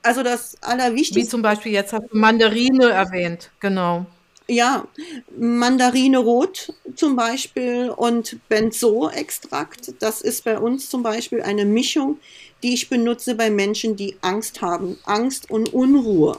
Also 0.03 0.23
das 0.23 0.57
Allerwichtigste. 0.61 1.19
Wie 1.19 1.27
zum 1.27 1.41
Beispiel 1.41 1.73
jetzt 1.73 1.93
hast 1.93 2.05
du 2.11 2.17
Mandarine 2.17 2.89
erwähnt, 2.89 3.51
genau. 3.59 4.05
Ja, 4.51 4.85
Mandarine 5.37 6.17
rot 6.17 6.73
zum 6.97 7.15
Beispiel 7.15 7.89
und 7.89 8.37
Benzo-Extrakt. 8.49 9.93
Das 9.99 10.21
ist 10.21 10.43
bei 10.43 10.59
uns 10.59 10.89
zum 10.89 11.03
Beispiel 11.03 11.41
eine 11.41 11.63
Mischung, 11.63 12.19
die 12.61 12.73
ich 12.73 12.89
benutze 12.89 13.35
bei 13.35 13.49
Menschen, 13.49 13.95
die 13.95 14.17
Angst 14.19 14.61
haben, 14.61 14.99
Angst 15.05 15.49
und 15.49 15.73
Unruhe. 15.73 16.37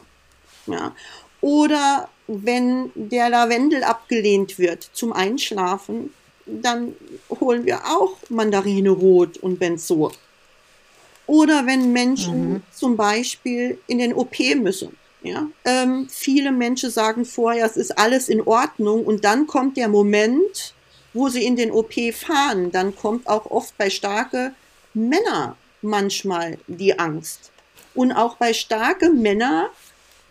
Ja. 0.67 0.95
Oder 1.41 2.11
wenn 2.27 2.91
der 2.95 3.31
Lavendel 3.31 3.83
abgelehnt 3.83 4.59
wird 4.59 4.91
zum 4.93 5.15
Einschlafen, 5.15 6.13
dann 6.45 6.95
holen 7.41 7.65
wir 7.65 7.87
auch 7.87 8.19
Mandarine 8.29 8.91
rot 8.91 9.39
und 9.39 9.59
Benzo. 9.59 10.13
Oder 11.27 11.65
wenn 11.65 11.95
Menschen 11.95 12.51
mhm. 12.51 12.63
zum 12.75 12.95
Beispiel 12.95 13.79
in 13.87 13.97
den 13.97 14.13
OP 14.13 14.39
müssen 14.57 14.99
ja? 15.23 15.47
Ähm, 15.65 16.09
viele 16.11 16.53
Menschen 16.53 16.91
sagen 16.91 17.25
vorher, 17.25 17.67
es 17.67 17.77
ist 17.77 17.97
alles 17.99 18.29
in 18.29 18.41
Ordnung 18.43 19.05
und 19.05 19.25
dann 19.25 19.47
kommt 19.47 19.77
der 19.77 19.89
Moment, 19.89 20.75
wo 21.15 21.29
sie 21.29 21.45
in 21.45 21.57
den 21.57 21.71
OP 21.71 21.95
fahren. 22.13 22.73
Dann 22.73 22.95
kommt 22.97 23.27
auch 23.29 23.47
oft 23.47 23.77
bei 23.79 23.91
starke 23.91 24.55
Männer 24.95 25.57
manchmal 25.81 26.59
die 26.67 26.99
Angst. 26.99 27.51
Und 27.95 28.13
auch 28.13 28.37
bei 28.37 28.53
starke 28.53 29.11
Männer 29.11 29.71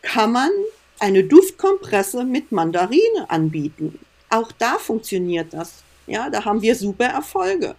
kann 0.02 0.32
man 0.32 0.50
eine 1.00 1.24
Duftkompresse 1.24 2.24
mit 2.24 2.52
Mandarine 2.52 3.30
anbieten. 3.30 4.00
Auch 4.30 4.52
da 4.52 4.78
funktioniert 4.78 5.54
das. 5.54 5.84
Ja, 6.08 6.30
da 6.30 6.46
haben 6.46 6.62
wir 6.62 6.76
super 6.76 7.06
Erfolge. 7.06 7.76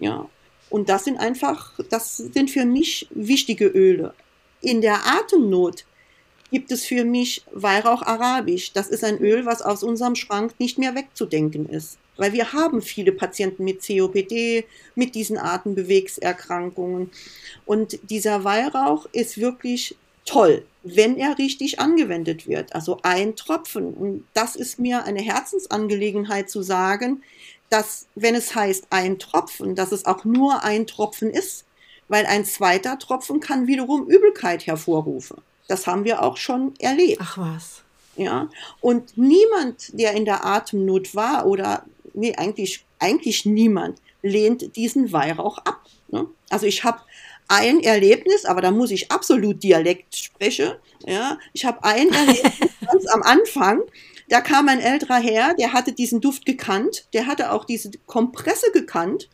Ja. 0.00 0.28
Und 0.70 0.88
das 0.88 1.04
sind 1.04 1.18
einfach, 1.18 1.78
das 1.90 2.16
sind 2.16 2.50
für 2.50 2.64
mich 2.64 3.06
wichtige 3.10 3.66
Öle. 3.66 4.14
In 4.60 4.80
der 4.80 5.06
Atemnot 5.06 5.84
gibt 6.54 6.70
es 6.70 6.84
für 6.84 7.04
mich 7.04 7.42
Weihrauch 7.50 8.02
Arabisch. 8.02 8.72
Das 8.72 8.86
ist 8.86 9.02
ein 9.02 9.18
Öl, 9.18 9.44
was 9.44 9.60
aus 9.60 9.82
unserem 9.82 10.14
Schrank 10.14 10.54
nicht 10.60 10.78
mehr 10.78 10.94
wegzudenken 10.94 11.68
ist. 11.68 11.98
Weil 12.16 12.32
wir 12.32 12.52
haben 12.52 12.80
viele 12.80 13.10
Patienten 13.10 13.64
mit 13.64 13.84
COPD, 13.84 14.64
mit 14.94 15.16
diesen 15.16 15.36
Atemwegserkrankungen. 15.36 17.10
Und 17.66 17.98
dieser 18.08 18.44
Weihrauch 18.44 19.06
ist 19.10 19.38
wirklich 19.38 19.96
toll, 20.26 20.64
wenn 20.84 21.18
er 21.18 21.38
richtig 21.38 21.80
angewendet 21.80 22.46
wird. 22.46 22.72
Also 22.72 23.00
ein 23.02 23.34
Tropfen. 23.34 23.92
Und 23.92 24.24
das 24.32 24.54
ist 24.54 24.78
mir 24.78 25.06
eine 25.06 25.22
Herzensangelegenheit 25.22 26.48
zu 26.48 26.62
sagen, 26.62 27.24
dass 27.68 28.06
wenn 28.14 28.36
es 28.36 28.54
heißt 28.54 28.86
ein 28.90 29.18
Tropfen, 29.18 29.74
dass 29.74 29.90
es 29.90 30.04
auch 30.04 30.24
nur 30.24 30.62
ein 30.62 30.86
Tropfen 30.86 31.30
ist. 31.30 31.64
Weil 32.06 32.26
ein 32.26 32.44
zweiter 32.44 32.96
Tropfen 33.00 33.40
kann 33.40 33.66
wiederum 33.66 34.06
Übelkeit 34.06 34.68
hervorrufen. 34.68 35.38
Das 35.68 35.86
haben 35.86 36.04
wir 36.04 36.22
auch 36.22 36.36
schon 36.36 36.74
erlebt. 36.78 37.20
Ach 37.22 37.38
was. 37.38 37.82
Ja, 38.16 38.48
und 38.80 39.16
niemand, 39.18 39.98
der 39.98 40.12
in 40.12 40.24
der 40.24 40.44
Atemnot 40.44 41.14
war 41.14 41.46
oder 41.46 41.84
nee, 42.12 42.34
eigentlich, 42.36 42.84
eigentlich 42.98 43.44
niemand 43.44 44.00
lehnt 44.22 44.76
diesen 44.76 45.12
Weihrauch 45.12 45.58
ab. 45.58 45.80
Ne? 46.08 46.26
Also 46.48 46.66
ich 46.66 46.84
habe 46.84 47.00
ein 47.48 47.80
Erlebnis, 47.82 48.44
aber 48.44 48.60
da 48.60 48.70
muss 48.70 48.90
ich 48.90 49.10
absolut 49.10 49.62
Dialekt 49.62 50.16
sprechen. 50.16 50.72
Ja, 51.06 51.38
ich 51.52 51.64
habe 51.64 51.82
ein 51.84 52.10
Erlebnis 52.10 52.52
ganz 52.86 53.06
am 53.12 53.22
Anfang. 53.22 53.82
Da 54.28 54.40
kam 54.40 54.68
ein 54.68 54.80
älterer 54.80 55.18
Herr, 55.18 55.54
der 55.54 55.72
hatte 55.72 55.92
diesen 55.92 56.20
Duft 56.20 56.46
gekannt, 56.46 57.06
der 57.12 57.26
hatte 57.26 57.52
auch 57.52 57.64
diese 57.64 57.90
Kompresse 58.06 58.70
gekannt 58.72 59.28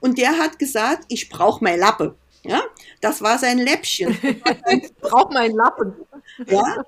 und 0.00 0.18
der 0.18 0.38
hat 0.38 0.58
gesagt, 0.58 1.04
ich 1.08 1.30
brauche 1.30 1.64
mein 1.64 1.78
Lappe. 1.78 2.16
Ja, 2.44 2.62
das 3.00 3.22
war 3.22 3.38
sein 3.38 3.58
Läppchen. 3.58 4.16
ich 4.70 4.94
brauche 4.96 5.32
meinen 5.32 5.56
Lappen. 5.56 5.94
Ja, 6.46 6.84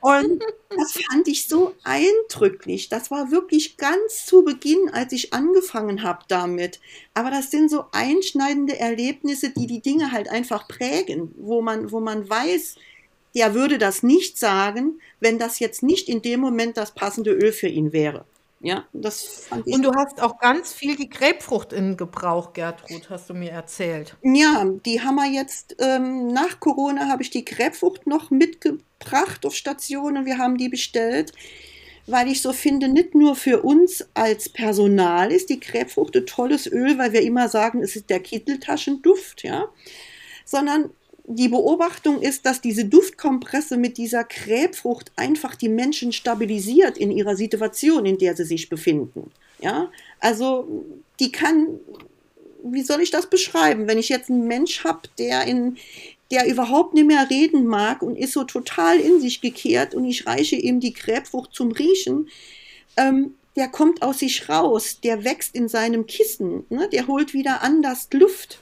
und 0.00 0.42
das 0.70 0.92
fand 0.92 1.26
ich 1.28 1.48
so 1.48 1.74
eindrücklich. 1.82 2.88
Das 2.88 3.10
war 3.10 3.30
wirklich 3.30 3.76
ganz 3.76 4.26
zu 4.26 4.44
Beginn, 4.44 4.90
als 4.92 5.12
ich 5.12 5.32
angefangen 5.32 6.02
habe 6.02 6.24
damit. 6.28 6.80
Aber 7.14 7.30
das 7.30 7.50
sind 7.50 7.70
so 7.70 7.84
einschneidende 7.92 8.78
Erlebnisse, 8.78 9.50
die 9.50 9.66
die 9.66 9.80
Dinge 9.80 10.12
halt 10.12 10.28
einfach 10.28 10.68
prägen, 10.68 11.34
wo 11.36 11.62
man, 11.62 11.90
wo 11.90 12.00
man 12.00 12.28
weiß, 12.28 12.76
der 13.34 13.54
würde 13.54 13.78
das 13.78 14.02
nicht 14.02 14.38
sagen, 14.38 15.00
wenn 15.20 15.38
das 15.38 15.58
jetzt 15.58 15.82
nicht 15.82 16.08
in 16.08 16.22
dem 16.22 16.40
Moment 16.40 16.76
das 16.76 16.94
passende 16.94 17.32
Öl 17.32 17.52
für 17.52 17.68
ihn 17.68 17.92
wäre. 17.92 18.24
Ja, 18.60 18.84
das 18.92 19.22
fand 19.48 19.66
ich. 19.66 19.74
Und 19.74 19.82
du 19.82 19.94
hast 19.94 20.20
auch 20.20 20.38
ganz 20.38 20.72
viel 20.72 20.96
die 20.96 21.08
Grapefrucht 21.08 21.72
in 21.72 21.96
Gebrauch, 21.96 22.52
Gertrud, 22.52 23.08
hast 23.08 23.30
du 23.30 23.34
mir 23.34 23.52
erzählt. 23.52 24.16
Ja, 24.22 24.64
die 24.84 25.00
haben 25.00 25.14
wir 25.14 25.30
jetzt, 25.30 25.76
ähm, 25.78 26.28
nach 26.28 26.58
Corona 26.58 27.08
habe 27.08 27.22
ich 27.22 27.30
die 27.30 27.44
Grapefrucht 27.44 28.06
noch 28.06 28.30
mitgebracht 28.30 29.46
auf 29.46 29.54
Station 29.54 30.16
und 30.16 30.26
wir 30.26 30.38
haben 30.38 30.56
die 30.56 30.68
bestellt, 30.68 31.32
weil 32.08 32.26
ich 32.26 32.42
so 32.42 32.52
finde, 32.52 32.88
nicht 32.88 33.14
nur 33.14 33.36
für 33.36 33.62
uns 33.62 34.08
als 34.14 34.48
Personal 34.48 35.30
ist 35.30 35.50
die 35.50 35.60
Grapefrucht 35.60 36.16
ein 36.16 36.26
tolles 36.26 36.66
Öl, 36.66 36.98
weil 36.98 37.12
wir 37.12 37.22
immer 37.22 37.48
sagen, 37.48 37.82
es 37.82 37.94
ist 37.94 38.10
der 38.10 38.20
Kitteltaschenduft, 38.20 39.44
ja, 39.44 39.68
sondern 40.44 40.90
die 41.30 41.48
Beobachtung 41.48 42.22
ist, 42.22 42.46
dass 42.46 42.62
diese 42.62 42.86
Duftkompresse 42.86 43.76
mit 43.76 43.98
dieser 43.98 44.24
Krebfrucht 44.24 45.12
einfach 45.14 45.54
die 45.54 45.68
Menschen 45.68 46.12
stabilisiert 46.12 46.96
in 46.96 47.10
ihrer 47.10 47.36
Situation, 47.36 48.06
in 48.06 48.16
der 48.16 48.34
sie 48.34 48.44
sich 48.44 48.70
befinden. 48.70 49.30
Ja, 49.60 49.90
also 50.20 50.84
die 51.20 51.30
kann, 51.30 51.66
wie 52.64 52.82
soll 52.82 53.02
ich 53.02 53.10
das 53.10 53.28
beschreiben, 53.28 53.88
wenn 53.88 53.98
ich 53.98 54.08
jetzt 54.08 54.30
einen 54.30 54.46
Mensch 54.46 54.84
habe, 54.84 55.02
der 55.18 55.44
in 55.44 55.76
der 56.30 56.46
überhaupt 56.46 56.94
nicht 56.94 57.06
mehr 57.06 57.28
reden 57.28 57.66
mag 57.66 58.02
und 58.02 58.16
ist 58.16 58.32
so 58.32 58.44
total 58.44 58.98
in 58.98 59.20
sich 59.20 59.40
gekehrt 59.40 59.94
und 59.94 60.04
ich 60.04 60.26
reiche 60.26 60.56
ihm 60.56 60.80
die 60.80 60.92
Krebfrucht 60.92 61.54
zum 61.54 61.72
Riechen, 61.72 62.28
ähm, 62.96 63.34
der 63.56 63.68
kommt 63.68 64.02
aus 64.02 64.20
sich 64.20 64.48
raus, 64.48 65.00
der 65.02 65.24
wächst 65.24 65.54
in 65.54 65.68
seinem 65.68 66.06
Kissen, 66.06 66.64
ne? 66.70 66.88
der 66.90 67.06
holt 67.06 67.34
wieder 67.34 67.62
anders 67.62 68.08
Luft. 68.12 68.60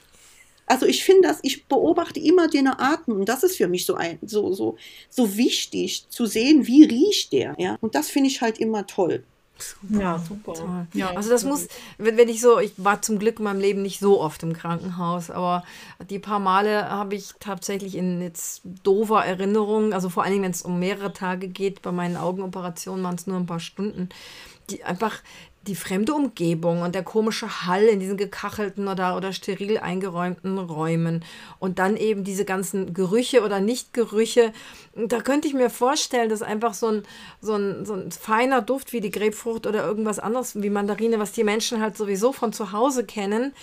Also 0.67 0.85
ich 0.85 1.03
finde 1.03 1.29
das, 1.29 1.39
ich 1.41 1.65
beobachte 1.65 2.19
immer 2.19 2.47
den 2.47 2.67
Atem 2.67 3.15
und 3.15 3.29
das 3.29 3.43
ist 3.43 3.57
für 3.57 3.67
mich 3.67 3.85
so 3.85 3.95
ein, 3.95 4.19
so, 4.21 4.53
so, 4.53 4.77
so 5.09 5.37
wichtig 5.37 6.07
zu 6.09 6.25
sehen, 6.25 6.67
wie 6.67 6.83
riecht 6.83 7.31
der, 7.31 7.55
ja. 7.57 7.77
Und 7.81 7.95
das 7.95 8.09
finde 8.09 8.29
ich 8.29 8.41
halt 8.41 8.59
immer 8.59 8.85
toll. 8.85 9.23
Super, 9.59 10.01
ja, 10.01 10.19
super. 10.19 10.87
Ja, 10.93 11.11
also 11.15 11.29
das 11.29 11.43
muss, 11.43 11.67
wenn, 11.97 12.29
ich 12.29 12.41
so, 12.41 12.59
ich 12.59 12.73
war 12.77 13.01
zum 13.01 13.17
Glück 13.17 13.39
in 13.39 13.45
meinem 13.45 13.59
Leben 13.59 13.81
nicht 13.81 13.99
so 13.99 14.21
oft 14.21 14.43
im 14.43 14.53
Krankenhaus, 14.53 15.31
aber 15.31 15.63
die 16.09 16.19
paar 16.19 16.39
Male 16.39 16.89
habe 16.89 17.15
ich 17.15 17.31
tatsächlich 17.39 17.95
in 17.95 18.21
jetzt 18.21 18.61
doofer 18.83 19.25
Erinnerung, 19.25 19.93
also 19.93 20.09
vor 20.09 20.23
allen 20.23 20.33
Dingen, 20.33 20.43
wenn 20.43 20.51
es 20.51 20.61
um 20.61 20.79
mehrere 20.79 21.13
Tage 21.13 21.47
geht, 21.47 21.81
bei 21.81 21.91
meinen 21.91 22.17
Augenoperationen 22.17 23.03
waren 23.03 23.15
es 23.15 23.25
nur 23.27 23.37
ein 23.37 23.45
paar 23.45 23.59
Stunden, 23.59 24.09
die 24.69 24.83
einfach 24.83 25.23
die 25.67 25.75
fremde 25.75 26.13
Umgebung 26.13 26.81
und 26.81 26.95
der 26.95 27.03
komische 27.03 27.65
Hall 27.65 27.83
in 27.83 27.99
diesen 27.99 28.17
gekachelten 28.17 28.87
oder, 28.87 29.15
oder 29.15 29.33
steril 29.33 29.77
eingeräumten 29.77 30.57
Räumen 30.57 31.23
und 31.59 31.79
dann 31.79 31.97
eben 31.97 32.23
diese 32.23 32.45
ganzen 32.45 32.93
Gerüche 32.93 33.43
oder 33.43 33.59
Nichtgerüche. 33.59 34.53
Da 34.95 35.21
könnte 35.21 35.47
ich 35.47 35.53
mir 35.53 35.69
vorstellen, 35.69 36.29
dass 36.29 36.41
einfach 36.41 36.73
so 36.73 36.87
ein, 36.87 37.03
so, 37.41 37.55
ein, 37.55 37.85
so 37.85 37.93
ein 37.93 38.11
feiner 38.11 38.61
Duft 38.61 38.93
wie 38.93 39.01
die 39.01 39.11
Grapefrucht 39.11 39.67
oder 39.67 39.85
irgendwas 39.85 40.19
anderes 40.19 40.61
wie 40.61 40.69
Mandarine, 40.69 41.19
was 41.19 41.33
die 41.33 41.43
Menschen 41.43 41.81
halt 41.81 41.97
sowieso 41.97 42.31
von 42.31 42.53
zu 42.53 42.71
Hause 42.71 43.05
kennen, 43.05 43.53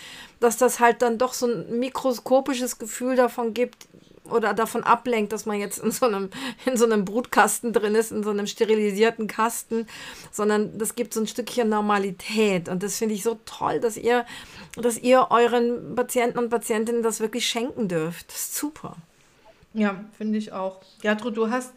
dass 0.41 0.59
das 0.59 0.81
halt 0.81 1.03
dann 1.03 1.19
doch 1.19 1.33
so 1.33 1.47
ein 1.47 1.79
mikroskopisches 1.79 2.79
Gefühl 2.79 3.17
davon 3.17 3.55
gibt, 3.55 3.89
oder 4.31 4.55
davon 4.55 4.85
ablenkt, 4.85 5.33
dass 5.33 5.47
man 5.47 5.59
jetzt 5.59 5.79
in 5.79 5.91
so 5.91 6.07
einem, 6.07 6.31
in 6.67 6.77
so 6.77 6.85
einem 6.85 7.05
Brutkasten 7.05 7.73
drin 7.73 7.95
ist, 7.95 8.13
in 8.13 8.23
so 8.23 8.31
einem 8.31 8.47
sterilisierten 8.47 9.27
Kasten, 9.27 9.87
sondern 10.31 10.79
das 10.79 10.95
gibt 10.95 11.15
so 11.15 11.21
ein 11.21 11.27
Stückchen 11.27 11.69
Normalität. 11.69 12.69
Und 12.69 12.83
das 12.83 12.99
finde 12.99 13.15
ich 13.15 13.23
so 13.23 13.39
toll, 13.45 13.81
dass 13.81 13.97
ihr, 13.97 14.25
dass 14.77 14.99
ihr 14.99 15.29
euren 15.31 15.95
Patienten 15.95 16.39
und 16.39 16.51
Patientinnen 16.51 17.03
das 17.03 17.21
wirklich 17.21 17.47
schenken 17.47 17.89
dürft. 17.89 18.29
Das 18.29 18.37
ist 18.37 18.57
super. 18.57 18.97
Ja, 19.75 20.05
finde 20.17 20.39
ich 20.39 20.53
auch. 20.53 20.81
Gertrud, 21.03 21.37
du 21.37 21.51
hast 21.51 21.73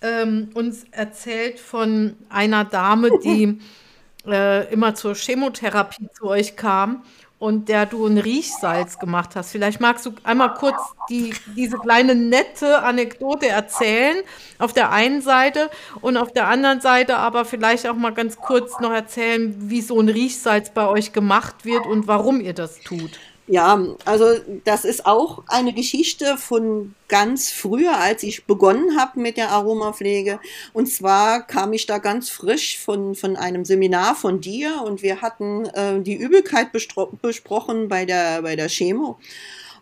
ähm, 0.00 0.50
uns 0.54 0.84
erzählt 0.92 1.58
von 1.58 2.16
einer 2.28 2.64
Dame, 2.64 3.10
die 3.22 3.58
äh, 4.26 4.72
immer 4.72 4.94
zur 4.94 5.14
Chemotherapie 5.14 6.08
zu 6.14 6.26
euch 6.26 6.56
kam 6.56 7.04
und 7.42 7.68
der 7.68 7.86
du 7.86 8.06
ein 8.06 8.18
Riechsalz 8.18 9.00
gemacht 9.00 9.30
hast. 9.34 9.50
Vielleicht 9.50 9.80
magst 9.80 10.06
du 10.06 10.12
einmal 10.22 10.54
kurz 10.54 10.80
die, 11.10 11.34
diese 11.56 11.76
kleine 11.76 12.14
nette 12.14 12.84
Anekdote 12.84 13.48
erzählen, 13.48 14.18
auf 14.60 14.72
der 14.72 14.92
einen 14.92 15.22
Seite 15.22 15.68
und 16.02 16.16
auf 16.16 16.32
der 16.32 16.46
anderen 16.46 16.80
Seite 16.80 17.16
aber 17.16 17.44
vielleicht 17.44 17.88
auch 17.88 17.96
mal 17.96 18.14
ganz 18.14 18.36
kurz 18.36 18.78
noch 18.78 18.92
erzählen, 18.92 19.56
wie 19.58 19.80
so 19.80 19.98
ein 19.98 20.08
Riechsalz 20.08 20.70
bei 20.70 20.86
euch 20.86 21.12
gemacht 21.12 21.64
wird 21.64 21.84
und 21.84 22.06
warum 22.06 22.40
ihr 22.40 22.54
das 22.54 22.78
tut. 22.78 23.18
Ja, 23.52 23.84
also 24.06 24.36
das 24.64 24.86
ist 24.86 25.04
auch 25.04 25.42
eine 25.46 25.74
Geschichte 25.74 26.38
von 26.38 26.94
ganz 27.06 27.50
früher, 27.50 27.98
als 27.98 28.22
ich 28.22 28.46
begonnen 28.46 28.98
habe 28.98 29.20
mit 29.20 29.36
der 29.36 29.50
Aromapflege. 29.50 30.40
Und 30.72 30.86
zwar 30.86 31.46
kam 31.46 31.74
ich 31.74 31.84
da 31.84 31.98
ganz 31.98 32.30
frisch 32.30 32.78
von, 32.78 33.14
von 33.14 33.36
einem 33.36 33.66
Seminar 33.66 34.14
von 34.14 34.40
dir 34.40 34.82
und 34.86 35.02
wir 35.02 35.20
hatten 35.20 35.66
äh, 35.66 36.00
die 36.00 36.14
Übelkeit 36.14 36.68
besprochen 36.72 37.88
bei 37.88 38.06
der, 38.06 38.40
bei 38.40 38.56
der 38.56 38.70
Chemo. 38.70 39.18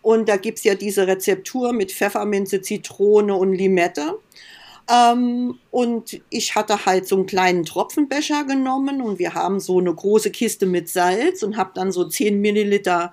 Und 0.02 0.28
da 0.28 0.36
gibt 0.36 0.58
es 0.58 0.64
ja 0.64 0.74
diese 0.74 1.06
Rezeptur 1.06 1.72
mit 1.72 1.92
Pfefferminze, 1.92 2.62
Zitrone 2.62 3.36
und 3.36 3.52
Limette. 3.52 4.18
Ähm, 4.90 5.60
und 5.70 6.20
ich 6.30 6.56
hatte 6.56 6.86
halt 6.86 7.06
so 7.06 7.14
einen 7.14 7.26
kleinen 7.26 7.64
Tropfenbecher 7.64 8.42
genommen 8.46 9.00
und 9.00 9.20
wir 9.20 9.34
haben 9.34 9.60
so 9.60 9.78
eine 9.78 9.94
große 9.94 10.32
Kiste 10.32 10.66
mit 10.66 10.88
Salz 10.88 11.44
und 11.44 11.56
habe 11.56 11.70
dann 11.74 11.92
so 11.92 12.08
10 12.08 12.40
Milliliter 12.40 13.12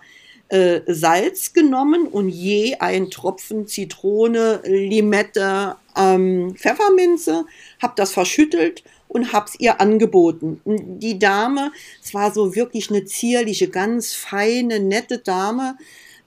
äh, 0.49 0.81
Salz 0.87 1.53
genommen 1.53 2.07
und 2.07 2.29
je 2.29 2.75
ein 2.79 3.09
Tropfen 3.09 3.67
Zitrone, 3.67 4.61
Limette, 4.65 5.75
ähm, 5.95 6.55
Pfefferminze, 6.55 7.45
habe 7.81 7.93
das 7.95 8.11
verschüttelt 8.11 8.83
und 9.07 9.33
habe 9.33 9.47
es 9.47 9.59
ihr 9.59 9.79
angeboten. 9.81 10.61
Die 10.65 11.19
Dame, 11.19 11.71
es 12.03 12.13
war 12.13 12.33
so 12.33 12.55
wirklich 12.55 12.89
eine 12.89 13.05
zierliche, 13.05 13.69
ganz 13.69 14.13
feine, 14.13 14.79
nette 14.79 15.19
Dame, 15.19 15.77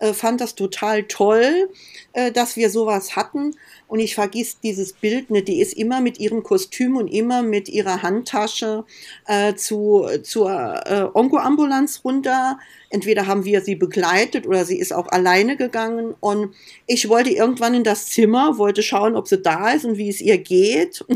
äh, 0.01 0.13
fand 0.15 0.41
das 0.41 0.55
total 0.55 1.05
toll, 1.05 1.71
äh, 2.13 2.33
dass 2.33 2.57
wir 2.57 2.71
sowas 2.71 3.17
hatten. 3.17 3.55
Und 3.87 4.01
ich 4.01 4.15
vergiss 4.15 4.59
dieses 4.61 4.95
Bild 4.95 5.31
nicht. 5.31 5.49
Die 5.49 5.61
ist 5.61 5.75
immer 5.75 6.01
mit 6.01 6.19
ihrem 6.19 6.43
Kostüm 6.43 6.97
und 6.97 7.09
immer 7.09 7.43
mit 7.43 7.69
ihrer 7.69 8.03
Handtasche 8.03 8.85
äh, 9.27 9.55
zu, 9.55 10.07
zur 10.23 10.51
äh, 10.87 11.07
Onkoambulanz 11.13 12.01
runter. 12.05 12.59
Entweder 12.89 13.27
haben 13.27 13.45
wir 13.45 13.61
sie 13.61 13.77
begleitet 13.77 14.47
oder 14.47 14.65
sie 14.65 14.79
ist 14.79 14.93
auch 14.93 15.09
alleine 15.09 15.57
gegangen. 15.57 16.15
Und 16.21 16.55
ich 16.87 17.09
wollte 17.09 17.31
irgendwann 17.31 17.75
in 17.75 17.85
das 17.85 18.07
Zimmer, 18.07 18.59
wollte 18.59 18.83
schauen, 18.83 19.17
ob 19.17 19.29
sie 19.29 19.41
da 19.41 19.71
ist 19.71 19.85
und 19.85 19.99
wie 19.99 20.09
es 20.09 20.21
ihr 20.21 20.39
geht. 20.39 21.05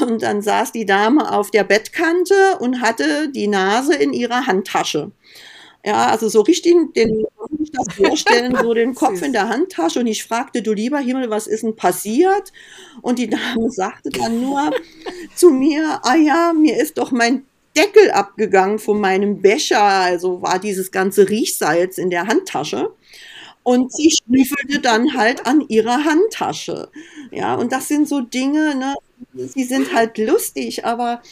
Und 0.00 0.22
dann 0.22 0.42
saß 0.42 0.70
die 0.70 0.86
Dame 0.86 1.32
auf 1.32 1.50
der 1.50 1.64
Bettkante 1.64 2.56
und 2.60 2.80
hatte 2.80 3.28
die 3.32 3.48
Nase 3.48 3.96
in 3.96 4.12
ihrer 4.12 4.46
Handtasche. 4.46 5.10
Ja, 5.84 6.06
also 6.06 6.28
so 6.28 6.42
richtig, 6.42 6.94
den, 6.94 7.26
ich 7.62 7.70
das 7.72 7.94
vorstellen, 7.94 8.56
so 8.60 8.74
den 8.74 8.94
Kopf 8.96 9.22
in 9.22 9.32
der 9.32 9.48
Handtasche 9.48 10.00
und 10.00 10.06
ich 10.06 10.24
fragte, 10.24 10.62
du 10.62 10.72
lieber 10.72 10.98
Himmel, 10.98 11.30
was 11.30 11.46
ist 11.46 11.62
denn 11.62 11.76
passiert? 11.76 12.52
Und 13.00 13.18
die 13.18 13.28
Dame 13.28 13.70
sagte 13.70 14.10
dann 14.10 14.40
nur 14.40 14.70
zu 15.34 15.50
mir, 15.50 16.00
ah 16.02 16.16
ja, 16.16 16.52
mir 16.52 16.76
ist 16.76 16.98
doch 16.98 17.10
mein 17.10 17.44
Deckel 17.76 18.10
abgegangen 18.10 18.78
von 18.78 19.00
meinem 19.00 19.40
Becher, 19.40 19.82
also 19.82 20.42
war 20.42 20.58
dieses 20.58 20.90
ganze 20.90 21.28
Riechsalz 21.28 21.98
in 21.98 22.10
der 22.10 22.26
Handtasche. 22.26 22.90
Und 23.64 23.92
sie 23.92 24.10
schnüffelte 24.10 24.80
dann 24.80 25.14
halt 25.14 25.46
an 25.46 25.64
ihrer 25.68 26.04
Handtasche. 26.04 26.88
Ja, 27.30 27.54
und 27.54 27.70
das 27.70 27.86
sind 27.88 28.08
so 28.08 28.20
Dinge, 28.20 28.74
ne, 28.74 28.94
sie 29.34 29.64
sind 29.64 29.94
halt 29.94 30.18
lustig, 30.18 30.84
aber 30.84 31.22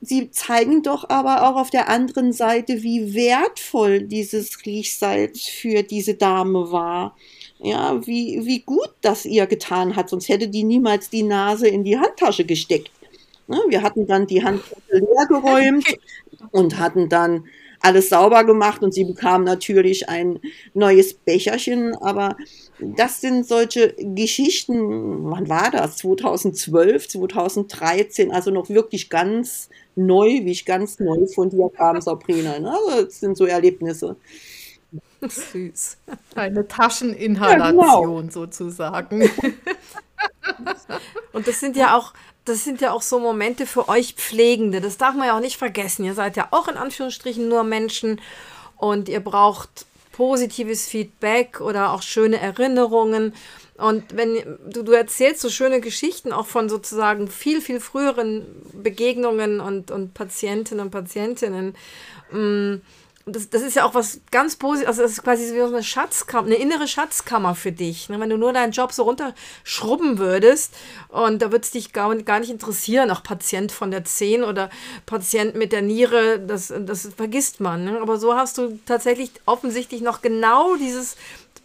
sie 0.00 0.30
zeigen 0.30 0.82
doch 0.82 1.08
aber 1.08 1.48
auch 1.48 1.56
auf 1.56 1.70
der 1.70 1.88
anderen 1.88 2.32
Seite, 2.32 2.82
wie 2.82 3.14
wertvoll 3.14 4.02
dieses 4.02 4.64
Riechsalz 4.64 5.42
für 5.46 5.82
diese 5.82 6.14
Dame 6.14 6.72
war. 6.72 7.16
Ja, 7.58 8.06
wie, 8.06 8.40
wie 8.46 8.60
gut 8.60 8.90
das 9.02 9.26
ihr 9.26 9.46
getan 9.46 9.94
hat, 9.96 10.08
sonst 10.08 10.28
hätte 10.28 10.48
die 10.48 10.64
niemals 10.64 11.10
die 11.10 11.22
Nase 11.22 11.68
in 11.68 11.84
die 11.84 11.98
Handtasche 11.98 12.44
gesteckt. 12.44 12.90
Ne, 13.48 13.58
wir 13.68 13.82
hatten 13.82 14.06
dann 14.06 14.26
die 14.26 14.42
Handtasche 14.42 14.76
leer 14.90 15.26
geräumt 15.28 15.84
und 16.52 16.78
hatten 16.78 17.08
dann 17.08 17.44
alles 17.80 18.10
sauber 18.10 18.44
gemacht 18.44 18.82
und 18.82 18.92
sie 18.92 19.04
bekam 19.04 19.44
natürlich 19.44 20.08
ein 20.08 20.38
neues 20.74 21.14
Becherchen, 21.14 21.94
aber 21.96 22.36
das 22.78 23.20
sind 23.20 23.46
solche 23.46 23.94
Geschichten, 23.98 25.30
wann 25.30 25.48
war 25.48 25.70
das? 25.70 25.96
2012, 25.98 27.08
2013, 27.08 28.32
also 28.32 28.50
noch 28.50 28.68
wirklich 28.68 29.08
ganz 29.08 29.70
neu, 29.96 30.44
wie 30.44 30.52
ich 30.52 30.64
ganz 30.64 30.98
neu 30.98 31.26
von 31.26 31.50
dir 31.50 31.70
kam, 31.70 32.00
Sabrina. 32.00 32.58
Ne? 32.58 32.74
Das 33.04 33.20
sind 33.20 33.36
so 33.36 33.46
Erlebnisse. 33.46 34.16
Süß. 35.20 35.98
Eine 36.34 36.66
Tascheninhalation 36.66 37.78
ja, 37.78 38.20
genau. 38.20 38.30
sozusagen. 38.30 39.30
Und 41.32 41.46
das 41.46 41.60
sind 41.60 41.76
ja 41.76 41.96
auch, 41.96 42.12
das 42.44 42.64
sind 42.64 42.80
ja 42.80 42.92
auch 42.92 43.02
so 43.02 43.18
Momente 43.18 43.66
für 43.66 43.88
euch 43.88 44.14
Pflegende. 44.14 44.80
Das 44.80 44.96
darf 44.96 45.14
man 45.14 45.26
ja 45.26 45.36
auch 45.36 45.40
nicht 45.40 45.58
vergessen. 45.58 46.04
Ihr 46.04 46.14
seid 46.14 46.36
ja 46.36 46.48
auch 46.50 46.68
in 46.68 46.76
Anführungsstrichen 46.76 47.48
nur 47.48 47.64
Menschen 47.64 48.20
und 48.76 49.08
ihr 49.08 49.20
braucht 49.20 49.86
positives 50.20 50.86
Feedback 50.86 51.62
oder 51.62 51.92
auch 51.92 52.02
schöne 52.02 52.38
Erinnerungen. 52.38 53.32
Und 53.78 54.14
wenn 54.14 54.34
du, 54.68 54.82
du 54.82 54.92
erzählst 54.92 55.40
so 55.40 55.48
schöne 55.48 55.80
Geschichten 55.80 56.30
auch 56.30 56.44
von 56.44 56.68
sozusagen 56.68 57.26
viel, 57.26 57.62
viel 57.62 57.80
früheren 57.80 58.44
Begegnungen 58.74 59.60
und, 59.60 59.90
und 59.90 60.12
Patientinnen 60.12 60.84
und 60.84 60.90
Patientinnen. 60.90 61.74
Das, 63.32 63.50
das 63.50 63.62
ist 63.62 63.76
ja 63.76 63.84
auch 63.84 63.94
was 63.94 64.20
ganz 64.30 64.56
Positives, 64.56 64.88
also 64.88 65.02
das 65.02 65.12
ist 65.12 65.22
quasi 65.22 65.54
wie 65.54 65.58
so 65.58 65.66
eine 65.66 65.82
Schatzkammer, 65.82 66.46
eine 66.46 66.56
innere 66.56 66.88
Schatzkammer 66.88 67.54
für 67.54 67.72
dich. 67.72 68.08
Ne? 68.08 68.18
Wenn 68.20 68.30
du 68.30 68.36
nur 68.36 68.52
deinen 68.52 68.72
Job 68.72 68.92
so 68.92 69.04
runterschrubben 69.04 70.18
würdest 70.18 70.74
und 71.08 71.42
da 71.42 71.52
würde 71.52 71.64
es 71.64 71.70
dich 71.70 71.92
gar, 71.92 72.14
gar 72.16 72.40
nicht 72.40 72.50
interessieren, 72.50 73.10
auch 73.10 73.22
Patient 73.22 73.72
von 73.72 73.90
der 73.90 74.04
10 74.04 74.44
oder 74.44 74.70
Patient 75.06 75.54
mit 75.54 75.72
der 75.72 75.82
Niere, 75.82 76.40
das, 76.40 76.72
das 76.80 77.08
vergisst 77.16 77.60
man. 77.60 77.84
Ne? 77.84 78.00
Aber 78.00 78.18
so 78.18 78.34
hast 78.34 78.58
du 78.58 78.78
tatsächlich 78.86 79.30
offensichtlich 79.46 80.00
noch 80.00 80.22
genau 80.22 80.76
dieses 80.76 81.16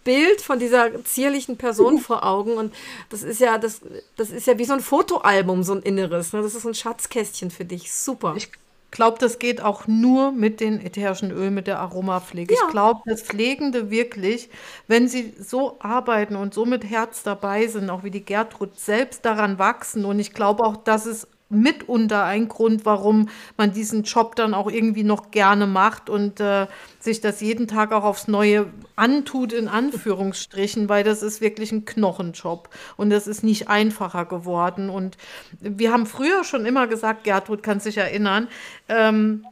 Bild 0.06 0.40
von 0.40 0.60
dieser 0.60 1.04
zierlichen 1.04 1.58
Person 1.58 1.98
vor 1.98 2.24
Augen 2.24 2.54
und 2.54 2.74
das 3.10 3.24
ist 3.24 3.42
ja 3.42 3.58
das, 3.58 3.82
das 4.16 4.30
ist 4.30 4.48
ja 4.48 4.58
wie 4.58 4.66
so 4.66 4.74
ein 4.74 4.80
Fotoalbum, 4.80 5.64
so 5.64 5.74
ein 5.74 5.82
inneres. 5.82 6.32
Ne? 6.32 6.42
Das 6.42 6.56
ist 6.56 6.66
ein 6.66 6.76
Schatzkästchen 6.76 7.52
für 7.52 7.66
dich. 7.66 7.92
Super. 7.92 8.36
Ich 8.38 8.50
glaube, 8.96 9.18
das 9.20 9.40
geht 9.40 9.62
auch 9.62 9.88
nur 9.88 10.32
mit 10.32 10.60
den 10.60 10.80
ätherischen 10.84 11.30
Ölen, 11.32 11.54
mit 11.54 11.68
der 11.68 11.80
Aromapflege. 11.80 12.54
Ja. 12.54 12.60
Ich 12.64 12.72
glaube, 12.72 13.02
dass 13.06 13.22
Pflegende 13.22 13.92
wirklich, 13.92 14.50
wenn 14.88 15.08
sie 15.08 15.34
so 15.38 15.78
arbeiten 15.80 16.36
und 16.36 16.54
so 16.54 16.66
mit 16.66 16.84
Herz 16.84 17.22
dabei 17.22 17.68
sind, 17.68 17.90
auch 17.90 18.04
wie 18.04 18.12
die 18.12 18.26
Gertrud, 18.26 18.80
selbst 18.80 19.26
daran 19.26 19.60
wachsen. 19.60 20.06
Und 20.06 20.20
ich 20.20 20.34
glaube 20.34 20.64
auch, 20.64 20.78
dass 20.78 21.06
es 21.06 21.28
mitunter 21.50 22.24
ein 22.24 22.48
Grund, 22.48 22.86
warum 22.86 23.30
man 23.58 23.72
diesen 23.72 24.04
Job 24.04 24.36
dann 24.36 24.54
auch 24.54 24.70
irgendwie 24.70 25.04
noch 25.04 25.32
gerne 25.32 25.68
macht 25.68 26.10
und 26.10 26.40
äh, 26.40 26.68
sich 27.00 27.22
das 27.22 27.42
jeden 27.42 27.68
Tag 27.68 27.92
auch 27.92 28.04
aufs 28.04 28.28
Neue 28.28 28.68
antut, 28.96 29.54
in 29.54 29.68
Anführungsstrichen, 29.68 30.90
weil 30.90 31.04
das 31.04 31.22
ist 31.22 31.42
wirklich 31.42 31.72
ein 31.72 31.86
Knochenjob 31.86 32.70
und 32.98 33.12
das 33.12 33.28
ist 33.28 33.44
nicht 33.44 33.68
einfacher 33.68 34.26
geworden. 34.26 34.90
Und 34.90 35.18
wir 35.60 35.92
haben 35.92 36.08
früher 36.08 36.44
schon 36.44 36.66
immer 36.66 36.88
gesagt, 36.88 37.24
Gertrud 37.24 37.62
kann 37.62 37.80
sich 37.80 37.98
erinnern, 37.98 38.48
ähm, 38.90 39.46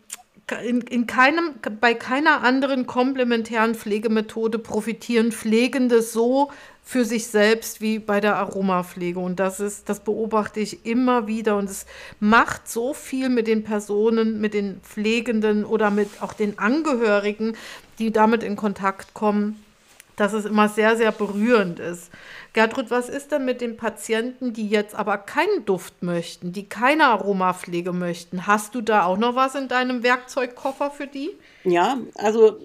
in, 0.66 0.82
in 0.82 1.08
keinem, 1.08 1.56
bei 1.80 1.94
keiner 1.94 2.44
anderen 2.44 2.86
komplementären 2.86 3.76
Pflegemethode 3.76 4.60
profitieren 4.60 5.32
Pflegende 5.32 6.02
so 6.02 6.52
für 6.84 7.06
sich 7.06 7.28
selbst 7.28 7.82
wie 7.82 7.98
bei 7.98 8.20
der 8.20 8.36
Aromapflege. 8.36 9.20
Und 9.20 9.40
das 9.40 9.60
ist, 9.60 9.88
das 9.90 10.02
beobachte 10.02 10.60
ich 10.60 10.86
immer 10.86 11.28
wieder. 11.28 11.58
Und 11.58 11.70
es 11.70 11.86
macht 12.20 12.68
so 12.68 12.94
viel 12.94 13.30
mit 13.30 13.48
den 13.48 13.64
Personen, 13.64 14.42
mit 14.42 14.54
den 14.54 14.82
Pflegenden 14.82 15.64
oder 15.64 15.90
mit 15.92 16.22
auch 16.22 16.34
den 16.34 16.60
Angehörigen, 16.60 17.56
die 18.00 18.12
damit 18.12 18.44
in 18.44 18.56
Kontakt 18.56 19.14
kommen, 19.14 19.64
dass 20.18 20.34
es 20.34 20.46
immer 20.46 20.70
sehr, 20.70 20.98
sehr 20.98 21.12
berührend 21.12 21.80
ist. 21.80 22.12
Gertrud, 22.54 22.92
was 22.92 23.10
ist 23.10 23.32
denn 23.32 23.46
mit 23.46 23.62
den 23.62 23.78
Patienten, 23.78 24.54
die 24.54 24.68
jetzt 24.68 24.94
aber 24.94 25.18
keinen 25.18 25.66
Duft 25.66 26.04
möchten, 26.04 26.54
die 26.54 26.70
keine 26.70 27.06
Aromapflege 27.08 27.94
möchten? 27.94 28.46
Hast 28.46 28.76
du 28.76 28.82
da 28.82 29.06
auch 29.06 29.18
noch 29.18 29.36
was 29.36 29.56
in 29.56 29.68
deinem 29.68 30.04
Werkzeugkoffer 30.04 30.92
für 30.92 31.08
die? 31.08 31.32
Ja, 31.64 31.98
also 32.14 32.60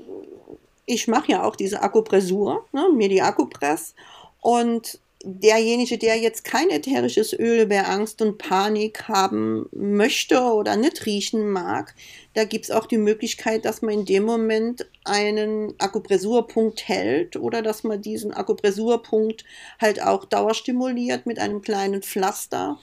ich 0.89 1.07
mache 1.07 1.33
ja 1.33 1.45
auch 1.45 1.55
diese 1.55 1.83
Akupressur, 1.83 2.67
ne, 2.73 2.89
mir 2.95 3.09
die 3.09 3.23
Akupress. 3.23 3.95
Und 4.41 4.99
derjenige, 5.25 5.99
der 5.99 6.17
jetzt 6.17 6.45
kein 6.45 6.71
ätherisches 6.71 7.33
Öl 7.33 7.67
bei 7.67 7.85
Angst 7.85 8.23
und 8.23 8.39
Panik 8.39 9.09
haben 9.09 9.69
möchte 9.73 10.41
oder 10.41 10.77
nicht 10.77 11.05
riechen 11.07 11.51
mag, 11.51 11.95
da 12.35 12.45
gibt 12.45 12.67
es 12.67 12.71
auch 12.71 12.87
die 12.87 12.99
Möglichkeit, 12.99 13.65
dass 13.65 13.83
man 13.83 13.95
in 13.95 14.05
dem 14.05 14.23
Moment 14.23 14.89
einen 15.05 15.75
Akupressurpunkt 15.79 16.89
hält 16.89 17.37
oder 17.37 17.63
dass 17.63 17.83
man 17.83 18.01
diesen 18.01 18.33
Akupressurpunkt 18.33 19.45
halt 19.81 20.01
auch 20.03 20.25
dauerstimuliert 20.25 21.27
mit 21.27 21.39
einem 21.39 21.63
kleinen 21.63 22.03
Pflaster. 22.03 22.79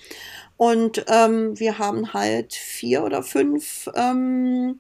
Und 0.58 1.06
ähm, 1.08 1.58
wir 1.60 1.80
haben 1.80 2.14
halt 2.14 2.54
vier 2.54 3.04
oder 3.04 3.24
fünf 3.24 3.90
ähm, 3.96 4.80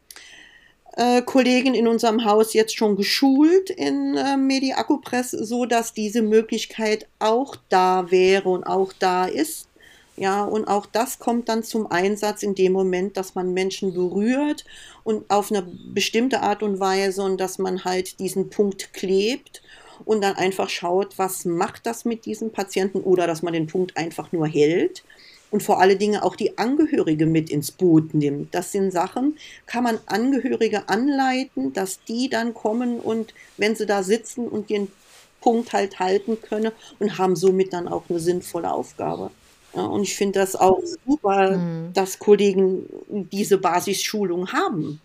äh, 0.96 1.22
Kollegen 1.22 1.74
in 1.74 1.88
unserem 1.88 2.26
Haus 2.26 2.54
jetzt 2.54 2.76
schon 2.76 2.96
geschult 2.96 3.70
in 3.70 4.16
äh, 4.16 4.38
MediAkupress, 4.38 5.32
so 5.32 5.66
dass 5.66 5.93
diese 5.93 6.22
Möglichkeit 6.22 7.08
auch 7.20 7.56
da 7.70 8.12
wäre 8.12 8.50
und 8.50 8.64
auch 8.64 8.93
da 8.93 9.26
ist. 9.26 9.68
Ja, 10.18 10.46
und 10.46 10.66
auch 10.66 10.86
das 10.86 11.20
kommt 11.20 11.50
dann 11.50 11.64
zum 11.64 11.91
Einsatz 11.91 12.41
in 12.41 12.56
dem 12.56 12.72
Moment, 12.72 13.18
dass 13.18 13.36
man 13.36 13.54
Menschen 13.54 13.93
berührt 13.93 14.64
und 15.04 15.30
auf 15.30 15.52
eine 15.52 15.68
bestimmte 15.93 16.41
Art 16.41 16.64
und 16.64 16.80
Weise 16.80 17.22
und 17.22 17.38
dass 17.38 17.58
man 17.58 17.84
halt 17.84 18.20
diesen 18.20 18.50
Punkt 18.50 18.93
klebt 18.93 19.62
und 20.06 20.22
dann 20.24 20.38
einfach 20.38 20.70
schaut, 20.70 21.18
was 21.18 21.43
macht 21.43 21.86
das 21.86 22.06
mit 22.06 22.26
diesem 22.26 22.52
Patienten 22.52 23.02
oder 23.02 23.28
dass 23.28 23.41
man 23.41 23.52
den 23.52 23.68
Punkt 23.68 23.98
einfach 23.98 24.32
nur 24.32 24.48
hält 24.48 25.04
und 25.52 25.64
vor 25.64 25.80
allen 25.80 25.98
Dingen 25.98 26.22
auch 26.22 26.36
die 26.36 26.58
Angehörige 26.58 27.26
mit 27.26 27.50
ins 27.50 27.72
Boot 27.72 28.14
nimmt. 28.14 28.54
Das 28.54 28.72
sind 28.72 28.91
Sachen, 28.91 29.38
kann 29.66 29.84
man 29.84 30.00
Angehörige 30.06 30.89
anleiten, 30.89 31.74
dass 31.74 32.04
die 32.04 32.30
dann 32.30 32.54
kommen 32.54 33.00
und 33.00 33.34
wenn 33.58 33.76
sie 33.76 33.86
da 33.86 34.04
sitzen 34.04 34.48
und 34.48 34.70
den 34.70 34.91
Punkt 35.41 35.74
halt 35.74 36.00
halten 36.00 36.41
können 36.41 36.72
und 37.00 37.18
haben 37.18 37.36
somit 37.36 37.74
dann 37.74 37.88
auch 37.88 38.04
eine 38.10 38.20
sinnvolle 38.20 38.72
Aufgabe. 38.72 39.32
Ja, 39.76 39.86
und 39.86 40.04
ich 40.04 40.16
finde 40.16 40.39
das 40.39 40.56
auch 40.56 40.82
super, 41.06 41.58
mhm. 41.58 41.93
dass 41.93 42.20
Kollegen 42.20 42.86
diese 43.10 43.58
Basisschulung 43.58 44.52
haben 44.52 45.02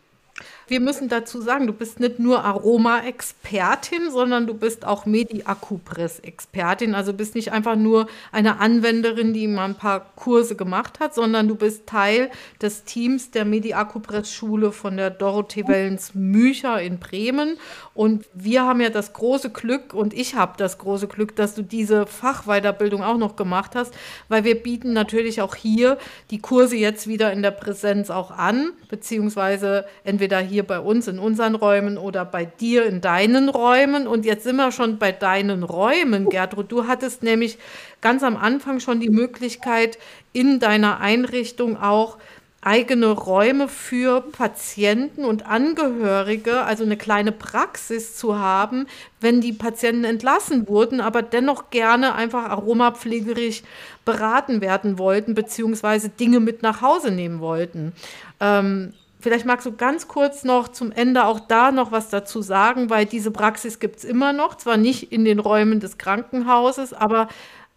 wir 0.71 0.81
müssen 0.81 1.09
dazu 1.09 1.41
sagen, 1.41 1.67
du 1.67 1.73
bist 1.73 1.99
nicht 1.99 2.21
nur 2.21 2.45
Aroma-Expertin, 2.45 4.11
sondern 4.11 4.47
du 4.47 4.55
bist 4.55 4.87
auch 4.87 5.05
Medi-Akupress-Expertin. 5.05 6.95
Also 6.95 7.13
bist 7.13 7.35
nicht 7.35 7.51
einfach 7.51 7.75
nur 7.75 8.07
eine 8.31 8.61
Anwenderin, 8.61 9.35
die 9.35 9.49
mal 9.49 9.65
ein 9.65 9.75
paar 9.75 10.07
Kurse 10.15 10.55
gemacht 10.55 11.01
hat, 11.01 11.13
sondern 11.13 11.49
du 11.49 11.57
bist 11.57 11.87
Teil 11.87 12.31
des 12.63 12.85
Teams 12.85 13.33
der 13.33 13.45
Medi-Akupress-Schule 13.45 14.71
von 14.71 14.97
der 14.97 15.11
Dorothee 15.11 15.67
Wellens 15.67 16.15
Mücher 16.15 16.81
in 16.81 17.01
Bremen. 17.01 17.59
Und 17.93 18.27
wir 18.33 18.63
haben 18.63 18.81
ja 18.81 18.91
das 18.91 19.13
große 19.13 19.51
Glück, 19.51 19.93
und 19.93 20.15
ich 20.15 20.37
habe 20.37 20.53
das 20.57 20.79
große 20.79 21.09
Glück, 21.09 21.35
dass 21.35 21.57
du 21.57 21.63
diese 21.63 22.07
Fachweiterbildung 22.07 23.03
auch 23.03 23.19
noch 23.19 23.35
gemacht 23.35 23.73
hast, 23.75 23.93
weil 24.29 24.45
wir 24.45 24.63
bieten 24.63 24.93
natürlich 24.93 25.43
auch 25.43 25.57
hier 25.57 25.99
die 26.31 26.39
Kurse 26.39 26.77
jetzt 26.77 27.09
wieder 27.09 27.33
in 27.33 27.43
der 27.43 27.51
Präsenz 27.51 28.09
auch 28.09 28.31
an, 28.31 28.71
beziehungsweise 28.89 29.85
entweder 30.05 30.39
hier 30.39 30.60
hier 30.61 30.67
bei 30.67 30.79
uns 30.79 31.09
in 31.09 31.19
unseren 31.19 31.55
Räumen 31.55 31.97
oder 31.97 32.27
bei 32.27 32.45
dir 32.45 32.85
in 32.85 33.01
deinen 33.01 33.49
Räumen. 33.49 34.07
Und 34.07 34.27
jetzt 34.27 34.45
sind 34.45 34.57
wir 34.57 34.73
schon 34.73 34.99
bei 34.99 35.11
deinen 35.11 35.63
Räumen, 35.63 36.29
Gertrud. 36.29 36.71
Du 36.71 36.87
hattest 36.87 37.23
nämlich 37.23 37.57
ganz 38.03 38.23
am 38.23 38.37
Anfang 38.37 38.79
schon 38.79 39.01
die 39.01 39.09
Möglichkeit, 39.09 39.99
in 40.35 40.61
deiner 40.61 41.01
Einrichtung 41.01 41.81
auch 41.81 42.19
eigene 42.63 43.07
Räume 43.07 43.69
für 43.69 44.21
Patienten 44.21 45.25
und 45.25 45.47
Angehörige, 45.47 46.61
also 46.61 46.85
eine 46.85 46.99
kleine 46.99 47.33
Praxis 47.33 48.17
zu 48.17 48.39
haben, 48.39 48.87
wenn 49.23 49.41
die 49.41 49.55
Patienten 49.55 50.05
entlassen 50.05 50.69
wurden, 50.69 51.01
aber 51.01 51.23
dennoch 51.23 51.71
gerne 51.71 52.15
einfach 52.15 52.51
aromapflegerisch 52.51 53.63
beraten 54.05 54.61
werden 54.61 54.99
wollten, 54.99 55.33
beziehungsweise 55.33 56.11
Dinge 56.11 56.39
mit 56.39 56.63
nach 56.63 56.83
Hause 56.83 57.11
nehmen 57.11 57.41
wollten. 57.41 57.95
Ähm, 58.41 58.93
Vielleicht 59.21 59.45
magst 59.45 59.67
du 59.67 59.73
ganz 59.73 60.09
kurz 60.09 60.45
noch 60.45 60.69
zum 60.69 60.93
Ende 60.93 61.27
auch 61.27 61.41
da 61.41 61.73
noch 61.73 61.93
was 61.93 62.09
dazu 62.09 62.41
sagen, 62.41 62.89
weil 62.89 63.05
diese 63.05 63.31
Praxis 63.31 63.79
gibt 63.79 63.99
es 63.99 64.05
immer 64.05 64.33
noch, 64.33 64.57
zwar 64.57 64.77
nicht 64.77 65.13
in 65.13 65.25
den 65.25 65.39
Räumen 65.39 65.79
des 65.79 65.99
Krankenhauses, 65.99 66.93
aber 66.95 67.29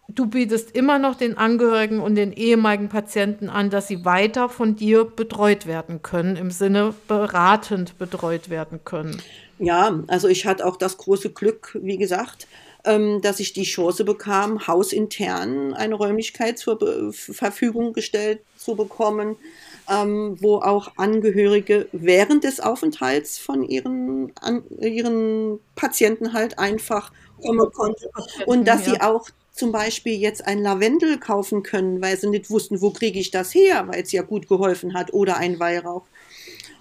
du 0.08 0.26
bietest 0.26 0.74
immer 0.74 0.98
noch 0.98 1.14
den 1.14 1.36
Angehörigen 1.36 2.00
und 2.00 2.14
den 2.14 2.32
ehemaligen 2.32 2.88
Patienten 2.88 3.48
an, 3.48 3.68
dass 3.70 3.88
sie 3.88 4.04
weiter 4.04 4.48
von 4.48 4.76
dir 4.76 5.04
betreut 5.04 5.66
werden 5.66 6.02
können, 6.02 6.36
im 6.36 6.50
Sinne 6.50 6.94
beratend 7.08 7.98
betreut 7.98 8.48
werden 8.48 8.80
können. 8.84 9.20
Ja, 9.58 10.02
also 10.08 10.28
ich 10.28 10.46
hatte 10.46 10.66
auch 10.66 10.76
das 10.76 10.96
große 10.96 11.30
Glück, 11.30 11.78
wie 11.80 11.96
gesagt, 11.96 12.46
ähm, 12.84 13.20
dass 13.22 13.40
ich 13.40 13.52
die 13.52 13.62
Chance 13.62 14.04
bekam, 14.04 14.66
hausintern 14.66 15.74
eine 15.74 15.94
Räumlichkeit 15.94 16.58
zur 16.58 16.78
Verfügung 17.12 17.92
gestellt 17.92 18.40
zu 18.56 18.76
bekommen 18.76 19.36
ähm, 19.90 20.36
wo 20.40 20.56
auch 20.56 20.92
Angehörige 20.96 21.88
während 21.92 22.44
des 22.44 22.60
Aufenthalts 22.60 23.38
von 23.38 23.62
ihren, 23.62 24.32
an, 24.40 24.64
ihren 24.80 25.60
Patienten 25.74 26.32
halt 26.32 26.58
einfach 26.58 27.12
kommen 27.42 27.70
konnten. 27.72 28.06
Und 28.46 28.66
dass 28.66 28.84
sie 28.84 29.00
auch 29.00 29.28
zum 29.52 29.70
Beispiel 29.72 30.14
jetzt 30.14 30.46
ein 30.46 30.62
Lavendel 30.62 31.18
kaufen 31.18 31.62
können, 31.62 32.02
weil 32.02 32.18
sie 32.18 32.28
nicht 32.28 32.50
wussten, 32.50 32.80
wo 32.80 32.90
kriege 32.90 33.20
ich 33.20 33.30
das 33.30 33.54
her, 33.54 33.86
weil 33.86 34.02
es 34.02 34.12
ja 34.12 34.22
gut 34.22 34.48
geholfen 34.48 34.94
hat, 34.94 35.12
oder 35.12 35.36
ein 35.36 35.60
Weihrauch. 35.60 36.02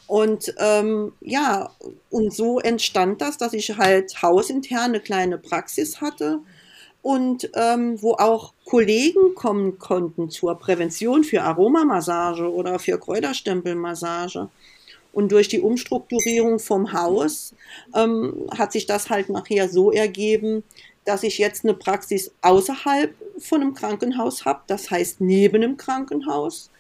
Und 0.08 0.54
ähm, 0.60 1.14
ja, 1.22 1.72
und 2.10 2.34
so 2.34 2.60
entstand 2.60 3.22
das, 3.22 3.38
dass 3.38 3.54
ich 3.54 3.78
halt 3.78 4.22
hausintern 4.22 4.92
eine 4.92 5.00
kleine 5.00 5.38
Praxis 5.38 6.02
hatte, 6.02 6.40
und 7.04 7.52
ähm, 7.54 8.02
wo 8.02 8.14
auch 8.14 8.54
Kollegen 8.66 9.36
kommen 9.36 9.78
konnten 9.78 10.30
zur 10.30 10.56
Prävention 10.56 11.24
für 11.24 11.44
Aromamassage 11.44 12.52
oder 12.52 12.80
für 12.80 12.98
Kräuterstempelmassage. 12.98 14.50
Und 15.12 15.32
durch 15.32 15.48
die 15.50 15.60
Umstrukturierung 15.60 16.58
vom 16.58 16.94
Haus 16.94 17.54
ähm, 17.94 18.48
hat 18.58 18.72
sich 18.72 18.88
das 18.88 19.10
halt 19.10 19.30
nachher 19.30 19.70
so 19.70 19.92
ergeben, 19.92 20.64
dass 21.06 21.24
ich 21.24 21.38
jetzt 21.38 21.66
eine 21.66 21.74
Praxis 21.74 22.32
außerhalb 22.42 23.14
von 23.38 23.62
einem 23.62 23.74
Krankenhaus 23.74 24.46
habe, 24.46 24.62
das 24.68 24.90
heißt 24.90 25.20
neben 25.20 25.58
einem 25.58 25.78
Krankenhaus. 25.78 26.72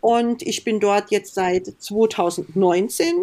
Und 0.00 0.42
ich 0.42 0.64
bin 0.64 0.80
dort 0.80 1.12
jetzt 1.12 1.34
seit 1.34 1.72
2019 1.78 3.14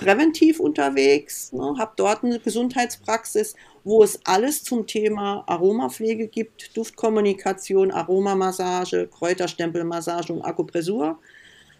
präventiv 0.00 0.60
unterwegs, 0.60 1.52
ne, 1.52 1.74
habe 1.78 1.92
dort 1.96 2.24
eine 2.24 2.40
Gesundheitspraxis 2.40 3.54
wo 3.84 4.02
es 4.02 4.20
alles 4.24 4.62
zum 4.62 4.86
Thema 4.86 5.44
Aromapflege 5.46 6.26
gibt, 6.28 6.76
Duftkommunikation, 6.76 7.90
Aromamassage, 7.90 9.08
Kräuterstempelmassage 9.08 10.32
und 10.32 10.42
Akupressur, 10.42 11.18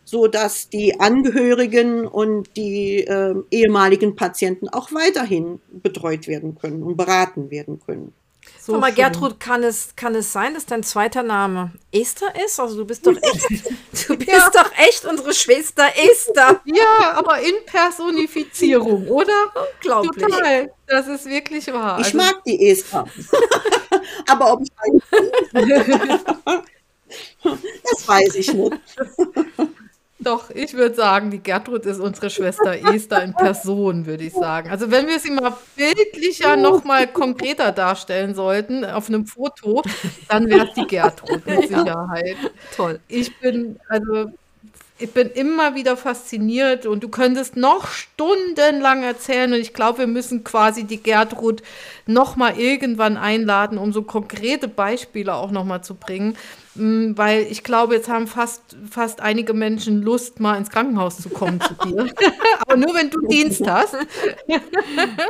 so 0.04 0.26
dass 0.26 0.68
die 0.68 0.98
Angehörigen 0.98 2.06
und 2.06 2.56
die 2.56 3.04
äh, 3.04 3.34
ehemaligen 3.50 4.16
Patienten 4.16 4.68
auch 4.68 4.92
weiterhin 4.92 5.60
betreut 5.70 6.26
werden 6.26 6.56
können 6.56 6.82
und 6.82 6.96
beraten 6.96 7.50
werden 7.50 7.80
können. 7.84 8.12
So 8.58 8.72
Sag 8.72 8.80
mal, 8.80 8.92
Gertrud, 8.92 9.40
kann 9.40 9.62
es, 9.62 9.96
kann 9.96 10.14
es 10.14 10.32
sein, 10.32 10.54
dass 10.54 10.66
dein 10.66 10.82
zweiter 10.82 11.22
Name 11.22 11.72
Esther 11.92 12.32
ist? 12.44 12.60
Also 12.60 12.76
du 12.76 12.84
bist 12.84 13.06
doch 13.06 13.16
echt, 13.22 14.08
du 14.08 14.16
bist 14.16 14.30
ja. 14.30 14.50
doch 14.52 14.70
echt 14.76 15.04
unsere 15.04 15.32
Schwester 15.32 15.86
Esther. 15.96 16.60
Ja, 16.64 17.14
aber 17.14 17.40
in 17.40 17.54
Personifizierung, 17.66 19.08
oder? 19.08 19.52
Unglaublich. 19.74 20.24
Total. 20.24 20.72
Das 20.86 21.06
ist 21.08 21.26
wirklich 21.26 21.66
wahr. 21.72 21.98
Ich 22.00 22.06
also, 22.06 22.18
mag 22.18 22.44
die 22.44 22.70
Esther. 22.70 23.06
aber 24.28 24.52
ob 24.52 24.62
ich 24.62 24.70
Das 27.42 28.06
weiß 28.06 28.34
ich 28.36 28.52
nicht. 28.52 28.76
Doch, 30.22 30.50
ich 30.50 30.74
würde 30.74 30.94
sagen, 30.94 31.30
die 31.30 31.42
Gertrud 31.42 31.86
ist 31.86 31.98
unsere 31.98 32.28
Schwester 32.28 32.74
Esther 32.94 33.22
in 33.22 33.32
Person, 33.32 34.04
würde 34.04 34.24
ich 34.24 34.34
sagen. 34.34 34.70
Also 34.70 34.90
wenn 34.90 35.06
wir 35.06 35.18
sie 35.18 35.30
mal 35.30 35.56
bildlicher 35.76 36.56
noch 36.56 36.84
mal 36.84 37.06
konkreter 37.06 37.72
darstellen 37.72 38.34
sollten 38.34 38.84
auf 38.84 39.08
einem 39.08 39.26
Foto, 39.26 39.82
dann 40.28 40.46
wäre 40.48 40.66
es 40.68 40.74
die 40.74 40.86
Gertrud 40.86 41.46
mit 41.46 41.68
Sicherheit. 41.68 42.36
Ja, 42.42 42.50
toll. 42.76 43.00
Ich 43.08 43.34
bin, 43.40 43.80
also 43.88 44.30
ich 44.98 45.10
bin 45.12 45.30
immer 45.30 45.74
wieder 45.74 45.96
fasziniert 45.96 46.84
und 46.84 47.02
du 47.02 47.08
könntest 47.08 47.56
noch 47.56 47.88
stundenlang 47.88 49.02
erzählen 49.02 49.50
und 49.50 49.58
ich 49.58 49.72
glaube, 49.72 50.00
wir 50.00 50.06
müssen 50.06 50.44
quasi 50.44 50.84
die 50.84 51.02
Gertrud 51.02 51.62
noch 52.04 52.36
mal 52.36 52.58
irgendwann 52.58 53.16
einladen, 53.16 53.78
um 53.78 53.94
so 53.94 54.02
konkrete 54.02 54.68
Beispiele 54.68 55.34
auch 55.34 55.50
noch 55.50 55.64
mal 55.64 55.80
zu 55.80 55.94
bringen, 55.94 56.36
weil 56.74 57.46
ich 57.50 57.64
glaube, 57.64 57.94
jetzt 57.94 58.08
haben 58.08 58.26
fast, 58.26 58.76
fast 58.88 59.20
einige 59.20 59.54
Menschen 59.54 60.02
Lust, 60.02 60.38
mal 60.38 60.56
ins 60.56 60.70
Krankenhaus 60.70 61.18
zu 61.18 61.28
kommen 61.28 61.60
zu 61.60 61.74
dir. 61.84 62.12
Aber 62.60 62.76
nur, 62.76 62.94
wenn 62.94 63.10
du 63.10 63.26
Dienst 63.26 63.66
hast. 63.66 63.96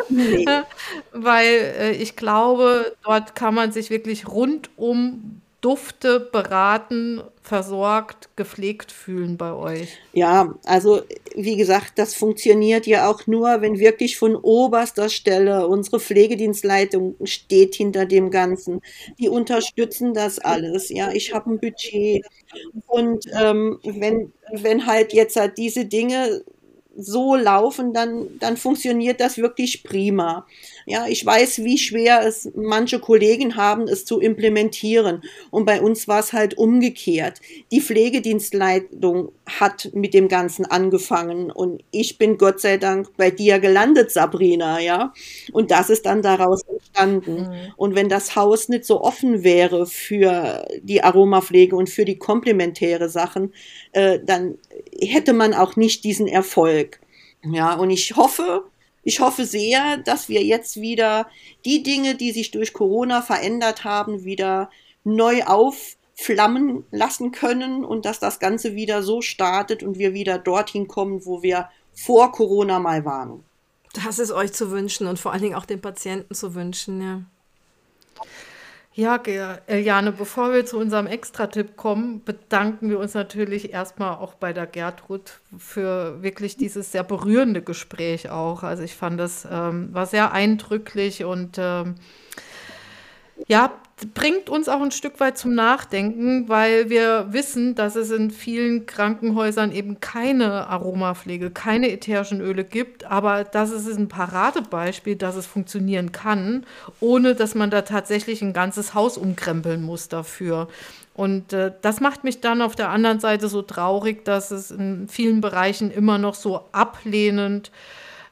nee. 0.09 0.45
weil 1.13 1.47
äh, 1.47 1.93
ich 1.93 2.17
glaube, 2.17 2.95
dort 3.03 3.35
kann 3.35 3.55
man 3.55 3.73
sich 3.73 3.91
wirklich 3.91 4.29
rundum 4.29 5.41
Dufte 5.61 6.21
beraten, 6.21 7.21
versorgt, 7.43 8.31
gepflegt 8.35 8.93
fühlen 8.93 9.37
bei 9.37 9.53
euch? 9.53 9.99
Ja, 10.15 10.55
also 10.65 11.03
wie 11.35 11.57
gesagt, 11.57 11.99
das 11.99 12.15
funktioniert 12.15 12.87
ja 12.87 13.11
auch 13.11 13.27
nur, 13.27 13.61
wenn 13.61 13.79
wirklich 13.79 14.17
von 14.17 14.37
oberster 14.37 15.11
Stelle 15.11 15.69
unsere 15.69 16.01
Pflegedienstleitung 16.01 17.17
steht 17.25 17.75
hinter 17.75 18.07
dem 18.07 18.31
Ganzen. 18.31 18.81
Die 19.19 19.29
unterstützen 19.29 20.15
das 20.15 20.39
alles. 20.39 20.89
Ja, 20.89 21.13
ich 21.13 21.35
habe 21.35 21.51
ein 21.51 21.61
Budget. 21.61 22.25
Und 22.87 23.27
ähm, 23.39 23.79
wenn, 23.85 24.33
wenn 24.51 24.87
halt 24.87 25.13
jetzt 25.13 25.37
halt 25.37 25.59
diese 25.59 25.85
Dinge 25.85 26.43
so 26.97 27.35
laufen, 27.37 27.93
dann, 27.95 28.39
dann 28.41 28.57
funktioniert 28.57 29.21
das 29.21 29.39
wirklich 29.39 29.83
prima. 29.85 30.47
Ja, 30.87 31.07
ich 31.07 31.25
weiß, 31.25 31.63
wie 31.65 31.79
schwer 31.79 32.27
es 32.27 32.51
manche 32.55 32.99
Kollegen 32.99 33.57
haben, 33.57 33.89
es 33.89 34.05
zu 34.05 34.21
implementieren. 34.21 35.23
Und 35.51 35.65
bei 35.65 35.81
uns 35.81 36.09
war 36.09 36.21
es 36.21 36.33
halt 36.33 36.59
umgekehrt. 36.59 37.41
Die 37.71 37.81
Pflegedienstleitung 37.81 39.33
hat 39.47 39.91
mit 39.95 40.15
dem 40.15 40.29
Ganzen 40.29 40.65
angefangen 40.67 41.51
und 41.51 41.83
ich 41.91 42.19
bin 42.19 42.39
Gott 42.39 42.61
sei 42.61 42.77
Dank 42.77 43.17
bei 43.17 43.31
dir 43.31 43.59
gelandet, 43.61 44.11
Sabrina, 44.11 44.81
ja. 44.81 45.13
Und 45.53 45.71
das 45.71 45.91
ist 45.91 46.07
dann 46.07 46.23
daraus 46.23 46.63
entstanden. 46.93 47.43
Mhm. 47.43 47.73
Und 47.77 47.95
wenn 47.95 48.09
das 48.09 48.37
Haus 48.37 48.69
nicht 48.69 48.85
so 48.85 49.01
offen 49.01 49.43
wäre 49.45 49.87
für 49.87 50.67
die 50.83 51.03
Aromapflege 51.03 51.77
und 51.77 51.91
für 51.91 52.05
die 52.05 52.19
komplementäre 52.19 53.09
Sachen, 53.09 53.53
äh, 53.93 54.19
dann 54.25 54.59
hätte 55.01 55.33
man 55.33 55.55
auch 55.55 55.77
nicht 55.77 56.05
diesen 56.05 56.27
Erfolg. 56.27 57.01
Ja, 57.43 57.75
und 57.75 57.91
ich 57.91 58.17
hoffe, 58.17 58.65
ich 59.03 59.21
hoffe 59.21 59.45
sehr, 59.45 59.97
dass 59.99 60.29
wir 60.29 60.43
jetzt 60.43 60.81
wieder 60.81 61.27
die 61.65 61.83
Dinge, 61.83 62.15
die 62.17 62.33
sich 62.33 62.51
durch 62.51 62.73
Corona 62.73 63.23
verändert 63.23 63.85
haben, 63.85 64.25
wieder 64.25 64.71
neu 65.05 65.43
aufflammen 65.45 66.85
lassen 66.91 67.33
können 67.33 67.85
und 67.85 68.05
dass 68.05 68.21
das 68.21 68.41
Ganze 68.41 68.75
wieder 68.75 69.03
so 69.03 69.23
startet 69.23 69.83
und 69.83 69.99
wir 69.99 70.13
wieder 70.13 70.39
dorthin 70.39 70.87
kommen, 70.87 71.25
wo 71.25 71.43
wir 71.43 71.71
vor 71.93 72.31
Corona 72.33 72.79
mal 72.79 73.05
waren. 73.05 73.43
Das 73.93 74.19
ist 74.19 74.31
euch 74.31 74.53
zu 74.53 74.71
wünschen 74.71 75.07
und 75.07 75.19
vor 75.19 75.33
allen 75.33 75.43
Dingen 75.43 75.55
auch 75.55 75.67
den 75.67 75.81
Patienten 75.81 76.35
zu 76.35 76.55
wünschen, 76.55 77.03
ja. 77.03 77.23
Ja, 78.93 79.17
Eliane, 79.67 80.11
bevor 80.11 80.53
wir 80.53 80.67
zu 80.67 80.77
unserem 80.77 81.07
Extra-Tipp 81.07 81.77
kommen, 81.77 82.25
bedanken 82.25 82.91
wir 82.91 82.99
uns 82.99 83.15
natürlich 83.15 83.73
erstmal 83.73 84.17
auch 84.17 84.35
bei 84.35 84.53
der 84.53 84.67
Gertrud 84.67 85.41
für 85.57 86.23
wirklich 86.23 86.57
dieses 86.57 86.91
sehr 86.91 87.05
berührende 87.05 87.63
Gespräch 87.63 88.31
auch. 88.31 88.65
Also 88.65 88.83
ich 88.83 88.97
fand 88.97 89.19
das 89.21 89.47
ähm, 89.51 89.95
war 89.95 90.07
sehr 90.07 90.33
eindrücklich 90.33 91.25
und 91.25 91.57
ähm, 91.59 91.95
ja, 93.47 93.73
bringt 94.07 94.49
uns 94.49 94.69
auch 94.69 94.81
ein 94.81 94.91
Stück 94.91 95.21
weit 95.21 95.39
zum 95.39 95.55
Nachdenken, 95.55 96.49
weil 96.49 96.91
wir 96.91 97.29
wissen, 97.31 97.75
dass 97.75 97.97
es 97.97 98.11
in 98.11 98.31
vielen 98.31 98.87
Krankenhäusern 98.87 99.73
eben 99.73 100.01
keine 100.01 100.67
Aromapflege, 100.69 101.51
keine 101.51 101.91
ätherischen 101.91 102.41
Öle 102.41 102.65
gibt, 102.65 103.05
aber 103.05 103.45
das 103.45 103.71
ist 103.71 103.87
ein 103.87 104.09
Paradebeispiel, 104.09 105.17
dass 105.17 105.37
es 105.37 105.47
funktionieren 105.47 106.13
kann, 106.13 106.65
ohne 107.01 107.35
dass 107.35 107.55
man 107.55 107.71
da 107.71 107.83
tatsächlich 107.83 108.43
ein 108.43 108.53
ganzes 108.53 108.95
Haus 108.95 109.17
umkrempeln 109.19 109.83
muss 109.83 110.09
dafür. 110.09 110.69
Und 111.15 111.53
äh, 111.53 111.73
das 111.83 112.01
macht 112.01 112.25
mich 112.25 112.41
dann 112.41 112.63
auf 112.63 112.77
der 112.77 112.91
anderen 112.91 113.21
Seite 113.21 113.49
so 113.49 113.63
traurig, 113.63 114.25
dass 114.25 114.51
es 114.51 114.71
in 114.71 115.09
vielen 115.09 115.41
Bereichen 115.41 115.91
immer 115.91 116.19
noch 116.19 116.35
so 116.35 116.65
ablehnend 116.73 117.71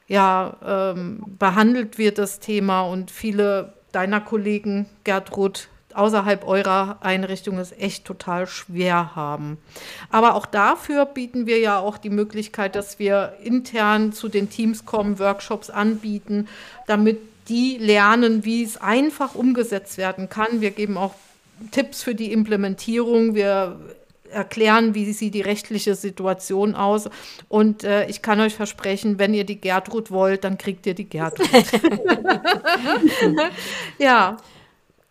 ja, 0.07 0.57
ähm, 0.65 1.23
behandelt 1.37 1.99
wird, 1.99 2.17
das 2.17 2.39
Thema, 2.39 2.81
und 2.81 3.11
viele 3.11 3.73
deiner 3.91 4.21
Kollegen, 4.21 4.87
Gertrud, 5.03 5.67
außerhalb 5.93 6.47
eurer 6.47 6.97
Einrichtung 7.01 7.57
es 7.57 7.71
echt 7.71 8.05
total 8.05 8.47
schwer 8.47 9.15
haben. 9.15 9.57
Aber 10.11 10.35
auch 10.35 10.45
dafür 10.45 11.05
bieten 11.05 11.45
wir 11.47 11.59
ja 11.59 11.79
auch 11.79 11.97
die 11.97 12.09
Möglichkeit, 12.09 12.75
dass 12.75 12.99
wir 12.99 13.33
intern 13.43 14.13
zu 14.13 14.29
den 14.29 14.49
Teams 14.49 14.85
kommen, 14.85 15.19
Workshops 15.19 15.69
anbieten, 15.69 16.47
damit 16.87 17.19
die 17.49 17.77
lernen, 17.77 18.45
wie 18.45 18.63
es 18.63 18.77
einfach 18.77 19.35
umgesetzt 19.35 19.97
werden 19.97 20.29
kann. 20.29 20.61
Wir 20.61 20.71
geben 20.71 20.97
auch 20.97 21.15
Tipps 21.71 22.03
für 22.03 22.15
die 22.15 22.31
Implementierung. 22.31 23.33
Wir 23.33 23.79
erklären, 24.31 24.95
wie 24.95 25.11
sieht 25.11 25.33
die 25.33 25.41
rechtliche 25.41 25.95
Situation 25.95 26.75
aus. 26.75 27.09
Und 27.47 27.83
äh, 27.83 28.07
ich 28.07 28.21
kann 28.21 28.39
euch 28.39 28.55
versprechen, 28.55 29.19
wenn 29.19 29.33
ihr 29.33 29.43
die 29.43 29.59
Gertrud 29.59 30.11
wollt, 30.11 30.43
dann 30.43 30.57
kriegt 30.57 30.85
ihr 30.85 30.93
die 30.93 31.09
Gertrud. 31.09 31.47
ja. 33.97 34.37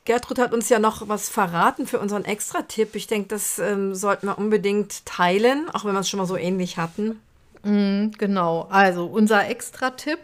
Gertrud 0.05 0.39
hat 0.39 0.55
uns 0.55 0.71
ja 0.71 0.79
noch 0.79 1.09
was 1.09 1.29
verraten 1.29 1.87
für 1.87 1.99
unseren 1.99 2.25
Extra-Tipp. 2.25 2.95
Ich 2.95 3.09
denke, 3.09 3.29
das 3.29 3.59
ähm, 3.59 3.95
sollten 3.95 4.27
wir 4.27 4.39
unbedingt 4.39 5.05
teilen, 5.05 5.69
auch 5.71 5.85
wenn 5.85 5.93
wir 5.93 6.01
es 6.01 6.09
schon 6.09 6.19
mal 6.19 6.27
so 6.27 6.37
ähnlich 6.37 6.79
hatten. 6.79 7.21
Mm, 7.63 8.13
genau, 8.17 8.67
also 8.71 9.05
unser 9.05 9.49
Extra-Tipp, 9.49 10.19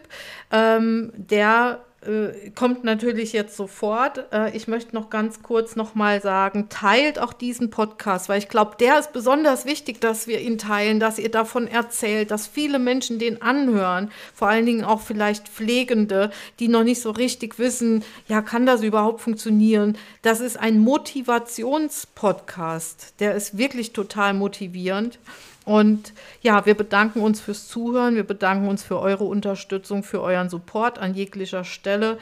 ähm, 0.51 1.11
der 1.15 1.81
äh, 2.05 2.51
kommt 2.51 2.83
natürlich 2.83 3.33
jetzt 3.33 3.57
sofort. 3.57 4.31
Äh, 4.31 4.55
ich 4.55 4.67
möchte 4.67 4.93
noch 4.95 5.09
ganz 5.09 5.41
kurz 5.41 5.75
nochmal 5.75 6.21
sagen, 6.21 6.69
teilt 6.69 7.17
auch 7.19 7.33
diesen 7.33 7.69
Podcast, 7.69 8.29
weil 8.29 8.39
ich 8.39 8.47
glaube, 8.49 8.75
der 8.79 8.99
ist 8.99 9.11
besonders 9.13 9.65
wichtig, 9.65 10.01
dass 10.01 10.27
wir 10.27 10.41
ihn 10.41 10.57
teilen, 10.57 10.99
dass 10.99 11.19
ihr 11.19 11.31
davon 11.31 11.67
erzählt, 11.67 12.31
dass 12.31 12.47
viele 12.47 12.79
Menschen 12.79 13.19
den 13.19 13.41
anhören, 13.41 14.11
vor 14.33 14.47
allen 14.47 14.65
Dingen 14.65 14.83
auch 14.83 15.01
vielleicht 15.01 15.47
Pflegende, 15.47 16.31
die 16.59 16.67
noch 16.67 16.83
nicht 16.83 17.01
so 17.01 17.11
richtig 17.11 17.59
wissen, 17.59 18.03
ja, 18.27 18.41
kann 18.41 18.65
das 18.65 18.83
überhaupt 18.83 19.21
funktionieren? 19.21 19.97
Das 20.21 20.41
ist 20.41 20.57
ein 20.57 20.79
Motivationspodcast, 20.79 23.13
der 23.19 23.35
ist 23.35 23.57
wirklich 23.57 23.93
total 23.93 24.33
motivierend. 24.33 25.19
Und 25.65 26.13
ja, 26.41 26.65
wir 26.67 26.75
bedanken 26.75 27.21
uns 27.21 27.41
fürs 27.41 27.67
Zuhören, 27.67 28.15
wir 28.15 28.23
bedanken 28.23 28.67
uns 28.67 28.83
für 28.83 28.99
eure 28.99 29.23
Unterstützung, 29.23 30.03
für 30.03 30.21
euren 30.21 30.47
Support 30.49 30.99
an 30.99 31.15
jeglicher 31.15 31.63
Stelle. 31.63 32.19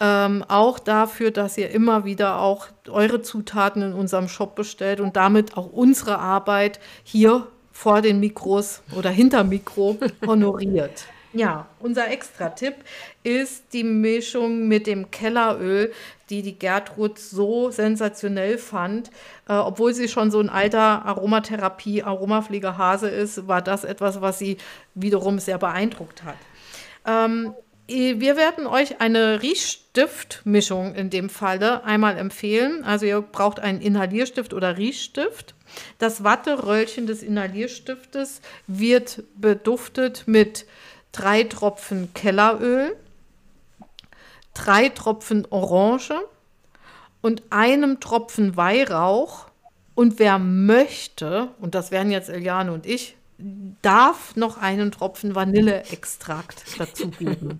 Ähm, 0.00 0.44
auch 0.46 0.78
dafür, 0.78 1.32
dass 1.32 1.58
ihr 1.58 1.70
immer 1.70 2.04
wieder 2.04 2.38
auch 2.38 2.68
eure 2.88 3.20
Zutaten 3.20 3.82
in 3.82 3.92
unserem 3.92 4.28
Shop 4.28 4.54
bestellt 4.54 5.00
und 5.00 5.16
damit 5.16 5.56
auch 5.56 5.72
unsere 5.72 6.18
Arbeit 6.18 6.78
hier 7.02 7.48
vor 7.72 8.00
den 8.00 8.20
Mikros 8.20 8.82
oder 8.96 9.10
hinter 9.10 9.42
Mikro 9.42 9.98
honoriert. 10.24 11.06
Ja, 11.34 11.66
unser 11.80 12.10
Extra-Tipp 12.10 12.76
ist 13.24 13.72
die 13.72 13.82
Mischung 13.82 14.68
mit 14.68 14.86
dem 14.86 15.10
Kelleröl, 15.10 15.92
die 16.30 16.42
die 16.42 16.56
Gertrud 16.56 17.18
so 17.18 17.70
sensationell 17.70 18.56
fand. 18.56 19.10
Äh, 19.48 19.54
obwohl 19.54 19.92
sie 19.94 20.08
schon 20.08 20.30
so 20.30 20.38
ein 20.38 20.48
alter 20.48 21.04
Aromatherapie, 21.04 22.04
Aromapflegehase 22.04 23.08
ist, 23.08 23.48
war 23.48 23.62
das 23.62 23.82
etwas, 23.82 24.20
was 24.20 24.38
sie 24.38 24.58
wiederum 24.94 25.40
sehr 25.40 25.58
beeindruckt 25.58 26.22
hat. 26.22 26.36
Ähm, 27.04 27.52
wir 27.86 28.36
werden 28.36 28.66
euch 28.66 29.00
eine 29.00 29.42
Riechstiftmischung 29.42 30.94
in 30.94 31.10
dem 31.10 31.28
Falle 31.28 31.84
einmal 31.84 32.16
empfehlen. 32.16 32.82
Also 32.84 33.04
ihr 33.06 33.20
braucht 33.20 33.60
einen 33.60 33.82
Inhalierstift 33.82 34.54
oder 34.54 34.78
Riechstift. 34.78 35.54
Das 35.98 36.24
Watteröllchen 36.24 37.06
des 37.06 37.22
Inhalierstiftes 37.22 38.40
wird 38.66 39.24
beduftet 39.36 40.24
mit 40.26 40.64
drei 41.14 41.44
Tropfen 41.44 42.12
Kelleröl, 42.12 42.96
drei 44.52 44.88
Tropfen 44.90 45.46
Orange 45.50 46.20
und 47.22 47.42
einem 47.50 48.00
Tropfen 48.00 48.56
Weihrauch. 48.56 49.46
Und 49.94 50.18
wer 50.18 50.38
möchte, 50.38 51.48
und 51.60 51.74
das 51.74 51.90
wären 51.92 52.10
jetzt 52.10 52.28
Eliane 52.28 52.72
und 52.72 52.84
ich, 52.84 53.16
darf 53.80 54.36
noch 54.36 54.58
einen 54.58 54.90
Tropfen 54.92 55.34
Vanilleextrakt 55.34 56.64
dazugeben. 56.78 57.58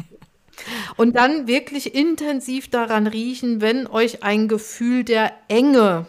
Und 0.97 1.17
dann 1.17 1.47
wirklich 1.47 1.95
intensiv 1.95 2.71
daran 2.71 3.07
riechen, 3.07 3.61
wenn 3.61 3.87
euch 3.87 4.23
ein 4.23 4.49
Gefühl 4.49 5.05
der 5.05 5.33
Enge 5.49 6.07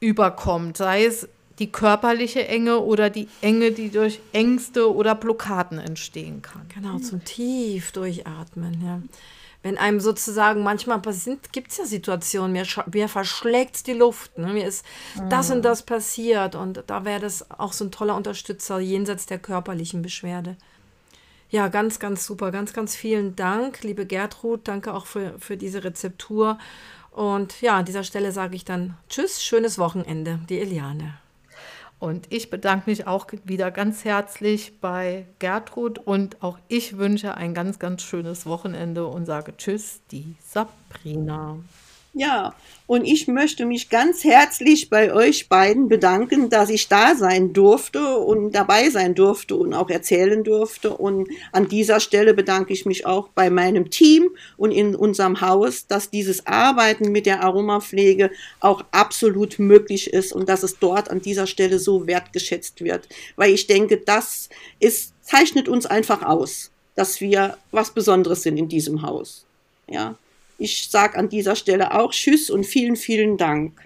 überkommt, 0.00 0.76
sei 0.76 1.04
es 1.04 1.28
die 1.58 1.70
körperliche 1.70 2.46
Enge 2.48 2.80
oder 2.80 3.10
die 3.10 3.28
Enge, 3.40 3.72
die 3.72 3.90
durch 3.90 4.20
Ängste 4.32 4.92
oder 4.92 5.14
Blockaden 5.14 5.78
entstehen 5.78 6.42
kann. 6.42 6.62
Genau, 6.74 6.98
zum 6.98 7.24
tief 7.24 7.92
durchatmen, 7.92 8.84
ja. 8.84 9.00
Wenn 9.62 9.78
einem 9.78 9.98
sozusagen 9.98 10.62
manchmal 10.62 11.00
gibt 11.52 11.70
es 11.70 11.78
ja 11.78 11.86
Situationen, 11.86 12.52
mir, 12.52 12.66
mir 12.92 13.08
verschlägt 13.08 13.86
die 13.86 13.94
Luft, 13.94 14.36
ne? 14.36 14.52
mir 14.52 14.66
ist 14.66 14.84
das 15.30 15.50
und 15.50 15.62
das 15.62 15.84
passiert 15.84 16.54
und 16.54 16.84
da 16.86 17.06
wäre 17.06 17.20
das 17.20 17.50
auch 17.50 17.72
so 17.72 17.86
ein 17.86 17.90
toller 17.90 18.14
Unterstützer 18.14 18.78
jenseits 18.78 19.24
der 19.24 19.38
körperlichen 19.38 20.02
Beschwerde. 20.02 20.58
Ja, 21.48 21.68
ganz, 21.68 21.98
ganz 21.98 22.26
super. 22.26 22.50
Ganz, 22.50 22.74
ganz 22.74 22.94
vielen 22.94 23.36
Dank, 23.36 23.82
liebe 23.84 24.04
Gertrud. 24.04 24.62
Danke 24.64 24.92
auch 24.92 25.06
für, 25.06 25.38
für 25.38 25.56
diese 25.56 25.84
Rezeptur. 25.84 26.58
Und 27.10 27.62
ja, 27.62 27.78
an 27.78 27.84
dieser 27.84 28.02
Stelle 28.02 28.32
sage 28.32 28.56
ich 28.56 28.64
dann 28.64 28.96
Tschüss, 29.08 29.42
schönes 29.42 29.78
Wochenende, 29.78 30.40
die 30.48 30.58
Eliane. 30.58 31.14
Und 32.04 32.26
ich 32.28 32.50
bedanke 32.50 32.90
mich 32.90 33.06
auch 33.06 33.26
wieder 33.44 33.70
ganz 33.70 34.04
herzlich 34.04 34.78
bei 34.78 35.24
Gertrud 35.38 35.98
und 35.98 36.42
auch 36.42 36.58
ich 36.68 36.98
wünsche 36.98 37.34
ein 37.34 37.54
ganz, 37.54 37.78
ganz 37.78 38.02
schönes 38.02 38.44
Wochenende 38.44 39.06
und 39.06 39.24
sage 39.24 39.56
Tschüss, 39.56 40.02
die 40.10 40.36
Sabrina. 40.38 41.56
Ja, 42.16 42.54
und 42.86 43.04
ich 43.06 43.26
möchte 43.26 43.66
mich 43.66 43.88
ganz 43.88 44.22
herzlich 44.22 44.88
bei 44.88 45.12
euch 45.12 45.48
beiden 45.48 45.88
bedanken, 45.88 46.48
dass 46.48 46.70
ich 46.70 46.86
da 46.86 47.16
sein 47.16 47.52
durfte 47.52 48.18
und 48.18 48.52
dabei 48.52 48.88
sein 48.90 49.16
durfte 49.16 49.56
und 49.56 49.74
auch 49.74 49.90
erzählen 49.90 50.44
durfte. 50.44 50.96
Und 50.96 51.28
an 51.50 51.66
dieser 51.66 51.98
Stelle 51.98 52.32
bedanke 52.32 52.72
ich 52.72 52.86
mich 52.86 53.04
auch 53.04 53.28
bei 53.34 53.50
meinem 53.50 53.90
Team 53.90 54.30
und 54.56 54.70
in 54.70 54.94
unserem 54.94 55.40
Haus, 55.40 55.88
dass 55.88 56.10
dieses 56.10 56.46
Arbeiten 56.46 57.10
mit 57.10 57.26
der 57.26 57.42
Aromapflege 57.42 58.30
auch 58.60 58.84
absolut 58.92 59.58
möglich 59.58 60.12
ist 60.12 60.32
und 60.32 60.48
dass 60.48 60.62
es 60.62 60.78
dort 60.78 61.10
an 61.10 61.20
dieser 61.20 61.48
Stelle 61.48 61.80
so 61.80 62.06
wertgeschätzt 62.06 62.84
wird. 62.84 63.08
Weil 63.34 63.52
ich 63.52 63.66
denke, 63.66 63.96
das 63.96 64.50
ist, 64.78 65.14
zeichnet 65.20 65.68
uns 65.68 65.84
einfach 65.86 66.22
aus, 66.22 66.70
dass 66.94 67.20
wir 67.20 67.56
was 67.72 67.90
Besonderes 67.90 68.42
sind 68.42 68.56
in 68.56 68.68
diesem 68.68 69.02
Haus. 69.02 69.46
Ja. 69.88 70.16
Ich 70.58 70.88
sage 70.90 71.18
an 71.18 71.28
dieser 71.28 71.56
Stelle 71.56 71.94
auch 71.94 72.12
Tschüss 72.12 72.50
und 72.50 72.64
vielen, 72.64 72.96
vielen 72.96 73.36
Dank. 73.36 73.80